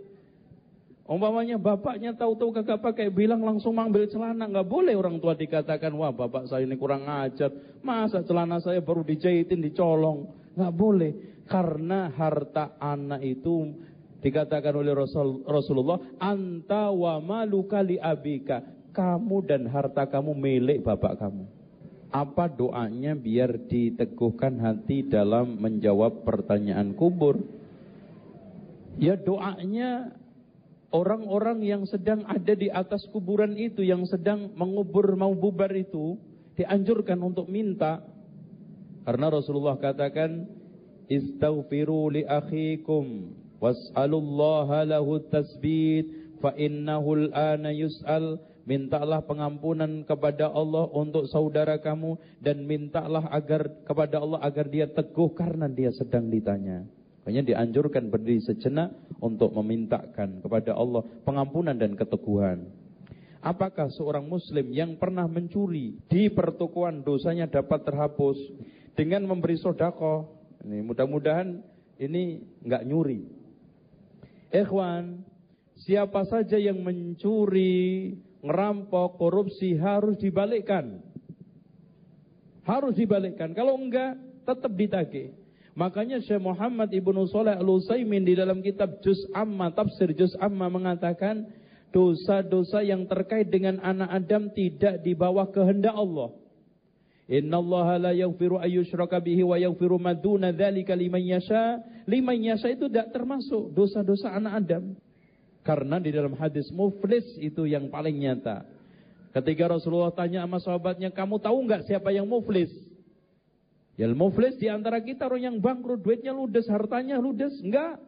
Umpamanya 1.04 1.60
bapaknya 1.60 2.16
tahu-tahu 2.16 2.56
kagak 2.56 2.80
pakai 2.80 3.12
bilang 3.12 3.44
langsung 3.44 3.76
ngambil 3.76 4.08
celana, 4.08 4.48
nggak 4.48 4.64
boleh 4.64 4.96
orang 4.96 5.20
tua 5.20 5.36
dikatakan 5.36 5.92
wah 5.92 6.08
bapak 6.08 6.48
saya 6.48 6.64
ini 6.64 6.80
kurang 6.80 7.04
ajar, 7.04 7.52
masa 7.84 8.24
celana 8.24 8.64
saya 8.64 8.80
baru 8.80 9.04
dijahitin 9.04 9.60
dicolong, 9.60 10.24
nggak 10.56 10.72
boleh. 10.72 11.12
Karena 11.46 12.08
harta 12.16 12.80
anak 12.80 13.20
itu 13.20 13.76
Dikatakan 14.22 14.78
oleh 14.78 14.94
Rasul, 14.94 15.42
Rasulullah, 15.42 15.98
anta 16.22 16.94
wa 16.94 17.18
maluka 17.18 17.82
li 17.82 17.98
abika. 17.98 18.62
Kamu 18.94 19.42
dan 19.42 19.66
harta 19.66 20.06
kamu 20.06 20.38
milik 20.38 20.86
bapak 20.86 21.18
kamu. 21.18 21.44
Apa 22.12 22.46
doanya 22.46 23.18
biar 23.18 23.66
diteguhkan 23.66 24.62
hati 24.62 25.10
dalam 25.10 25.58
menjawab 25.58 26.22
pertanyaan 26.22 26.94
kubur? 26.94 27.40
Ya 29.00 29.18
doanya 29.18 30.12
orang-orang 30.92 31.64
yang 31.64 31.82
sedang 31.88 32.22
ada 32.28 32.52
di 32.52 32.68
atas 32.68 33.08
kuburan 33.10 33.58
itu, 33.58 33.82
yang 33.82 34.06
sedang 34.06 34.54
mengubur 34.54 35.18
mau 35.18 35.32
bubar 35.34 35.72
itu, 35.74 36.14
dianjurkan 36.54 37.18
untuk 37.24 37.48
minta. 37.48 38.04
Karena 39.02 39.32
Rasulullah 39.32 39.80
katakan, 39.80 40.46
Istaghfiru 41.10 42.12
li 42.12 42.22
akhikum 42.22 43.41
was'alullaha 43.62 44.82
lahu 44.82 45.22
tasbit 45.30 46.10
fa 46.42 46.50
innahu 46.58 47.30
al-ana 47.30 47.70
yus'al 47.70 48.42
mintalah 48.66 49.22
pengampunan 49.22 50.02
kepada 50.02 50.50
Allah 50.50 50.90
untuk 50.90 51.30
saudara 51.30 51.78
kamu 51.78 52.18
dan 52.42 52.66
mintalah 52.66 53.30
agar 53.30 53.70
kepada 53.86 54.18
Allah 54.18 54.42
agar 54.42 54.66
dia 54.66 54.90
teguh 54.90 55.30
karena 55.34 55.70
dia 55.70 55.94
sedang 55.94 56.26
ditanya. 56.26 56.82
Makanya 57.22 57.54
dianjurkan 57.54 58.10
berdiri 58.10 58.42
sejenak 58.42 58.90
untuk 59.22 59.54
memintakan 59.54 60.42
kepada 60.42 60.74
Allah 60.74 61.06
pengampunan 61.22 61.78
dan 61.78 61.94
keteguhan. 61.94 62.66
Apakah 63.42 63.90
seorang 63.94 64.26
muslim 64.26 64.70
yang 64.74 64.98
pernah 64.98 65.26
mencuri 65.26 65.98
di 66.06 66.30
pertukuan 66.30 67.02
dosanya 67.02 67.46
dapat 67.46 67.86
terhapus 67.86 68.38
dengan 68.98 69.26
memberi 69.26 69.58
sodako? 69.58 70.42
Ini 70.62 70.82
mudah-mudahan 70.82 71.62
ini 71.98 72.42
nggak 72.62 72.86
nyuri. 72.86 73.41
Ikhwan, 74.52 75.24
siapa 75.80 76.28
saja 76.28 76.60
yang 76.60 76.84
mencuri, 76.84 78.14
ngerampok, 78.44 79.16
korupsi 79.16 79.74
harus 79.80 80.20
dibalikkan. 80.20 81.00
Harus 82.62 82.94
dibalikkan. 82.94 83.56
Kalau 83.56 83.80
enggak, 83.80 84.20
tetap 84.44 84.72
ditagih. 84.76 85.32
Makanya 85.72 86.20
Syekh 86.20 86.44
Muhammad 86.44 86.92
Ibnu 86.92 87.24
Saleh 87.32 87.56
Al-Utsaimin 87.56 88.28
di 88.28 88.36
dalam 88.36 88.60
kitab 88.60 89.00
Juz 89.00 89.18
Amma, 89.32 89.72
tafsir 89.72 90.12
Juz 90.12 90.36
Amma 90.36 90.68
mengatakan, 90.68 91.48
dosa-dosa 91.96 92.84
yang 92.84 93.08
terkait 93.08 93.48
dengan 93.48 93.80
anak 93.80 94.08
Adam 94.12 94.52
tidak 94.52 95.00
di 95.00 95.16
bawah 95.16 95.48
kehendak 95.48 95.96
Allah. 95.96 96.41
Inna 97.30 97.62
Allah 97.62 98.10
la 98.10 98.12
yaghfiru 98.12 98.58
ayyushraka 98.58 99.22
bihi 99.22 99.46
wa 99.46 99.54
yaghfiru 99.54 99.94
maduna 99.98 100.50
dzalika 100.50 100.98
liman 100.98 101.22
yasha. 101.22 101.78
Liman 102.10 102.42
yasha 102.42 102.74
itu 102.74 102.90
tidak 102.90 103.14
termasuk 103.14 103.70
dosa-dosa 103.70 104.34
anak 104.34 104.66
Adam. 104.66 104.84
Karena 105.62 106.02
di 106.02 106.10
dalam 106.10 106.34
hadis 106.34 106.66
muflis 106.74 107.22
itu 107.38 107.62
yang 107.70 107.86
paling 107.86 108.18
nyata. 108.18 108.66
Ketika 109.30 109.70
Rasulullah 109.70 110.10
tanya 110.10 110.42
sama 110.42 110.58
sahabatnya, 110.58 111.14
kamu 111.14 111.38
tahu 111.38 111.56
nggak 111.64 111.86
siapa 111.86 112.10
yang 112.10 112.26
muflis? 112.26 112.68
Ya 113.94 114.10
muflis 114.10 114.58
di 114.58 114.66
antara 114.66 114.98
kita 114.98 115.30
orang 115.30 115.54
yang 115.54 115.56
bangkrut, 115.62 116.02
duitnya 116.02 116.34
ludes, 116.34 116.66
hartanya 116.66 117.22
ludes. 117.22 117.54
Enggak. 117.62 118.02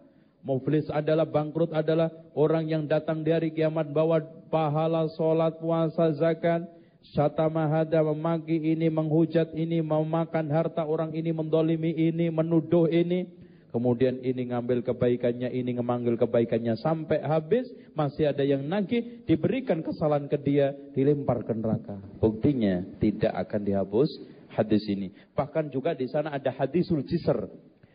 Muflis 0.45 0.85
adalah 0.93 1.25
bangkrut 1.25 1.73
adalah 1.73 2.12
orang 2.37 2.69
yang 2.69 2.85
datang 2.85 3.25
dari 3.25 3.49
kiamat 3.49 3.89
bawa 3.89 4.21
pahala, 4.53 5.09
sholat, 5.17 5.57
puasa, 5.57 6.12
zakat 6.21 6.69
Syatamahada 7.13 8.01
memaki 8.01 8.57
ini, 8.57 8.89
menghujat 8.89 9.53
ini, 9.53 9.85
memakan 9.85 10.49
harta 10.49 10.89
orang 10.89 11.13
ini, 11.13 11.37
mendolimi 11.37 11.93
ini, 11.93 12.33
menuduh 12.33 12.89
ini. 12.89 13.29
Kemudian 13.75 14.23
ini 14.23 14.55
ngambil 14.55 14.87
kebaikannya, 14.87 15.51
ini 15.51 15.75
ngemanggil 15.75 16.15
kebaikannya 16.17 16.79
sampai 16.79 17.21
habis. 17.27 17.67
Masih 17.93 18.31
ada 18.31 18.47
yang 18.47 18.63
nagih, 18.65 19.27
diberikan 19.27 19.83
kesalahan 19.83 20.31
ke 20.31 20.39
dia, 20.39 20.73
dilempar 20.95 21.43
ke 21.43 21.53
neraka. 21.53 21.99
Buktinya 22.23 22.87
tidak 23.03 23.35
akan 23.35 23.61
dihapus 23.67 24.11
hadis 24.55 24.87
ini. 24.87 25.11
Bahkan 25.35 25.75
juga 25.75 25.93
di 25.93 26.07
sana 26.07 26.31
ada 26.31 26.55
hadisul 26.55 27.03
jisr. 27.03 27.51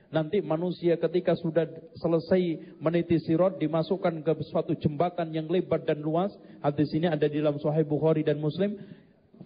Nanti 0.09 0.41
manusia 0.41 0.97
ketika 0.97 1.37
sudah 1.37 1.69
selesai 1.93 2.75
meniti 2.81 3.21
sirot 3.21 3.61
dimasukkan 3.61 4.25
ke 4.25 4.33
suatu 4.49 4.73
jembatan 4.73 5.29
yang 5.29 5.45
lebar 5.45 5.85
dan 5.85 6.01
luas. 6.01 6.33
Hadis 6.65 6.89
ini 6.97 7.05
ada 7.05 7.29
di 7.29 7.37
dalam 7.37 7.61
Sahih 7.61 7.85
Bukhari 7.85 8.25
dan 8.25 8.41
Muslim. 8.41 8.73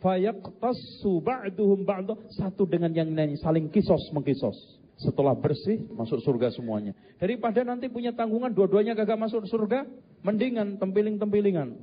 Fayaqtassu 0.01 1.21
ba'duhum 1.21 1.85
ba'du 1.85 2.17
satu 2.33 2.65
dengan 2.65 2.89
yang 2.93 3.13
lain 3.13 3.37
saling 3.37 3.69
kisos 3.69 4.09
mengkisos. 4.15 4.81
Setelah 4.97 5.33
bersih 5.33 5.89
masuk 5.93 6.21
surga 6.21 6.53
semuanya. 6.53 6.93
Daripada 7.17 7.65
nanti 7.65 7.89
punya 7.89 8.13
tanggungan 8.13 8.53
dua-duanya 8.53 8.93
kagak 8.93 9.19
masuk 9.19 9.43
surga, 9.49 9.89
mendingan 10.21 10.77
tempiling-tempilingan. 10.77 11.75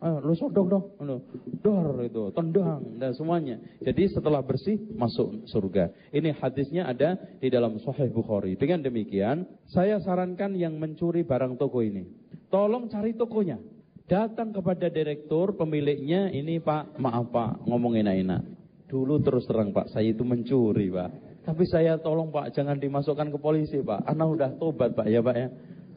Ah, 0.00 0.16
lu 0.16 0.32
sodok 0.32 0.66
dong, 0.72 0.84
lu 1.04 1.20
dor 1.60 2.00
itu, 2.00 2.32
tendang 2.32 2.96
dan 2.96 3.12
semuanya. 3.12 3.60
Jadi 3.84 4.08
setelah 4.08 4.40
bersih 4.40 4.80
masuk 4.96 5.44
surga. 5.44 5.92
Ini 6.08 6.32
hadisnya 6.40 6.88
ada 6.88 7.20
di 7.36 7.52
dalam 7.52 7.76
Sahih 7.84 8.08
Bukhari. 8.08 8.56
Dengan 8.56 8.80
demikian, 8.80 9.44
saya 9.68 10.00
sarankan 10.00 10.56
yang 10.56 10.80
mencuri 10.80 11.20
barang 11.20 11.60
toko 11.60 11.84
ini, 11.84 12.08
tolong 12.48 12.88
cari 12.88 13.12
tokonya. 13.12 13.60
Datang 14.10 14.50
kepada 14.50 14.90
direktur 14.90 15.54
pemiliknya, 15.54 16.34
ini 16.34 16.58
Pak, 16.58 16.98
maaf 16.98 17.30
Pak, 17.30 17.62
ngomong 17.62 17.94
enak-enak. 17.94 18.42
Dulu 18.90 19.22
terus 19.22 19.46
terang 19.46 19.70
Pak, 19.70 19.86
saya 19.94 20.10
itu 20.10 20.26
mencuri 20.26 20.90
Pak. 20.90 21.46
Tapi 21.46 21.62
saya 21.70 21.94
tolong 21.94 22.34
Pak, 22.34 22.50
jangan 22.50 22.74
dimasukkan 22.74 23.30
ke 23.30 23.38
polisi 23.38 23.78
Pak. 23.78 24.02
Anak 24.10 24.34
udah 24.34 24.50
tobat 24.58 24.98
Pak 24.98 25.06
ya 25.06 25.22
Pak 25.22 25.36
ya. 25.38 25.46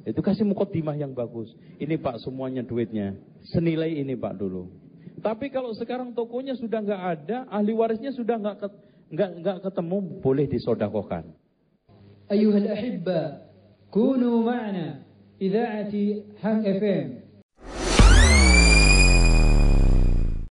Itu 0.05 0.21
kasih 0.21 0.45
mukotimah 0.45 0.93
yang 0.93 1.17
bagus. 1.17 1.57
Ini 1.81 1.97
Pak 1.97 2.21
semuanya 2.21 2.61
duitnya. 2.61 3.17
Senilai 3.49 3.97
ini 3.97 4.13
Pak 4.13 4.37
dulu. 4.37 4.69
Tapi 5.17 5.49
kalau 5.49 5.73
sekarang 5.73 6.13
tokonya 6.13 6.53
sudah 6.53 6.85
nggak 6.85 7.03
ada, 7.17 7.49
ahli 7.49 7.73
warisnya 7.73 8.13
sudah 8.13 8.37
nggak 8.37 8.57
nggak 9.09 9.29
nggak 9.41 9.57
ketemu, 9.65 9.97
boleh 10.21 10.45
disodakokan. 10.45 11.33
Ayuhal 12.29 12.69
ahibba, 12.77 13.41
kunu 13.89 14.45
ma'na 14.45 15.01
ida'ati 15.41 16.37
Hang 16.45 16.61
FM 16.61 17.22